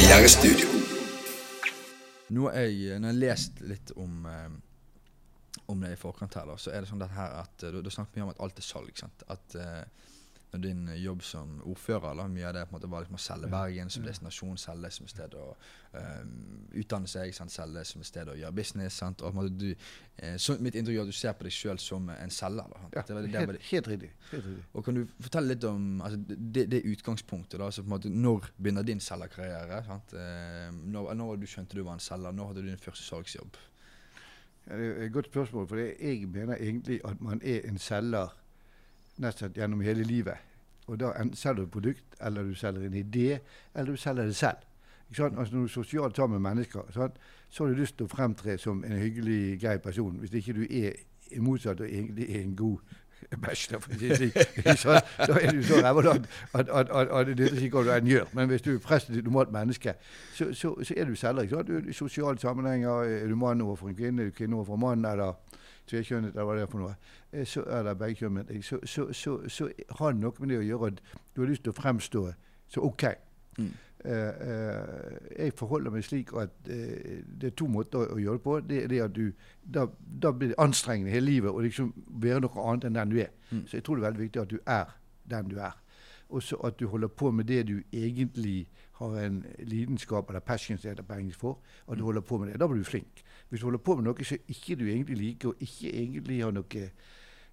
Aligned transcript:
Karrierestudio. 0.00 0.68
Nå 2.32 2.46
har 2.48 2.70
jeg, 2.70 3.00
lest 3.20 3.58
litt 3.60 3.90
om, 4.00 4.24
eh, 4.24 5.58
om 5.68 5.82
det 5.84 5.90
i 5.92 5.98
forkant 6.00 6.38
her, 6.38 6.46
da, 6.48 6.54
så 6.56 6.72
er 6.72 6.80
det 6.80 6.88
sånn 6.88 7.02
dette 7.02 7.12
her 7.18 7.34
at 7.42 7.52
da, 7.60 7.72
du, 7.74 7.82
du 7.84 7.90
snakker 7.92 8.16
mye 8.16 8.24
om 8.24 8.30
at 8.32 8.40
alt 8.40 8.62
er 8.62 8.64
salg. 8.64 8.94
sant? 8.96 9.26
At 9.28 9.56
eh, 9.60 10.08
når 10.52 10.60
din 10.62 10.86
jobb 10.98 11.22
som 11.22 11.60
ordfører, 11.62 12.16
da, 12.18 12.24
mye 12.26 12.46
av 12.48 12.54
det 12.56 12.64
på 12.66 12.74
en 12.74 12.78
måte 12.80 12.90
var 12.90 13.04
liksom 13.04 13.14
å 13.14 13.22
selge 13.22 13.50
Bergen 13.52 13.90
som 13.90 14.02
destinasjon, 14.02 14.56
selge 14.58 14.82
det 14.82 14.92
som 14.96 15.04
et 15.06 15.10
sted 15.14 15.34
å 15.38 15.44
eh, 15.94 16.24
utdanne 16.82 17.06
seg, 17.06 17.30
sant? 17.34 17.52
selge 17.54 17.78
det 17.78 17.86
som 17.86 18.00
et 18.02 18.06
sted 18.10 18.28
å 18.28 18.34
gjøre 18.38 18.52
business. 18.58 18.94
sant? 18.98 19.22
Og 19.22 19.34
måte 19.34 19.52
du, 19.56 19.68
eh, 20.18 20.34
så 20.42 20.56
Mitt 20.60 20.74
inntrykk 20.74 20.96
er 20.98 21.02
at 21.06 21.12
du 21.12 21.12
ser 21.12 21.32
på 21.38 21.46
deg 21.46 21.52
sjøl 21.54 21.78
som 21.78 22.08
en 22.10 22.30
selger. 22.34 22.66
da. 22.74 22.80
Ja, 22.96 23.02
Det 23.02 23.08
det 23.08 23.14
vel- 23.16 23.30
helt, 23.30 23.62
helt. 23.62 23.62
Helt 23.70 23.86
riktig. 24.46 24.64
og 24.74 24.84
Kan 24.84 24.94
du 24.94 25.06
fortelle 25.20 25.54
litt 25.54 25.64
om 25.64 26.00
altså, 26.02 26.18
det, 26.52 26.66
det 26.70 26.82
utgangspunktet? 26.84 27.58
da, 27.58 27.64
altså 27.70 27.82
på 27.82 27.86
en 27.86 27.94
måte 27.98 28.10
Når 28.10 28.50
begynner 28.60 28.82
din 28.82 29.00
selgerkarriere? 29.00 29.84
sant? 29.86 30.12
Eh, 30.14 30.70
når, 30.72 31.14
når 31.14 31.36
du 31.36 31.46
skjønte 31.46 31.74
du 31.78 31.82
var 31.84 31.94
en 31.94 32.00
selger? 32.00 32.32
Når 32.32 32.46
hadde 32.46 32.62
du 32.62 32.68
din 32.68 32.76
første 32.76 33.04
salgsjobb? 33.04 33.56
Ja, 34.66 34.76
det 34.76 34.86
er 34.98 35.02
et 35.06 35.12
godt 35.12 35.26
spørsmål, 35.30 35.66
for 35.68 35.76
jeg 35.76 36.28
mener 36.28 36.54
egentlig 36.60 37.00
at 37.04 37.20
man 37.20 37.40
er 37.42 37.60
en 37.66 37.78
selger 37.78 38.28
nesten 39.20 39.52
gjennom 39.56 39.80
hele 39.84 40.04
livet. 40.04 40.46
Og 40.90 41.00
da 41.00 41.12
selger 41.34 41.54
du 41.54 41.62
et 41.62 41.70
produkt, 41.70 42.04
eller 42.20 42.42
du 42.42 42.54
selger 42.54 42.86
en 42.86 42.94
idé, 42.94 43.38
eller 43.74 43.92
du 43.92 43.96
selger 43.96 44.24
det 44.24 44.36
selv. 44.36 44.56
Altså 45.10 45.28
Når 45.28 45.44
du 45.44 45.62
er 45.62 45.68
sosialt 45.68 46.16
sammen 46.16 46.42
med 46.42 46.50
mennesker, 46.50 46.80
sant? 46.94 47.12
så 47.48 47.64
har 47.64 47.70
du 47.70 47.80
lyst 47.80 47.96
til 47.96 48.06
å 48.06 48.08
fremtre 48.08 48.58
som 48.58 48.84
en 48.84 48.92
hyggelig, 48.98 49.60
grei 49.60 49.78
person. 49.78 50.16
Hvis 50.22 50.34
ikke 50.38 50.52
du 50.52 50.66
er 50.70 50.92
motsatt 51.42 51.80
og 51.80 51.86
egentlig 51.86 52.28
er 52.36 52.42
en 52.42 52.56
god 52.56 52.78
bachelor, 53.42 53.80
for 53.80 53.94
å 53.94 53.98
si 53.98 54.10
slik, 54.14 54.38
da 55.30 55.38
er 55.40 55.50
du 55.52 55.62
så 55.66 55.80
ræva 55.82 56.04
at, 56.12 56.28
at, 56.54 56.70
at, 56.70 56.92
at, 56.94 57.26
det 57.26 57.36
nytter 57.40 57.64
ikke 57.64 57.76
hva 57.76 57.84
du 57.86 57.90
enn 57.96 58.10
gjør. 58.10 58.30
Men 58.38 58.48
hvis 58.48 58.62
du 58.62 58.70
er 58.74 58.78
prest 58.84 59.10
et 59.10 59.24
normalt 59.24 59.52
menneske, 59.52 59.94
så, 60.34 60.52
så, 60.54 60.76
så 60.82 60.94
er 60.96 61.10
du 61.10 61.18
selger. 61.18 61.42
Ikke 61.42 61.56
sant? 61.58 61.68
Du 61.68 61.90
i 61.90 61.96
sosiale 61.96 62.38
sammenhenger. 62.38 63.02
Er 63.18 63.26
du 63.28 63.36
mann 63.36 63.60
overfor 63.66 63.90
en 63.90 63.98
kvinne, 63.98 64.22
er 64.22 64.30
du 64.30 64.38
kvinne 64.38 64.56
overfor 64.56 64.78
en 64.78 64.86
mann, 64.86 65.10
eller 65.10 65.34
tvekjønnet, 65.90 66.32
eller 66.34 66.48
hva 66.48 66.56
det 66.56 66.62
er 66.64 66.70
for 66.72 66.84
noe, 66.84 66.94
eh, 67.32 67.44
så, 67.46 67.64
eller 67.66 67.98
begge 67.98 68.22
kjønn, 68.22 68.34
mener 68.38 68.56
jeg, 68.56 68.64
så, 68.64 68.78
så, 68.84 69.08
så, 69.12 69.36
så 69.48 69.68
har 69.98 70.12
det 70.14 70.22
noe 70.22 70.32
med 70.40 70.54
det 70.54 70.58
å 70.62 70.66
gjøre 70.66 70.92
at 70.94 71.04
du 71.34 71.42
har 71.42 71.50
lyst 71.50 71.66
til 71.66 71.74
å 71.74 71.78
fremstå 71.82 72.24
så 72.70 72.82
OK. 72.86 73.06
Mm. 73.58 73.70
Uh, 74.00 74.10
uh, 74.10 75.16
jeg 75.36 75.52
forholder 75.58 75.92
meg 75.92 76.04
slik 76.06 76.30
at 76.40 76.54
uh, 76.70 77.18
det 77.40 77.50
er 77.50 77.56
to 77.58 77.66
måter 77.68 78.00
å, 78.00 78.14
å 78.14 78.20
gjøre 78.22 78.38
det 78.38 78.44
på. 78.46 78.54
Det 78.64 78.78
er 78.84 78.86
det 78.88 79.00
at 79.04 79.12
du, 79.12 79.26
da, 79.60 79.84
da 80.22 80.30
blir 80.32 80.54
det 80.54 80.56
anstrengende 80.62 81.12
hele 81.12 81.26
livet 81.26 81.52
å 81.52 81.60
liksom 81.60 81.90
være 82.22 82.40
noe 82.46 82.64
annet 82.64 82.86
enn 82.88 82.96
den 82.96 83.12
du 83.12 83.18
er. 83.26 83.34
Mm. 83.50 83.66
Så 83.68 83.76
jeg 83.76 83.84
tror 83.84 83.98
det 83.98 84.04
er 84.04 84.08
veldig 84.08 84.22
viktig 84.24 84.40
at 84.40 84.54
du 84.54 84.56
er 84.64 84.94
den 85.34 85.50
du 85.52 85.58
er. 85.60 85.76
Og 86.30 86.46
så 86.46 86.56
at 86.64 86.78
du 86.80 86.86
holder 86.88 87.10
på 87.12 87.28
med 87.34 87.50
det 87.50 87.66
du 87.68 87.74
egentlig 87.92 88.70
har 89.02 89.18
en 89.20 89.42
lidenskap 89.58 90.30
eller 90.30 90.40
passion 90.40 90.78
som 90.78 90.92
heter 90.94 91.04
på 91.04 91.18
engelsk 91.18 91.40
for. 91.42 91.58
At 91.88 91.98
du 91.98 92.02
Mm. 92.02 92.06
holder 92.06 92.20
på 92.20 92.38
med 92.38 92.52
det. 92.52 92.60
Da 92.60 92.66
blir 92.70 92.78
du 92.80 92.84
flink. 92.84 93.22
Hvis 93.50 93.60
du 93.60 93.66
holder 93.66 93.82
på 93.82 93.96
med 93.98 94.06
noe 94.06 94.24
som 94.24 94.38
ikke 94.48 94.76
du 94.78 94.86
egentlig 94.86 95.16
liker, 95.18 95.48
og 95.48 95.62
ikke 95.66 95.90
egentlig 95.90 96.38
har 96.44 96.54
noe 96.54 96.86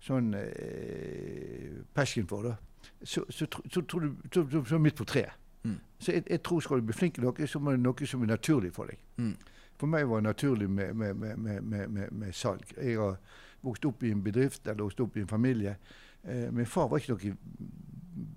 sånn 0.06 0.34
eh, 0.38 1.82
passion 1.94 2.28
for, 2.30 2.46
da, 2.46 2.56
så, 3.02 3.24
så, 3.30 3.48
så, 3.66 3.82
tror 3.82 4.06
du, 4.06 4.12
så, 4.34 4.46
så, 4.62 4.78
midt 4.82 4.96
på 4.96 5.08
treet. 5.10 5.34
Mm. 5.64 5.80
Så 6.00 6.14
jeg, 6.14 6.24
jeg 6.30 6.44
tror 6.46 6.62
skal 6.62 6.82
du 6.82 6.90
bli 6.90 6.96
flink 6.96 7.18
i 7.18 7.26
noe, 7.26 7.50
så 7.50 7.60
må 7.60 7.74
det 7.74 7.82
noe 7.82 8.10
som 8.10 8.24
er 8.24 8.30
naturlig 8.36 8.72
for 8.76 8.94
deg. 8.94 9.02
Mm. 9.18 9.34
For 9.78 9.90
meg 9.90 10.08
var 10.10 10.22
det 10.22 10.30
naturlig 10.30 10.70
med, 10.70 10.94
med, 10.94 11.14
med, 11.16 11.38
med, 11.38 11.62
med, 11.62 11.90
med, 11.90 12.14
med 12.14 12.34
salg. 12.34 12.64
Jeg 12.78 12.98
har 12.98 13.18
vokst 13.66 13.86
opp 13.90 14.06
i 14.06 14.14
en 14.14 14.24
bedrift 14.24 14.68
eller 14.68 14.86
vokst 14.86 15.02
opp 15.02 15.18
i 15.18 15.26
en 15.26 15.30
familie. 15.30 15.76
Eh, 16.24 16.48
min 16.54 16.70
far 16.70 16.90
var 16.90 17.02
ikke 17.02 17.18
noe 17.18 17.34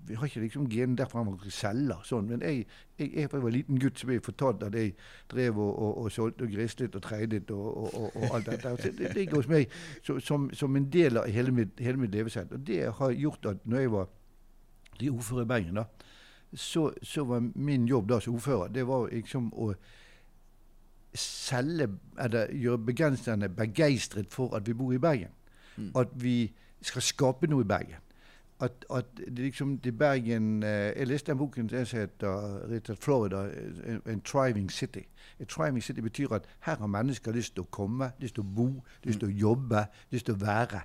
Vi 0.07 0.15
har 0.15 0.25
ikke 0.25 0.43
liksom 0.43 0.69
genen 0.69 0.97
derfra 0.97 1.23
man 1.23 1.37
kan 1.41 1.53
selge. 1.53 1.97
Sånn. 2.07 2.27
Men 2.29 2.43
jeg, 2.45 2.65
jeg, 2.99 3.07
jeg, 3.07 3.27
jeg 3.31 3.43
var 3.43 3.53
liten 3.55 3.79
gutt, 3.81 3.99
så 3.99 4.09
ble 4.09 4.17
jeg 4.19 4.25
fortalt 4.25 4.65
at 4.67 4.77
jeg 4.77 4.93
drev 5.31 5.59
og, 5.59 5.71
og, 5.71 5.97
og 6.03 6.11
solgte 6.11 6.47
og 6.47 6.55
grislet 6.55 6.97
og 6.97 7.05
treidet 7.05 7.51
og, 7.55 7.67
og, 7.69 7.93
og, 7.93 8.15
og 8.15 8.35
alt 8.37 8.51
dette. 8.51 8.75
Så 8.83 8.93
det 8.97 9.13
ligger 9.17 9.41
hos 9.41 9.49
meg 9.51 9.77
så, 10.03 10.19
som, 10.19 10.49
som 10.53 10.75
en 10.77 10.89
del 10.93 11.21
av 11.21 11.29
hele 11.31 11.53
mitt, 11.55 11.79
hele 11.79 12.01
mitt 12.01 12.13
levesett. 12.15 12.51
Og 12.51 12.67
det 12.67 12.83
har 12.99 13.15
gjort 13.17 13.51
at 13.53 13.65
når 13.65 13.85
jeg 13.85 13.93
var 13.95 14.11
de 14.99 15.09
ordfører 15.09 15.47
i 15.47 15.49
Bergen, 15.49 15.81
da, 15.81 15.87
så, 16.53 16.91
så 17.03 17.23
var 17.25 17.43
min 17.55 17.87
jobb 17.87 18.09
da 18.11 18.19
som 18.19 18.35
ordfører 18.35 18.73
det 18.75 18.83
var 18.87 19.07
liksom 19.09 19.49
å 19.55 19.71
selge, 21.17 21.87
eller 22.19 22.51
gjøre 22.55 22.85
bergenserne 22.87 23.49
begeistret 23.51 24.31
for 24.31 24.55
at 24.55 24.67
vi 24.67 24.75
bor 24.77 24.93
i 24.95 24.99
Bergen. 25.01 25.33
Mm. 25.77 25.91
At 25.95 26.13
vi 26.15 26.51
skal 26.81 27.03
skape 27.03 27.49
noe 27.51 27.65
i 27.65 27.67
Bergen. 27.67 28.03
At, 28.61 28.85
at 28.93 29.05
det 29.17 29.39
liksom 29.39 29.79
til 29.81 29.91
Bergen 29.91 30.63
eh, 30.63 30.69
Jeg 30.69 31.07
leste 31.07 31.31
den 31.31 31.37
boken 31.37 31.69
som 31.69 31.99
heter 31.99 32.95
Florida, 32.95 33.47
en, 33.85 34.01
en 34.05 34.21
'Thriving 34.21 34.71
City'. 34.71 35.07
A 35.41 35.43
thriving 35.43 35.83
city 35.83 35.99
betyr 35.99 36.31
at 36.31 36.45
her 36.59 36.77
har 36.77 36.87
mennesker 36.87 37.31
lyst 37.31 37.55
til 37.55 37.63
å 37.65 37.69
komme, 37.73 38.11
lyst 38.19 38.35
til 38.37 38.43
å 38.43 38.51
bo, 38.55 38.67
lyst 39.03 39.19
til 39.19 39.31
å 39.31 39.31
jobbe, 39.31 39.85
lyst 40.11 40.27
til 40.29 40.35
å 40.37 40.41
være. 40.45 40.83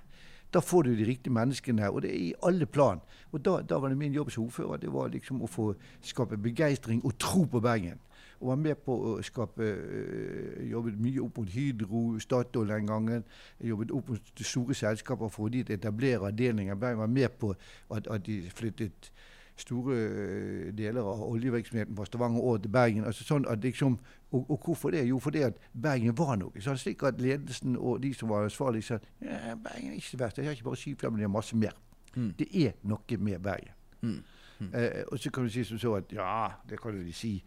Da 0.53 0.59
får 0.63 0.87
du 0.87 0.95
de 0.95 1.05
riktige 1.05 1.33
menneskene, 1.33 1.89
og 1.91 2.01
det 2.01 2.11
er 2.11 2.21
i 2.29 2.33
alle 2.43 2.65
plan. 2.65 3.01
Og 3.31 3.45
da, 3.45 3.59
da 3.61 3.77
var 3.83 3.93
det 3.93 3.99
min 3.99 4.15
jobb 4.15 4.31
som 4.31 4.47
ordfører 4.47 4.81
det 4.81 4.93
var 4.93 5.11
liksom 5.13 5.43
å 5.43 5.49
få 5.51 5.73
skape 6.01 6.39
begeistring 6.41 7.03
og 7.05 7.17
tro 7.19 7.43
på 7.45 7.61
Bergen. 7.61 7.99
Og 8.39 8.51
var 8.51 8.59
med 8.61 8.75
på 8.85 8.95
å 8.95 9.13
skape 9.25 9.63
øh, 9.63 10.71
Jobbet 10.71 10.99
mye 11.01 11.21
opp 11.23 11.39
mot 11.41 11.49
Hydro, 11.49 12.03
Statoil 12.19 12.69
den 12.73 12.87
gangen. 12.87 13.23
Jobbet 13.63 13.91
opp 13.91 14.11
mot 14.13 14.43
store 14.43 14.77
selskaper 14.77 15.31
for 15.33 15.47
å 15.47 15.53
de 15.53 15.65
etablere 15.73 16.29
avdelinger. 16.29 16.77
Jeg 16.77 17.01
var 17.01 17.11
med 17.11 17.39
på 17.39 17.53
at, 17.89 18.07
at 18.07 18.25
de 18.25 18.43
flyttet 18.53 19.11
store 19.57 19.95
øh, 19.95 20.77
deler 20.77 21.01
av 21.01 21.23
oljevirksomheten 21.31 21.97
fra 21.97 22.05
Stavanger 22.05 22.41
over 22.41 22.57
til 22.57 22.71
Bergen. 22.71 23.05
Altså 23.05 23.25
sånn 23.25 23.47
at 23.49 23.63
liksom, 23.63 23.97
og, 24.31 24.45
og 24.51 24.61
hvorfor 24.65 24.93
det? 24.93 25.07
Jo, 25.07 25.19
fordi 25.19 25.41
at 25.47 25.57
Bergen 25.73 26.17
var 26.17 26.35
noe. 26.37 26.61
Sånn, 26.61 26.77
slik 26.77 27.03
at 27.07 27.21
ledelsen 27.21 27.77
og 27.77 28.01
de 28.03 28.13
som 28.13 28.29
var 28.29 28.45
ansvarlige, 28.45 28.91
sa 28.91 28.99
ja, 29.21 29.55
Bergen 29.55 29.91
er 29.91 29.97
ikke 29.97 30.11
så 30.11 30.21
verst. 30.21 30.37
Jeg 30.37 30.49
har 30.49 30.57
ikke 30.57 30.69
bare 30.69 30.81
Skifjell, 30.83 31.13
men 31.13 31.23
det 31.23 31.29
er 31.29 31.33
masse 31.33 31.57
mer. 31.57 31.77
Mm. 32.13 32.33
Det 32.37 32.49
er 32.65 32.77
noe 32.85 33.21
med 33.29 33.39
Bergen. 33.39 33.73
Mm. 34.01 34.19
Mm. 34.59 34.69
Eh, 34.73 35.03
og 35.11 35.19
så 35.19 35.31
kan 35.31 35.43
du 35.43 35.49
si 35.53 35.63
som 35.63 35.79
så 35.81 35.95
at 35.99 36.13
ja, 36.13 36.51
det 36.69 36.79
kan 36.81 36.93
jo 36.97 37.13
si, 37.13 37.43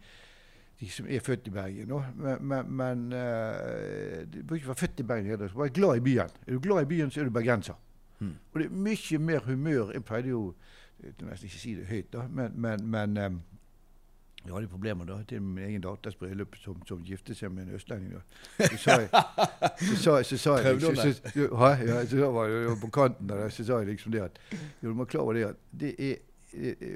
de 0.81 0.89
som 0.89 1.05
er 1.09 1.21
født 1.21 1.47
i 1.47 1.53
Bergen. 1.53 1.93
Men, 2.17 2.47
men, 2.49 2.71
men 2.73 3.05
eh, 3.13 4.25
du 4.25 4.41
bør 4.43 4.57
ikke 4.57 4.71
være 4.73 4.81
født 4.81 5.03
i 5.03 5.07
Bergen 5.07 5.29
heller. 5.29 5.45
Du 5.45 5.53
skal 5.53 5.67
være 5.67 5.77
glad 5.77 6.01
i 6.01 6.05
byen. 6.09 6.35
Er 6.47 6.57
du 6.57 6.59
glad 6.59 6.81
i 6.81 6.89
byen, 6.89 7.11
så 7.11 7.21
er 7.21 7.29
du 7.29 7.33
bergenser. 7.35 7.77
Mm. 8.19 8.33
Og 8.53 8.59
det 8.59 8.65
er 8.65 8.75
mye 8.89 9.19
mer 9.19 9.45
humør. 9.45 9.91
Jeg 9.93 10.03
pleide 10.03 10.33
jo 10.33 10.41
jeg 11.03 11.13
nesten 11.25 11.49
ikke 11.49 11.59
si 11.59 11.75
det 11.75 11.87
høyt, 11.89 12.13
da, 12.13 12.27
men, 12.29 12.51
men, 12.61 12.85
men 12.85 13.17
um, 13.17 13.41
jeg 14.45 14.53
hadde 14.53 14.67
problemer 14.67 15.05
da, 15.05 15.19
til 15.29 15.41
min 15.41 15.63
egen 15.65 15.81
datters 15.81 16.15
bryllup, 16.17 16.55
som, 16.61 16.77
som 16.87 17.01
giftet 17.05 17.37
seg 17.37 17.51
med 17.53 17.67
en 17.67 17.75
østlending. 17.77 18.13
da. 18.13 18.67
Så 18.67 18.77
sa 18.77 18.97
jeg, 19.01 19.09
så 19.79 19.97
sa, 20.03 20.15
så 20.23 20.37
sa 20.37 20.55
jeg 20.57 20.65
Prøvde 20.65 20.81
så, 20.81 21.45
hun 21.45 22.19
ja, 22.19 22.29
var 22.33 22.49
jeg 22.49 22.77
på 22.81 22.89
kanten 22.93 23.31
av 23.31 23.43
det, 23.43 23.51
så 23.53 23.65
sa 23.65 23.79
jeg 23.81 23.91
liksom 23.93 24.13
det 24.15 24.23
at 24.25 24.41
jo, 24.81 24.89
du 24.89 24.93
må 24.97 25.05
klar 25.05 25.25
over 25.25 25.37
det 25.37 25.45
at 25.51 25.61
det 25.83 25.93
er 25.97 26.15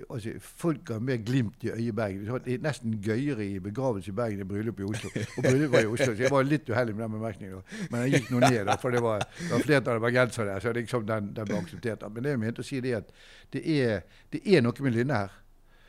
altså, 0.09 0.33
Folk 0.39 0.89
har 0.89 0.99
mer 0.99 1.17
glimt 1.23 1.63
i 1.63 1.69
øyet 1.69 1.87
i 1.87 1.91
Bergen. 1.95 2.25
Det 2.45 2.53
er 2.53 2.63
nesten 2.63 2.97
gøyere 3.03 3.45
i 3.45 3.59
begravelse 3.59 4.11
i 4.11 4.15
Bergen 4.15 4.43
enn 4.43 4.49
bryllup 4.49 4.79
i 4.79 4.87
Oslo. 4.87 5.09
Og 5.37 5.43
bryllup 5.43 5.71
var 5.71 5.85
i 5.85 5.89
Oslo, 5.91 6.09
så 6.11 6.23
jeg 6.23 6.31
var 6.31 6.43
litt 6.47 6.69
uheldig 6.69 6.95
med 6.95 7.03
den 7.05 7.15
bemerkningen. 7.15 7.63
Men 7.91 8.03
jeg 8.03 8.19
gikk 8.19 8.33
nå 8.33 8.41
ned, 8.43 8.59
da, 8.67 8.75
for 8.81 8.95
det 8.95 9.01
var, 9.05 9.23
det 9.39 9.51
var 9.53 9.63
flertallet 9.63 10.03
bergensere 10.03 10.49
der. 10.51 10.59
så 10.59 10.75
liksom 10.75 11.07
den, 11.07 11.31
den 11.37 11.49
ble 11.49 11.61
akseptert. 11.61 12.03
Men 12.11 12.23
det 12.23 12.35
jeg 12.35 12.43
mente 12.43 12.65
å 12.65 12.67
si 12.67 12.81
det 12.83 12.91
er 12.91 13.01
at 13.03 13.15
det 13.55 13.63
er, 13.77 14.05
det 14.33 14.43
er 14.43 14.65
noe 14.65 14.87
med 14.87 14.97
Lynne 14.97 15.23
her. 15.23 15.41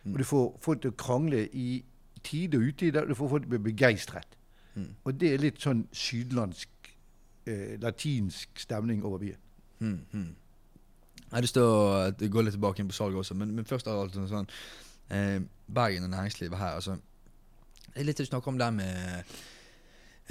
Og 0.07 0.19
du 0.19 0.25
får 0.25 0.49
folk 0.63 0.83
til 0.83 0.95
å 0.95 0.99
krangle 0.99 1.43
i 1.51 1.85
tide 2.27 2.59
og 2.59 2.71
utide. 2.71 3.03
Du 3.09 3.15
får 3.19 3.31
folk 3.35 3.47
til 3.47 3.51
å 3.51 3.57
bli 3.57 3.73
begeistret. 3.73 4.37
Mm. 4.77 4.91
Og 5.05 5.15
det 5.21 5.33
er 5.33 5.43
litt 5.43 5.63
sånn 5.63 5.87
sydlandsk, 5.95 6.91
eh, 7.49 7.77
latinsk 7.83 8.61
stemning 8.61 9.05
over 9.05 9.19
byen. 9.19 9.41
Mm, 9.81 10.01
mm. 10.13 10.29
Jeg 11.37 11.43
har 11.43 11.45
lyst 11.45 11.57
til 11.59 11.67
å 11.69 11.81
eh, 12.09 12.29
gå 12.33 12.41
litt 12.47 12.55
tilbake 12.57 12.81
inn 12.81 12.89
på 12.89 12.97
salget 12.97 13.21
også, 13.21 13.35
men, 13.37 13.51
men 13.53 13.67
først 13.69 13.89
av 13.93 13.99
alt 14.01 14.15
sånn, 14.17 14.29
sånn 14.31 14.47
eh, 15.13 15.43
Bergen 15.69 16.07
og 16.09 16.15
næringslivet 16.15 16.57
her. 16.57 16.79
altså 16.79 16.97
Det 17.93 18.01
er 18.01 18.09
litt 18.09 18.23
å 18.25 18.29
snakke 18.31 18.49
om 18.49 18.57
det 18.63 18.71
med 18.79 19.35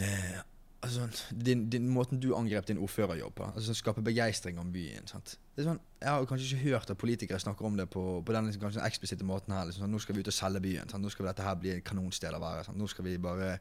eh, 0.02 0.40
altså, 0.82 1.06
din, 1.32 1.68
din, 1.70 1.86
Måten 1.94 2.20
du 2.24 2.32
angrep 2.36 2.66
din 2.68 2.82
ordførerjobb 2.82 3.36
på. 3.38 3.52
altså 3.54 3.76
Skape 3.78 4.02
begeistring 4.02 4.58
om 4.60 4.72
byen. 4.74 5.06
sant? 5.08 5.36
Det 5.56 5.62
er 5.64 5.70
sånn, 5.70 5.80
Jeg 6.02 6.10
har 6.10 6.26
kanskje 6.30 6.50
ikke 6.58 6.72
hørt 6.74 6.90
at 6.90 6.98
politikere 6.98 7.40
snakker 7.40 7.66
om 7.70 7.78
det 7.78 7.86
på, 7.94 8.04
på 8.26 8.34
den 8.36 8.50
liksom, 8.50 8.66
kanskje 8.66 8.86
eksplisitte 8.90 9.28
måten 9.30 9.54
her. 9.54 9.66
liksom 9.70 9.86
sånn, 9.86 9.94
Nå 9.94 10.02
skal 10.02 10.16
vi 10.18 10.26
ut 10.26 10.34
og 10.34 10.40
selge 10.42 10.64
byen. 10.66 10.90
sant? 10.90 11.04
Nå 11.06 11.14
skal 11.14 11.30
dette 11.30 11.46
her 11.46 11.56
bli 11.62 11.76
et 11.78 11.86
kanonsted 11.86 12.34
å 12.34 12.42
være. 12.42 12.66
sant? 12.68 12.82
Nå 12.82 12.90
skal 12.90 13.06
vi 13.12 13.18
bare 13.22 13.56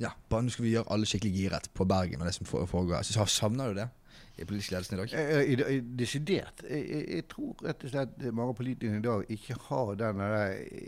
ja, 0.00 0.14
bare 0.32 0.46
nå 0.46 0.48
skal 0.48 0.64
vi 0.64 0.70
gjøre 0.72 0.88
alle 0.94 1.04
skikkelig 1.04 1.34
giret 1.36 1.66
på 1.76 1.84
Bergen 1.84 2.22
og 2.22 2.28
det 2.30 2.32
som 2.38 2.46
fore- 2.48 2.64
foregår. 2.70 3.04
Så 3.04 3.26
Savner 3.28 3.74
du 3.74 3.82
det 3.82 3.90
i 4.40 4.44
politisk 4.48 4.70
ledelse 4.72 4.94
i 4.94 4.98
dag? 5.00 5.14
Eh, 5.14 5.42
i- 5.52 5.76
i- 5.76 5.80
Desidert. 6.00 6.62
Jeg, 6.70 7.24
tror 7.28 7.56
rett 7.64 7.84
og 7.84 7.90
slett 7.90 8.32
mange 8.34 8.54
politikere 8.54 8.96
i 8.98 9.04
dag 9.04 9.24
ikke 9.30 9.56
har 9.68 9.94
den 10.00 10.22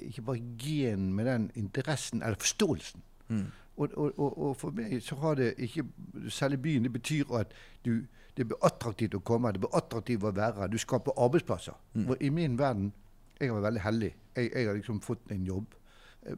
ikke 0.08 0.22
bare 0.22 0.42
gen 0.58 1.12
med 1.14 1.26
den 1.26 1.50
interessen 1.54 2.22
eller 2.22 2.36
forståelsen. 2.40 3.02
Mm. 3.28 3.46
Og, 3.76 3.88
og, 3.96 4.18
og, 4.18 4.38
og 4.38 4.56
for 4.56 4.70
meg 4.76 4.98
så 5.02 5.16
har 5.16 5.34
det 5.34 5.54
ikke 5.58 5.84
Selge 6.28 6.58
byen, 6.60 6.82
det 6.84 6.92
betyr 6.92 7.30
at 7.38 7.52
du, 7.84 8.02
det 8.36 8.46
blir 8.46 8.58
attraktivt 8.64 9.14
å 9.16 9.20
komme, 9.24 9.52
det 9.52 9.60
blir 9.64 9.72
attraktivt 9.76 10.22
å 10.28 10.32
være 10.36 10.60
her. 10.60 10.68
Du 10.72 10.78
skaper 10.78 11.12
arbeidsplasser. 11.16 11.76
Mm. 11.94 12.08
Og 12.08 12.16
I 12.20 12.28
min 12.30 12.58
verden 12.58 12.92
Jeg 13.40 13.48
har 13.50 13.56
vært 13.60 13.64
veldig 13.72 13.80
heldig. 13.82 14.10
Jeg, 14.36 14.50
jeg 14.54 14.66
har 14.68 14.74
liksom 14.76 15.00
fått 15.02 15.30
en 15.34 15.44
jobb 15.46 15.72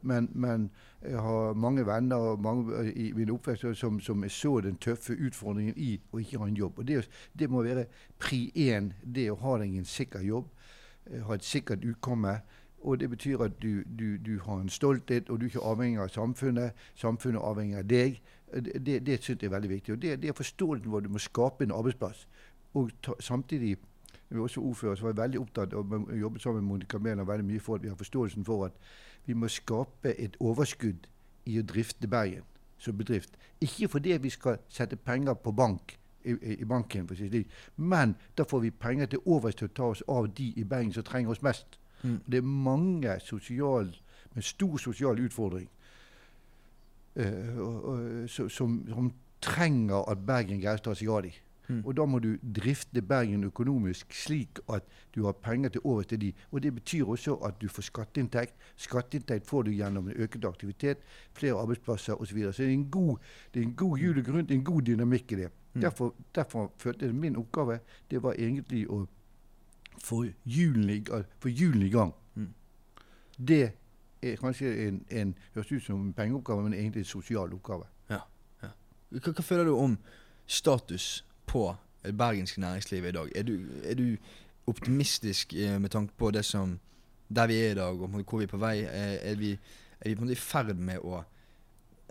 Men, 0.01 0.29
men 0.33 0.71
jeg 1.01 1.19
har 1.21 1.53
mange 1.53 1.85
venner 1.85 2.15
og 2.15 2.41
mange 2.41 2.93
i 2.93 3.11
min 3.13 3.29
oppvekst 3.29 3.75
som, 3.77 3.99
som 3.99 4.23
så 4.29 4.59
den 4.65 4.77
tøffe 4.81 5.13
utfordringen 5.13 5.77
i 5.77 5.99
å 6.11 6.17
ikke 6.19 6.39
ha 6.41 6.47
en 6.47 6.57
jobb. 6.57 6.79
Og 6.79 6.87
det, 6.87 7.09
det 7.39 7.49
må 7.49 7.61
være 7.63 7.85
pri 8.19 8.51
én, 8.55 8.93
det 9.05 9.27
å 9.31 9.35
ha 9.43 9.57
deg 9.61 9.77
en 9.77 9.85
sikker 9.85 10.25
jobb. 10.25 10.49
eh, 11.11 11.21
Ha 11.21 11.35
et 11.35 11.45
sikkert 11.45 11.85
utkomme. 11.85 12.39
Og 12.81 12.99
det 12.99 13.09
betyr 13.09 13.41
at 13.41 13.61
du, 13.61 13.83
du, 13.99 14.17
du 14.17 14.39
har 14.39 14.59
en 14.61 14.69
stolthet, 14.69 15.29
og 15.29 15.39
du 15.39 15.45
er 15.45 15.53
ikke 15.53 15.65
avhengig 15.65 15.99
av 16.01 16.09
samfunnet. 16.13 16.73
Samfunnet 16.95 17.41
er 17.41 17.45
avhengig 17.45 17.77
av 17.77 17.87
deg. 17.89 18.21
Det, 18.53 18.85
det, 18.85 18.99
det 19.05 19.23
synes 19.23 19.41
jeg 19.41 19.49
er 19.49 19.55
veldig 19.55 19.69
viktig. 19.69 19.93
Og 19.93 20.01
det, 20.01 20.21
det 20.21 20.29
er 20.29 20.37
forståelsen 20.37 20.89
hvor 20.89 20.99
du 21.01 21.09
må 21.09 21.21
skape 21.21 21.65
en 21.65 21.73
arbeidsplass. 21.73 22.27
Og 22.73 22.89
ta, 23.01 23.13
samtidig 23.19 23.77
vi 24.29 24.37
var 24.37 24.43
også 24.43 24.61
ordfører, 24.61 24.95
så 24.95 25.05
var 25.05 25.13
jeg 25.13 25.17
veldig 25.17 25.39
opptatt 25.39 25.73
av 25.73 25.91
å 25.93 26.15
jobbe 26.17 26.39
sammen 26.39 26.63
med 26.63 26.69
Monica 26.69 26.97
Mæland 26.97 27.27
veldig 27.29 27.45
mye 27.45 27.61
for 27.61 27.77
at 27.77 27.83
vi 27.83 27.89
har 27.89 27.97
forståelsen 27.99 28.45
for 28.45 28.65
at 28.65 28.77
vi 29.25 29.33
må 29.33 29.47
skape 29.47 30.15
et 30.21 30.37
overskudd 30.39 31.07
i 31.45 31.59
å 31.59 31.65
drifte 31.65 32.07
Bergen 32.07 32.43
som 32.77 32.97
bedrift. 32.97 33.37
Ikke 33.61 33.87
fordi 33.87 34.17
vi 34.21 34.29
skal 34.29 34.57
sette 34.69 34.95
penger 34.95 35.33
på 35.33 35.51
bank 35.51 35.97
i, 36.25 36.33
i, 36.61 36.65
banken, 36.65 37.09
men 37.75 38.15
da 38.37 38.43
får 38.43 38.59
vi 38.59 38.71
penger 38.71 39.05
til 39.05 39.19
overs 39.25 39.55
til 39.55 39.69
å 39.69 39.73
ta 39.75 39.89
oss 39.93 40.03
av 40.09 40.29
de 40.37 40.51
i 40.57 40.63
Bergen 40.63 40.93
som 40.93 41.03
trenger 41.03 41.31
oss 41.31 41.41
mest. 41.41 41.79
Mm. 42.01 42.19
Det 42.25 42.37
er 42.37 42.41
mange 42.41 43.19
sosial, 43.19 43.93
med 44.33 44.43
stor 44.43 44.77
sosial 44.77 45.19
utfordring 45.19 45.69
uh, 47.15 47.59
uh, 47.59 48.27
som, 48.27 48.49
som 48.89 49.13
trenger 49.41 50.09
at 50.11 50.25
Bergen 50.25 50.61
ta 50.61 50.95
seg 50.95 51.09
av 51.09 51.23
dem. 51.23 51.44
Mm. 51.67 51.81
Og 51.85 51.97
da 51.97 52.05
må 52.05 52.19
du 52.19 52.35
drifte 52.55 53.01
Bergen 53.01 53.43
økonomisk 53.43 54.13
slik 54.13 54.59
at 54.69 54.83
du 55.15 55.25
har 55.25 55.31
penger 55.31 55.69
til 55.69 55.81
over 55.83 56.03
til 56.03 56.21
de. 56.21 56.33
Og 56.51 56.63
det 56.63 56.73
betyr 56.75 57.05
også 57.05 57.35
at 57.45 57.61
du 57.61 57.67
får 57.67 57.81
skatteinntekt. 57.81 58.55
Skatteinntekt 58.75 59.47
får 59.47 59.63
du 59.63 59.71
gjennom 59.71 60.09
en 60.09 60.15
øket 60.15 60.45
aktivitet, 60.45 60.97
flere 61.33 61.59
arbeidsplasser 61.61 62.13
osv. 62.13 62.25
Så, 62.25 62.35
videre. 62.35 62.53
så 62.53 62.63
det 62.63 62.69
er 62.69 62.73
en 62.73 62.91
god, 62.91 63.17
det 63.53 63.59
er 63.59 63.63
en 63.63 63.75
god 63.75 63.97
hjul 63.97 64.19
og 64.19 64.25
grunn, 64.25 64.45
det 64.45 64.51
er 64.51 64.59
en 64.59 64.63
god 64.63 64.81
dynamikk 64.81 65.31
i 65.31 65.35
det. 65.35 65.49
Mm. 65.73 65.81
Derfor, 65.81 66.15
derfor 66.35 66.71
følte 66.77 67.05
jeg 67.05 67.15
min 67.15 67.35
oppgave 67.35 67.79
det 68.11 68.23
var 68.23 68.33
egentlig 68.33 68.85
å 68.89 69.05
få 70.03 70.25
julen 70.45 70.89
i, 70.89 71.89
gang. 71.89 72.13
Mm. 72.35 72.53
Det 73.47 73.71
er 74.21 74.35
kanskje 74.35 74.87
en, 74.87 75.05
en 75.09 75.35
høres 75.53 75.71
ut 75.71 75.83
som 75.83 76.01
en 76.01 76.13
pengeoppgave, 76.13 76.63
men 76.63 76.73
egentlig 76.73 76.99
en 76.99 77.05
sosial 77.05 77.53
oppgave. 77.53 77.87
Hva, 79.09 79.31
hva 79.31 79.43
føler 79.45 79.69
du 79.69 79.75
om 79.77 79.97
status 80.45 81.25
på 81.55 81.69
det 82.03 82.17
bergenske 82.19 82.61
næringslivet 82.61 83.13
i 83.13 83.17
dag? 83.17 83.31
Er 83.35 83.47
du, 83.47 83.55
er 83.83 83.95
du 83.99 84.07
optimistisk 84.67 85.53
eh, 85.53 85.79
med 85.81 85.93
tanke 85.93 86.13
på 86.17 86.31
det 86.35 86.45
som 86.45 86.79
der 87.27 87.47
vi 87.47 87.61
er 87.61 87.71
i 87.71 87.79
dag, 87.79 88.01
og 88.01 88.07
hvor 88.07 88.37
vi 88.37 88.45
er 88.45 88.51
på 88.51 88.61
vei? 88.61 88.75
Er, 88.83 89.15
er, 89.31 89.39
vi, 89.39 89.55
er 90.01 90.09
vi 90.09 90.15
på 90.15 90.21
en 90.21 90.27
måte 90.27 90.37
i 90.37 90.43
ferd 90.43 90.75
med 90.75 91.01
å 91.01 91.23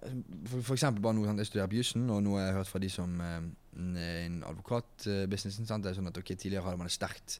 for, 0.04 0.60
for 0.60 0.74
eksempel 0.74 1.00
bare 1.00 1.16
noe 1.16 1.32
Jeg 1.38 1.48
studerer 1.48 1.70
på 1.72 1.78
jussen, 1.78 2.08
og 2.12 2.22
nå 2.24 2.36
har 2.36 2.48
jeg 2.48 2.56
hørt 2.58 2.70
fra 2.70 2.80
de 2.82 2.90
som 2.92 3.20
eh, 3.24 3.44
er 3.74 4.24
innen 4.26 4.46
advokatbusinessen 4.48 5.68
sant? 5.68 5.84
Det 5.84 5.92
er 5.92 6.00
sånn 6.00 6.10
at 6.10 6.18
okay, 6.20 6.36
Tidligere 6.36 6.66
hadde 6.66 6.80
man 6.82 6.90
et 6.90 6.96
sterkt 6.96 7.38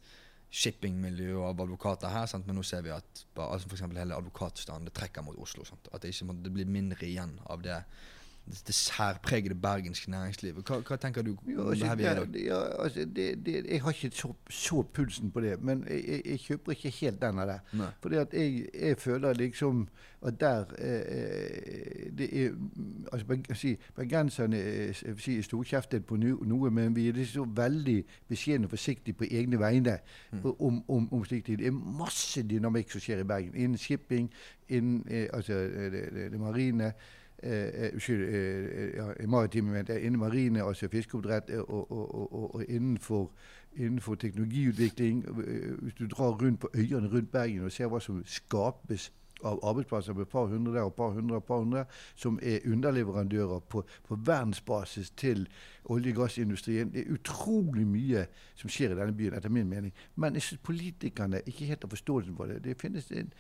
shippingmiljø 0.54 1.40
av 1.42 1.60
advokater 1.64 2.12
her, 2.14 2.28
sant? 2.30 2.46
men 2.46 2.56
nå 2.58 2.62
ser 2.66 2.84
vi 2.86 2.92
at 2.94 3.24
altså 3.42 3.68
for 3.70 3.98
hele 3.98 4.16
advokatstanden 4.16 4.94
trekker 4.94 5.24
mot 5.26 5.38
Oslo. 5.42 5.66
Sant? 5.66 5.88
At 5.90 6.04
det, 6.04 6.12
ikke, 6.14 6.36
det 6.44 6.52
blir 6.54 6.70
mindre 6.70 7.08
igjen 7.08 7.34
av 7.50 7.64
det 7.64 7.80
det, 8.46 8.62
det 8.66 8.74
særpregede 8.74 9.54
bergenske 9.54 10.10
næringslivet. 10.10 10.64
Hva, 10.68 10.78
hva 10.88 10.96
tenker 10.96 11.22
du 11.22 11.36
Jo, 11.48 11.68
altså, 11.70 11.86
er 11.86 11.94
det- 12.24 12.44
ja, 12.46 12.60
altså, 12.82 13.04
det, 13.04 13.46
det, 13.46 13.66
jeg 13.70 13.82
har 13.82 13.90
ikke 13.90 14.10
så, 14.16 14.32
så 14.50 14.82
pulsen 14.94 15.30
på 15.30 15.40
det, 15.40 15.62
men 15.62 15.84
jeg, 15.90 16.04
jeg, 16.08 16.22
jeg 16.26 16.38
kjøper 16.40 16.72
ikke 16.72 16.90
helt 17.00 17.22
den 17.22 17.38
av 17.38 17.46
det. 17.46 17.60
Fordi 18.02 18.16
at 18.16 18.34
jeg, 18.34 18.66
jeg 18.80 18.98
føler 18.98 19.32
liksom 19.34 19.88
at 20.24 20.40
der 20.40 20.64
eh, 20.78 22.10
det 22.18 22.44
er 22.46 22.50
altså, 23.12 23.26
si, 23.54 23.76
Bergenserne 23.96 24.56
er, 24.56 24.82
jeg 25.06 25.14
vil 25.14 25.20
si, 25.20 25.38
er 25.38 25.42
storkjeftet 25.42 26.04
på 26.06 26.16
noe, 26.16 26.70
men 26.70 26.96
vi 26.96 27.08
er 27.08 27.12
liksom 27.12 27.44
så 27.44 27.50
veldig 27.62 28.04
beskjedne 28.28 28.66
og 28.66 28.70
forsiktige 28.70 29.14
på 29.14 29.24
egne 29.30 29.58
vegne 29.60 29.98
Mm. 30.32 30.38
om, 30.58 30.84
om, 30.88 31.12
om 31.12 31.24
slikt. 31.24 31.46
Det 31.46 31.66
er 31.66 31.70
masse 31.72 32.42
dynamikk 32.42 32.90
som 32.90 33.00
skjer 33.00 33.20
i 33.20 33.24
Bergen. 33.28 33.54
Innen 33.54 33.78
shipping, 33.78 34.30
innen 34.68 35.04
eh, 35.10 35.28
altså, 35.32 35.52
eh, 35.54 35.92
det, 35.92 36.02
det, 36.14 36.30
det 36.32 36.40
marine. 36.40 36.92
Eh, 37.44 37.90
eh, 37.92 38.20
eh, 38.20 38.96
ja, 38.96 39.26
maritime. 39.26 39.84
Innen 40.00 40.18
marine, 40.18 40.62
altså 40.62 40.88
fiskeoppdrett, 40.88 41.50
og, 41.50 41.92
og, 41.92 42.14
og, 42.14 42.54
og, 42.54 42.64
innenfor, 42.68 43.30
innenfor 43.76 44.14
teknologiutvikling. 44.14 45.24
Hvis 45.82 45.94
du 45.94 46.06
drar 46.06 46.30
rundt 46.42 46.60
på 46.60 46.70
øyene 46.74 47.08
rundt 47.08 47.32
Bergen 47.32 47.64
og 47.64 47.72
ser 47.72 47.86
hva 47.92 48.00
som 48.00 48.22
skapes 48.26 49.12
av 49.44 49.60
arbeidsplasser 49.62 50.14
med 50.14 50.22
et 50.24 50.32
par 50.32 50.46
hundre 50.46 50.72
der 50.74 50.88
og 50.88 50.94
par 50.94 51.10
hundre 51.12 51.36
og 51.36 51.44
par 51.44 51.58
hundre, 51.58 51.84
som 52.16 52.38
er 52.42 52.64
underleverandører 52.66 53.58
på, 53.58 53.84
på 54.08 54.18
verdensbasis 54.26 55.10
til 55.10 55.48
olje- 55.84 56.14
og 56.14 56.22
gassindustrien. 56.22 56.92
Det 56.92 57.00
er 57.04 57.12
utrolig 57.12 57.86
mye 57.86 58.26
som 58.54 58.70
skjer 58.70 58.94
i 58.94 58.98
denne 59.00 59.16
byen, 59.16 59.34
etter 59.36 59.52
min 59.52 59.68
mening. 59.68 59.92
Men 60.16 60.34
jeg 60.34 60.42
synes 60.42 60.62
politikerne 60.64 61.42
ikke 61.46 61.64
helt 61.64 61.84
har 61.84 61.92
forståelsen 61.92 62.36
for 62.36 62.44
det. 62.46 62.64
Det 62.64 62.80
finnes 62.80 63.10
en, 63.10 63.32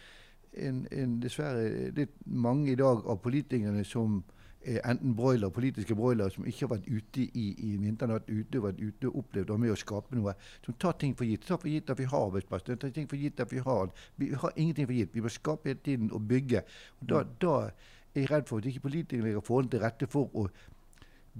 en, 0.56 0.84
en 0.90 1.18
dessverre 1.22 1.90
litt 1.96 2.14
mange 2.26 2.72
i 2.72 2.78
dag 2.78 3.04
av 3.06 3.20
politikerne 3.22 3.84
som 3.88 4.22
er 4.64 4.80
enten 4.88 5.12
broiler, 5.16 5.50
politiske 5.52 5.94
broilere 5.94 6.32
som 6.32 6.46
ikke 6.48 6.64
har 6.64 6.72
vært 6.76 6.86
ute 6.88 7.24
i, 7.26 7.46
i 7.68 7.72
vinternatt, 7.80 8.30
ute, 8.30 8.62
vært 8.64 8.80
ute 8.80 9.10
opplevd 9.10 9.52
og 9.52 9.60
med 9.60 9.74
å 9.74 9.78
skape 9.78 10.16
noe. 10.16 10.34
Som 10.64 10.78
tar 10.80 10.96
ting 11.00 11.12
for 11.18 11.28
gitt. 11.28 11.44
Tar 11.48 11.60
for 11.60 11.68
gitt 11.68 11.90
at 11.92 12.00
vi 12.00 12.08
har 12.08 12.28
arbeidsplasser. 12.30 12.78
Tar 12.80 12.94
ting 12.96 13.08
for 13.10 13.20
gitt 13.20 13.42
at 13.44 13.52
vi 13.52 13.60
har 13.64 13.92
Vi 14.16 14.30
har 14.32 14.52
ingenting 14.56 14.88
for 14.88 14.96
gitt. 14.96 15.12
Vi 15.14 15.24
må 15.24 15.32
skape 15.32 15.68
hele 15.68 15.82
tiden 15.84 16.12
og 16.12 16.28
bygge. 16.28 16.64
Og 17.00 17.08
da, 17.10 17.24
da 17.40 17.54
er 18.14 18.22
jeg 18.22 18.30
redd 18.30 18.48
for 18.48 18.62
at 18.62 18.70
ikke 18.70 18.86
politikerne 18.86 19.28
legger 19.28 19.44
forholdene 19.44 19.74
til 19.74 19.84
rette 19.84 20.08
for 20.10 20.30
å 20.32 20.48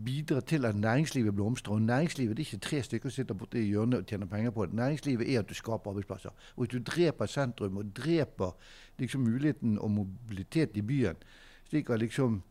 bidra 0.05 0.41
til 0.41 0.65
at 0.65 0.77
næringslivet 0.77 1.35
blomstrer. 1.35 1.75
Og 1.75 1.83
næringslivet 1.83 2.37
det 2.37 2.43
er 2.43 2.47
ikke 2.53 2.67
tre 2.67 2.83
stykker 2.83 3.09
som 3.09 3.15
sitter 3.15 3.35
borte 3.35 3.63
i 3.63 3.67
hjørnet 3.67 3.99
og 3.99 4.07
tjener 4.07 4.27
penger 4.27 4.51
på 4.51 4.67
det. 4.67 4.75
Næringslivet 4.75 5.35
er 5.35 5.39
at 5.39 5.49
du 5.49 5.55
skaper 5.55 5.91
arbeidsplasser. 5.91 6.31
Og 6.31 6.65
hvis 6.67 6.69
du 6.69 6.79
dreper 6.79 7.27
sentrum 7.27 7.77
og 7.77 7.97
dreper 7.97 8.57
liksom 8.99 9.21
muligheten 9.21 9.79
og 9.79 9.91
mobilitet 9.91 10.71
i 10.75 10.83
byen, 10.83 11.17
slik 11.69 11.91
at 11.91 12.01
liksom 12.01 12.43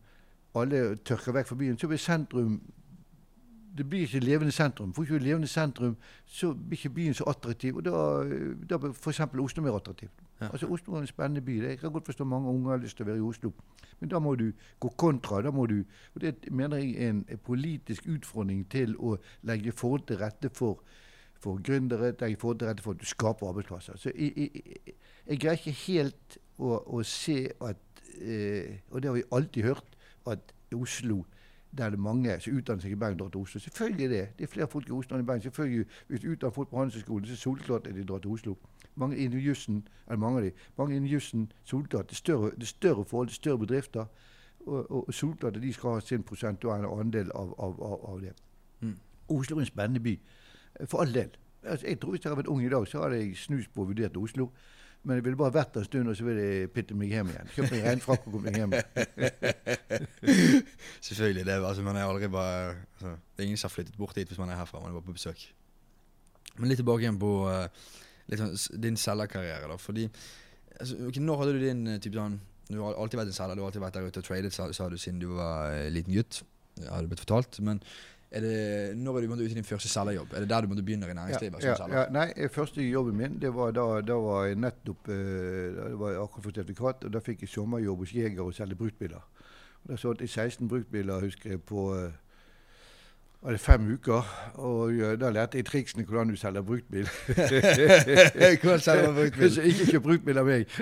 alle 0.54 0.96
tørker 0.96 1.32
vekk 1.32 1.46
fra 1.46 1.56
byen, 1.56 1.78
så 1.78 1.88
blir 1.90 1.98
sentrum 1.98 2.60
det 3.76 3.88
blir 3.88 4.00
ikke 4.06 4.20
levende 4.20 4.52
sentrum. 4.52 4.94
Får 4.94 5.02
ikke 5.02 5.18
du 5.18 5.24
levende 5.24 5.48
sentrum, 5.48 5.96
så 6.26 6.52
blir 6.54 6.78
ikke 6.78 6.94
byen 6.94 7.14
så 7.14 7.24
attraktiv. 7.26 7.76
Og 7.76 7.84
da, 7.84 7.90
da 8.70 8.78
blir 8.78 8.92
f.eks. 8.92 9.20
Oslo 9.20 9.62
mer 9.62 9.76
attraktiv. 9.76 10.08
Ja. 10.40 10.48
Altså 10.52 10.66
Oslo 10.66 10.94
er 10.94 11.00
en 11.00 11.06
spennende 11.06 11.40
by. 11.40 11.62
Jeg 11.62 11.78
kan 11.78 11.92
godt 11.92 12.04
forstå 12.04 12.24
mange 12.24 12.48
unge 12.48 12.70
har 12.70 12.76
lyst 12.76 12.96
til 12.96 13.06
å 13.06 13.10
være 13.10 13.18
i 13.18 13.26
Oslo. 13.26 13.52
Men 14.00 14.10
da 14.10 14.18
må 14.18 14.34
du 14.34 14.52
gå 14.80 14.88
kontra. 14.88 15.42
da 15.42 15.50
må 15.50 15.66
du, 15.66 15.82
og 16.14 16.20
Det 16.20 16.52
mener 16.52 16.76
jeg 16.76 16.94
er 16.96 17.10
en, 17.10 17.24
en 17.28 17.38
politisk 17.38 18.06
utfordring 18.06 18.68
til 18.70 18.96
å 18.96 19.16
legge 19.42 19.72
forhold 19.72 20.06
til 20.06 20.16
rette 20.16 20.50
for, 20.54 20.82
for 21.40 21.62
gründere, 21.62 22.14
legge 22.20 22.40
forhold 22.40 22.58
til 22.58 22.68
rette 22.68 22.82
for 22.82 22.92
at 22.92 23.00
du 23.00 23.06
skaper 23.06 23.48
arbeidsplasser. 23.48 23.96
Så 23.96 24.12
jeg, 24.14 24.32
jeg, 24.36 24.94
jeg 25.26 25.40
greier 25.40 25.58
ikke 25.58 25.78
helt 25.86 26.38
å, 26.58 26.78
å 26.86 27.02
se 27.02 27.48
at 27.60 27.76
eh, 28.20 28.80
Og 28.90 29.02
det 29.02 29.08
har 29.10 29.14
vi 29.16 29.22
alltid 29.32 29.62
hørt, 29.64 29.96
at 30.26 30.54
Oslo 30.74 31.24
der 31.78 31.90
det 31.90 31.98
er 31.98 32.02
mange 32.02 32.40
som 32.40 32.56
utdanner 32.56 32.82
seg 32.82 32.92
i 32.92 32.94
Bergen, 32.94 33.18
drar 33.18 33.28
til 33.28 33.40
Oslo. 33.40 33.60
Selvfølgelig 33.60 34.04
er 34.04 34.08
det. 34.08 34.28
Det 34.38 34.44
er 34.44 34.48
flere 34.48 34.66
folk 34.66 34.88
i 34.88 34.92
Oslo 34.92 35.16
enn 35.16 35.22
i 35.22 35.26
Bergen. 35.26 35.42
Selvfølgelig, 35.42 35.86
Hvis 36.08 36.20
du 36.20 36.30
utdanner 36.30 36.54
folk 36.54 36.68
på 36.68 36.76
Handelshøyskolen, 36.76 37.24
så 37.24 37.30
er 37.30 37.34
det 37.34 37.40
soleklart 37.40 37.86
at 37.86 37.94
de 37.94 38.04
drar 38.04 38.18
til 38.18 38.30
Oslo. 38.30 38.56
Mange 38.96 39.16
innen 39.16 39.40
jussen, 39.40 39.88
eller 40.06 40.18
mange 40.18 40.38
av 40.38 40.44
de, 40.44 40.50
mange 40.78 40.96
innen 40.96 41.10
jussen, 41.10 41.52
soleklart. 41.64 42.06
Det 42.10 42.12
er 42.12 42.16
større, 42.16 42.50
det 42.50 42.62
er 42.62 42.66
større 42.66 43.04
forhold, 43.04 43.28
er 43.28 43.32
større 43.32 43.58
bedrifter. 43.58 44.06
Og, 44.66 44.90
og, 44.90 45.08
og 45.22 45.46
at 45.46 45.62
de 45.62 45.72
skal 45.72 45.90
ha 45.90 46.00
sin 46.00 46.22
prosentuelle 46.22 46.88
andel 47.00 47.30
av, 47.34 47.54
av, 47.58 47.82
av, 47.82 48.10
av 48.12 48.20
det. 48.20 48.32
Mm. 48.80 48.96
Oslo 49.28 49.56
er 49.56 49.60
en 49.60 49.66
spennende 49.66 50.00
by. 50.00 50.20
For 50.86 50.98
all 50.98 51.14
del. 51.14 51.30
Altså, 51.62 51.86
jeg 51.86 52.00
tror 52.00 52.10
Hvis 52.10 52.24
jeg 52.24 52.30
hadde 52.30 52.36
vært 52.36 52.46
ung 52.46 52.64
i 52.64 52.68
dag, 52.68 52.88
så 52.88 53.02
hadde 53.02 53.16
jeg 53.16 53.36
snust 53.36 53.74
på 53.74 53.80
og 53.80 53.88
vurdert 53.88 54.16
Oslo. 54.16 54.50
Men 55.04 55.18
jeg 55.18 55.24
ville 55.26 55.36
bare 55.36 55.52
vært 55.52 55.74
der 55.74 55.82
en 55.84 55.88
stund, 55.88 56.08
og 56.08 56.16
så 56.16 56.24
ville 56.24 56.44
jeg 56.44 56.70
pitte 56.72 56.94
meg 56.96 57.10
hjem 57.12 57.32
igjen. 57.32 57.50
Kjøpt 57.52 57.74
meg 57.74 57.82
regnfrakk 57.84 58.22
og 58.24 58.36
komme 58.36 58.52
meg 58.52 58.56
hjem. 58.56 58.72
Selvfølgelig. 61.08 61.44
det 61.44 61.58
altså, 61.58 61.84
man 61.84 61.98
er 62.00 62.06
aldri 62.08 62.30
bare, 62.32 62.70
altså, 62.94 63.12
det 63.12 63.44
er 63.44 63.50
ingen 63.50 63.60
som 63.60 63.68
har 63.68 63.74
flyttet 63.74 63.98
bort 64.00 64.16
dit 64.16 64.32
hvis 64.32 64.40
man 64.40 64.52
er 64.54 64.56
herfra. 64.62 64.80
Man 64.80 64.94
er 64.94 64.96
bare 64.96 65.08
på 65.10 65.16
besøk. 65.18 65.44
Men 66.56 66.70
litt 66.70 66.80
tilbake 66.80 67.04
igjen 67.04 67.20
på 67.20 67.34
eh, 67.50 67.92
sånn, 68.40 68.56
din 68.80 68.96
selgerkarriere. 69.00 69.68
da, 69.68 69.76
fordi, 69.76 70.08
altså, 70.78 70.96
okay, 71.10 71.24
Når 71.28 71.42
hadde 71.42 71.54
du 71.58 71.60
din 71.66 71.86
eh, 71.90 72.00
type 72.00 72.16
sånn 72.16 72.40
Du 72.70 72.80
har 72.80 72.96
alltid 72.96 73.20
vært 73.20 73.34
en 73.34 73.36
selger, 73.36 73.58
du 73.58 73.64
har 73.64 73.68
alltid 73.68 73.84
vært 73.84 73.98
der 73.98 74.08
ute 74.08 74.24
og 74.24 74.28
tradet, 74.30 74.56
sa, 74.56 74.70
sa 74.72 74.88
du 74.88 74.96
siden 74.96 75.20
du 75.20 75.34
var 75.36 75.74
eh, 75.74 75.90
liten 75.92 76.16
gutt. 76.16 76.40
Det 76.80 76.88
hadde 76.88 77.12
blitt 77.12 77.26
fortalt. 77.26 77.60
Men 77.60 77.84
er 78.34 78.42
det, 78.44 78.54
når 78.98 79.18
er 79.18 79.24
du 79.24 79.28
måtte 79.30 79.44
ut 79.46 79.52
i 79.52 79.56
din 79.58 79.66
første 79.66 79.88
selgerjobb? 79.88 80.32
Er 80.34 80.44
det 80.44 80.50
der 80.50 80.64
du 80.64 80.72
måtte 80.72 80.82
begynne 80.86 81.06
i 81.10 81.14
næringslivet? 81.16 81.62
Ja, 81.62 81.76
ja, 81.78 82.00
ja, 82.00 82.04
nei, 82.14 82.26
eh, 82.36 82.50
første 82.50 82.82
jobben 82.82 83.16
min, 83.16 83.38
det 83.42 83.52
var 83.54 83.70
da, 83.76 83.84
da 84.02 84.16
var 84.20 84.48
jeg 84.48 84.58
nettopp 84.58 85.06
det 85.10 85.20
da 85.76 85.88
var 86.00 86.14
jeg 86.14 86.22
akkurat 86.24 86.48
fått 86.48 86.60
sertifikat, 86.60 87.06
og 87.06 87.14
da 87.14 87.22
fikk 87.22 87.44
jeg 87.46 87.52
sommerjobb 87.54 88.02
hos 88.04 88.14
Jeger 88.16 88.42
og 88.42 88.54
selge 88.56 88.78
bruktbiler. 88.80 89.22
Og 89.84 89.92
Da 89.92 89.96
solgte 90.00 90.24
jeg 90.24 90.30
16 90.30 90.68
bruktbiler, 90.68 91.20
husker 91.20 91.54
jeg, 91.54 91.62
på 91.62 91.86
eh, 91.96 92.12
var 93.44 93.50
det 93.50 93.60
fem 93.60 93.92
uker, 93.92 94.50
og 94.54 94.92
da 95.20 95.30
lærte 95.30 95.58
jeg 95.58 95.66
triksene 95.66 96.04
hvordan 96.04 96.28
du 96.28 96.36
selger 96.36 96.62
bruktbil. 96.62 97.08
Hvordan 98.62 98.80
selger 98.80 99.12
bruktbil? 99.12 99.50
Så 99.52 99.62
ikke 99.68 99.86
kjøp 99.90 100.02
bruktbil 100.02 100.38
av 100.38 100.46
meg. 100.48 100.64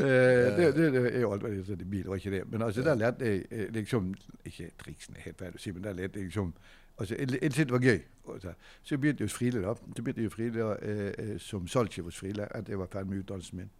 Eh, 0.00 0.56
det, 0.56 0.74
det, 0.76 0.92
det 0.92 1.00
er 1.16 1.20
jo 1.20 1.32
alt 1.32 1.42
veldig 1.42 1.58
interessert 1.58 1.80
i 1.82 1.84
bil, 1.90 2.06
var 2.06 2.16
ikke 2.16 2.30
det. 2.30 2.42
Men 2.50 2.62
altså, 2.62 2.82
der 2.82 2.94
lærte 2.94 3.24
jeg 3.24 3.42
eh, 3.50 3.66
liksom 3.74 4.14
Ikke 4.44 4.70
triksene, 4.78 5.16
helt 5.20 5.38
feil 5.38 5.54
å 5.54 5.60
si, 5.60 5.72
men 5.72 5.84
der 5.84 5.92
lærte 5.92 6.18
jeg 6.18 6.30
liksom 6.30 6.52
altså, 6.98 7.14
Jeg, 7.14 7.28
jeg 7.32 7.52
syntes 7.52 7.66
det 7.66 7.72
var 7.72 7.84
gøy. 7.84 8.00
Så, 8.40 8.54
jeg 8.90 9.00
begynte 9.00 9.24
hos 9.24 9.34
Friele, 9.34 9.62
da. 9.62 9.74
Så 9.96 10.02
begynte 10.02 10.22
jeg 10.22 10.32
Friele 10.32 10.70
eh, 10.82 11.06
eh, 11.18 11.36
som 11.38 11.68
salgssjef 11.68 12.08
hos 12.08 12.18
Friele 12.22 12.48
etter 12.56 12.72
jeg 12.72 12.80
var 12.80 12.90
ferdig 12.92 13.10
med 13.10 13.22
utdannelsen 13.24 13.60
min. 13.60 13.70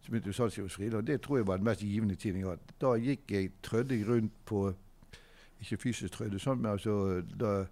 Så 0.00 0.10
begynte 0.10 0.34
jeg 0.34 0.64
hos 0.64 0.74
Friele, 0.74 0.96
og 0.96 1.06
det 1.06 1.20
tror 1.20 1.36
jeg 1.36 1.46
var 1.46 1.56
den 1.56 1.70
mest 1.70 1.86
givende 1.86 2.14
tiden 2.14 2.40
jeg 2.40 2.48
har 2.50 2.58
hatt. 2.58 2.74
Da 2.80 2.94
gikk 2.98 3.30
jeg, 3.30 3.52
trødde 3.62 4.04
rundt 4.08 4.32
på 4.46 4.72
Ikke 5.60 5.76
fysisk 5.76 6.12
trøyde, 6.12 6.40
sånn, 6.40 6.62
men 6.62 6.72
altså 6.72 7.22
da, 7.40 7.64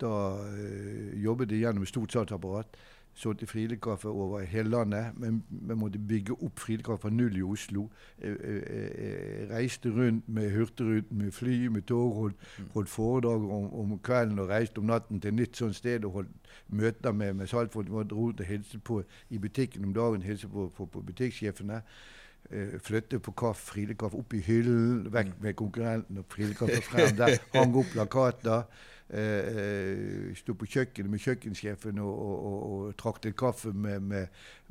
da 0.00 0.14
øh, 0.44 1.24
jobbet 1.24 1.52
jeg 1.52 1.64
gjennom 1.64 1.86
stort 1.88 2.12
salgsapparat. 2.12 2.80
Solgte 3.14 3.46
frilekaffe 3.46 4.08
over 4.08 4.40
hele 4.40 4.70
landet. 4.70 5.06
Men 5.16 5.44
vi 5.50 5.74
måtte 5.74 5.98
bygge 5.98 6.32
opp 6.32 6.60
Friele-kaffe 6.60 7.02
fra 7.02 7.10
null 7.10 7.36
i 7.36 7.42
Oslo. 7.42 7.88
Jeg, 8.22 8.36
jeg, 8.44 8.62
jeg 8.70 9.50
reiste 9.50 9.90
rundt 9.90 10.28
med 10.28 10.50
Hurtigruten, 10.50 11.18
med 11.18 11.32
fly, 11.32 11.66
med 11.66 11.82
tog. 11.82 12.14
Holdt, 12.14 12.36
holdt 12.74 12.88
foredrag 12.88 13.50
om, 13.50 13.74
om 13.80 13.98
kvelden 13.98 14.38
og 14.38 14.48
reiste 14.48 14.78
om 14.78 14.84
natten 14.84 15.20
til 15.20 15.28
et 15.28 15.34
nytt 15.34 15.56
sånt 15.56 15.76
sted. 15.76 16.04
Og 16.04 16.12
holdt 16.12 16.54
møter 16.68 17.12
med, 17.12 17.34
med 17.34 17.46
salgsfolk. 17.46 17.88
Dro 17.88 18.26
rundt 18.26 18.40
og 18.40 18.46
hilste 18.46 18.78
på 18.78 19.02
i 19.30 19.38
butikken 19.38 19.84
om 19.84 19.94
dagen. 19.94 20.22
Hilste 20.22 20.48
på, 20.48 20.70
på, 20.76 20.86
på 20.86 21.02
butikksjefene. 21.02 21.82
Uh, 22.50 22.78
flytte 22.82 23.20
på 23.22 23.34
kaffe, 23.38 23.62
Friele-kaffe 23.72 24.18
opp 24.18 24.32
i 24.34 24.40
hyllen, 24.42 25.04
vekk 25.12 25.36
med 25.44 25.58
konkurrenten 25.58 26.22
og 26.22 26.30
Friele-kaffe 26.32 26.80
frem 26.82 27.12
der. 27.18 27.36
Hang 27.54 27.76
opp 27.78 27.92
plakater. 27.92 28.64
Eh, 29.10 30.30
Sto 30.38 30.54
på 30.54 30.68
kjøkkenet 30.70 31.10
med 31.10 31.18
kjøkkensjefen 31.18 31.98
og, 31.98 32.10
og, 32.10 32.44
og, 32.46 32.82
og 33.02 33.16
til 33.22 33.32
kaffe 33.34 33.72
med, 33.74 34.04
med 34.06 34.26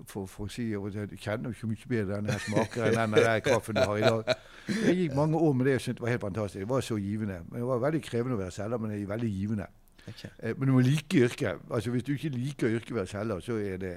for, 0.06 0.30
for, 0.32 0.48
å 0.48 0.54
si 0.54 0.70
og 0.78 0.94
jeg 0.96 1.20
kjenner 1.20 1.52
ikke 1.52 1.68
mye 1.68 1.90
bedre 1.92 2.14
denne 2.14 2.32
her 2.32 2.46
smaker 2.46 2.86
enn 2.88 2.96
den 3.02 3.18
der 3.18 3.42
kaffen 3.44 3.76
du 3.76 3.84
har 3.84 4.00
i 4.00 4.06
dag. 4.06 4.32
Jeg 4.70 4.96
gikk 5.02 5.18
mange 5.18 5.42
år 5.44 5.58
med 5.60 5.68
det 5.68 5.76
og 5.76 5.84
syntes 5.84 6.00
det 6.00 6.06
var 6.06 6.14
helt 6.14 6.24
fantastisk. 6.24 6.62
Det 6.64 6.70
var 6.72 6.88
så 6.88 6.96
givende. 7.04 7.42
Men 7.50 7.60
Det 7.60 7.68
var 7.68 7.84
veldig 7.84 8.02
krevende 8.06 8.38
å 8.38 8.42
være 8.46 8.56
selger, 8.56 8.80
men 8.80 8.94
det 8.94 9.02
er 9.02 9.12
veldig 9.12 9.34
givende. 9.34 9.68
Okay. 10.08 10.32
Eh, 10.40 10.56
men 10.56 10.72
du 10.72 10.76
må 10.78 10.86
like 10.88 11.26
yrket. 11.26 11.68
Altså 11.68 11.92
Hvis 11.92 12.08
du 12.08 12.14
ikke 12.16 12.32
liker 12.38 12.78
yrket 12.78 12.96
å 12.96 13.02
være 13.02 13.12
selger, 13.12 13.44
så, 13.44 13.60
er 13.60 13.84
det, 13.84 13.96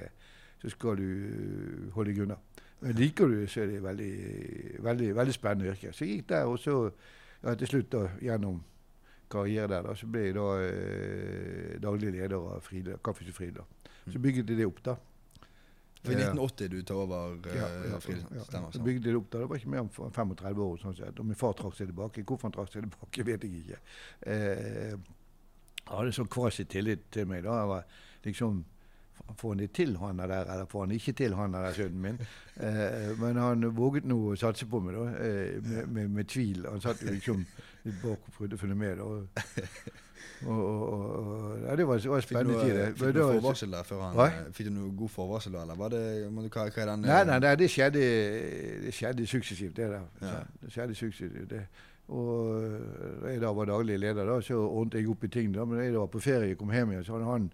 så 0.59 0.73
skal 0.75 0.99
du 0.99 1.07
øh, 1.07 1.87
holde 1.95 2.11
deg 2.11 2.25
unna. 2.27 2.41
Men 2.83 2.97
liker 2.99 3.31
du 3.31 3.37
det, 3.39 3.47
så 3.51 3.63
er 3.63 3.71
det 3.71 3.81
veldig, 3.83 4.11
veldig, 4.83 5.09
veldig 5.15 5.35
spennende 5.35 5.71
yrke. 5.71 5.93
Så 5.95 6.05
jeg 6.05 6.19
gikk 6.19 6.29
der, 6.33 6.49
og 6.51 6.59
så 6.59 6.75
ja, 7.43 7.55
til 7.55 7.69
slutt 7.69 7.89
da, 7.95 8.03
gjennom 8.23 8.59
karriere 9.33 9.69
der, 9.71 9.87
da, 9.87 9.95
så 9.97 10.09
ble 10.11 10.27
jeg 10.27 10.35
da 10.37 10.47
eh, 10.67 11.79
daglig 11.81 12.11
leder 12.17 12.35
av 12.37 12.61
Frida, 12.65 12.99
Kaffehus 13.03 13.35
Frida. 13.35 13.65
Så 14.11 14.19
bygget 14.19 14.47
de 14.51 14.59
det 14.59 14.67
opp, 14.67 14.83
da. 14.85 14.97
For 16.03 16.11
i 16.11 16.17
1980 16.19 16.67
du 16.67 16.81
tar 16.83 16.99
over 16.99 17.37
uh, 17.47 17.55
Ja, 17.55 17.67
ja, 17.93 17.99
Friele? 18.03 18.25
ja. 18.35 18.43
Stemmer. 18.43 18.71
Så 18.75 18.81
bygde 18.83 19.05
de 19.05 19.13
det 19.13 19.19
opp 19.21 19.29
da. 19.31 19.39
Det 19.39 19.49
var 19.49 19.61
ikke 19.61 19.71
mer 19.71 19.85
enn 19.85 19.91
35 19.95 20.63
år. 20.65 20.81
sånn 20.81 20.97
sett. 20.97 21.19
Og 21.23 21.29
min 21.29 21.39
far 21.39 21.53
trakk 21.55 21.77
seg 21.77 21.87
tilbake. 21.87 22.25
Hvorfor 22.27 22.49
han 22.49 22.55
trakk 22.57 22.73
seg 22.73 22.83
tilbake, 22.83 23.23
vet 23.29 23.45
jeg 23.47 23.61
ikke. 23.61 23.79
Eh, 24.33 24.97
han 25.87 25.95
hadde 26.01 26.15
sånn 26.19 26.31
kvasi 26.31 26.65
tillit 26.67 27.07
til 27.15 27.29
meg. 27.31 27.45
da. 27.47 27.55
Jeg 27.61 27.71
var 27.71 27.87
liksom 28.27 28.59
Får 29.37 29.49
han 29.53 29.57
det 29.63 29.71
til, 29.73 29.95
han 29.97 30.17
der, 30.19 30.31
eller 30.43 30.65
får 30.69 30.85
han 30.85 30.91
ikke 30.95 31.13
til, 31.17 31.33
han 31.35 31.53
der 31.55 31.73
sønnen 31.73 32.01
min? 32.01 32.17
Eh, 32.59 33.11
men 33.19 33.37
han 33.41 33.65
våget 33.75 34.05
nå 34.05 34.17
å 34.31 34.35
satse 34.37 34.67
på 34.69 34.79
meg, 34.83 34.93
da, 34.97 35.05
eh, 35.25 35.59
med, 35.63 35.87
med, 35.87 36.09
med 36.19 36.29
tvil. 36.29 36.65
Han 36.69 36.81
satt 36.83 37.01
jo 37.01 37.13
liksom 37.15 37.45
litt 37.85 38.01
bak 38.03 38.19
og 38.27 38.35
prøvde 38.37 38.59
å 38.59 38.61
følge 38.61 38.77
med. 38.77 38.97
da. 39.01 39.03
Og, 40.43 40.59
og, 40.59 40.89
og, 40.91 41.59
ja, 41.63 41.75
det 41.79 41.85
var, 41.87 42.01
var 42.09 42.19
en 42.19 42.21
spennende 42.25 42.57
noe, 42.57 42.63
tid. 42.65 42.75
det. 42.75 42.87
fikk 42.99 43.13
du 43.15 43.19
noe 43.21 43.35
forvarsel 43.37 43.71
der 43.71 43.85
før 43.87 44.01
han 44.03 44.17
Hva? 44.17 44.25
eh, 44.27 44.49
Fikk 44.57 44.67
du 44.67 44.73
noe 44.75 44.89
god 44.99 45.11
forvarsel 45.13 45.55
eller 45.55 45.79
var 45.79 45.93
det 45.93 46.01
du, 46.19 46.41
hva, 46.41 46.65
hva 46.67 46.81
er 46.83 46.89
den 46.91 47.05
Nei, 47.05 47.13
eh, 47.21 47.25
nei, 47.29 47.37
nei 47.45 47.53
det, 47.61 47.69
skjedde, 47.71 48.03
det 48.83 48.93
skjedde 48.97 49.27
suksessivt, 49.29 49.75
det 49.77 49.87
der. 49.93 50.03
Ja. 50.21 50.33
Det 50.63 50.73
skjedde 50.75 50.97
suksessivt. 50.99 51.47
Det. 51.53 51.61
Og 52.11 52.75
da 53.23 53.31
jeg 53.31 53.39
da 53.45 53.53
var 53.55 53.71
daglig 53.71 53.95
leder, 54.03 54.27
da, 54.27 54.35
så 54.43 54.59
ordnet 54.67 54.99
jeg 54.99 55.09
opp 55.13 55.23
i 55.23 55.31
ting. 55.31 55.53
Da. 55.55 55.63
Men 55.69 55.79
jeg 55.85 55.95
da 55.95 56.03
var 56.03 56.11
på 56.11 56.23
ferie 56.23 56.59
kom 56.59 56.73
hjem 56.75 56.91
igjen, 56.97 57.07
så 57.07 57.15
hadde 57.15 57.29
han, 57.31 57.47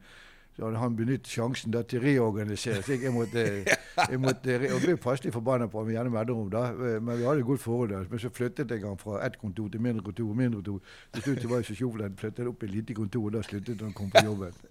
så 0.60 0.68
han 0.76 0.96
benyttet 0.96 1.28
sjansen 1.32 1.72
da 1.72 1.82
til 1.88 2.00
å 2.02 2.04
reorganisere. 2.04 2.82
seg. 2.84 2.98
jeg, 2.98 3.04
jeg 3.08 3.14
måtte, 3.16 3.44
jeg 4.12 4.20
måtte 4.20 4.58
re 4.60 4.74
og 4.76 4.82
ble 4.84 4.98
passelig 5.00 5.32
forbanna 5.32 5.70
på 5.72 5.80
ham 5.80 5.88
gjennom 5.94 6.18
Edderom, 6.20 6.50
da. 6.52 6.74
Men 6.76 7.16
vi 7.16 7.24
hadde 7.28 7.40
et 7.40 7.46
godt 7.48 7.62
forhold. 7.64 7.90
der. 7.94 8.04
Men 8.12 8.20
så 8.20 8.30
flyttet 8.34 8.72
jeg 8.72 8.84
han 8.84 8.98
fra 9.00 9.26
ett 9.26 9.38
kontor 9.40 9.70
til 9.72 9.82
mindre 9.82 10.04
kontor. 10.04 10.34
mindre 10.36 10.60
kontor. 10.60 10.80
Til 11.14 11.22
slutt 11.24 11.50
var 11.50 11.58
jeg 11.64 11.68
så 11.70 11.76
tjov 11.80 11.92
at 11.96 12.02
jeg 12.04 12.12
flyttet 12.24 12.48
opp 12.52 12.64
i 12.64 12.66
et 12.68 12.74
lite 12.76 12.94
kontor, 13.00 13.24
og 13.30 13.34
da 13.38 13.42
sluttet 13.48 13.82
han 13.86 13.94
å 13.94 13.96
komme 14.02 14.12
på 14.12 14.26
jobben. 14.28 14.54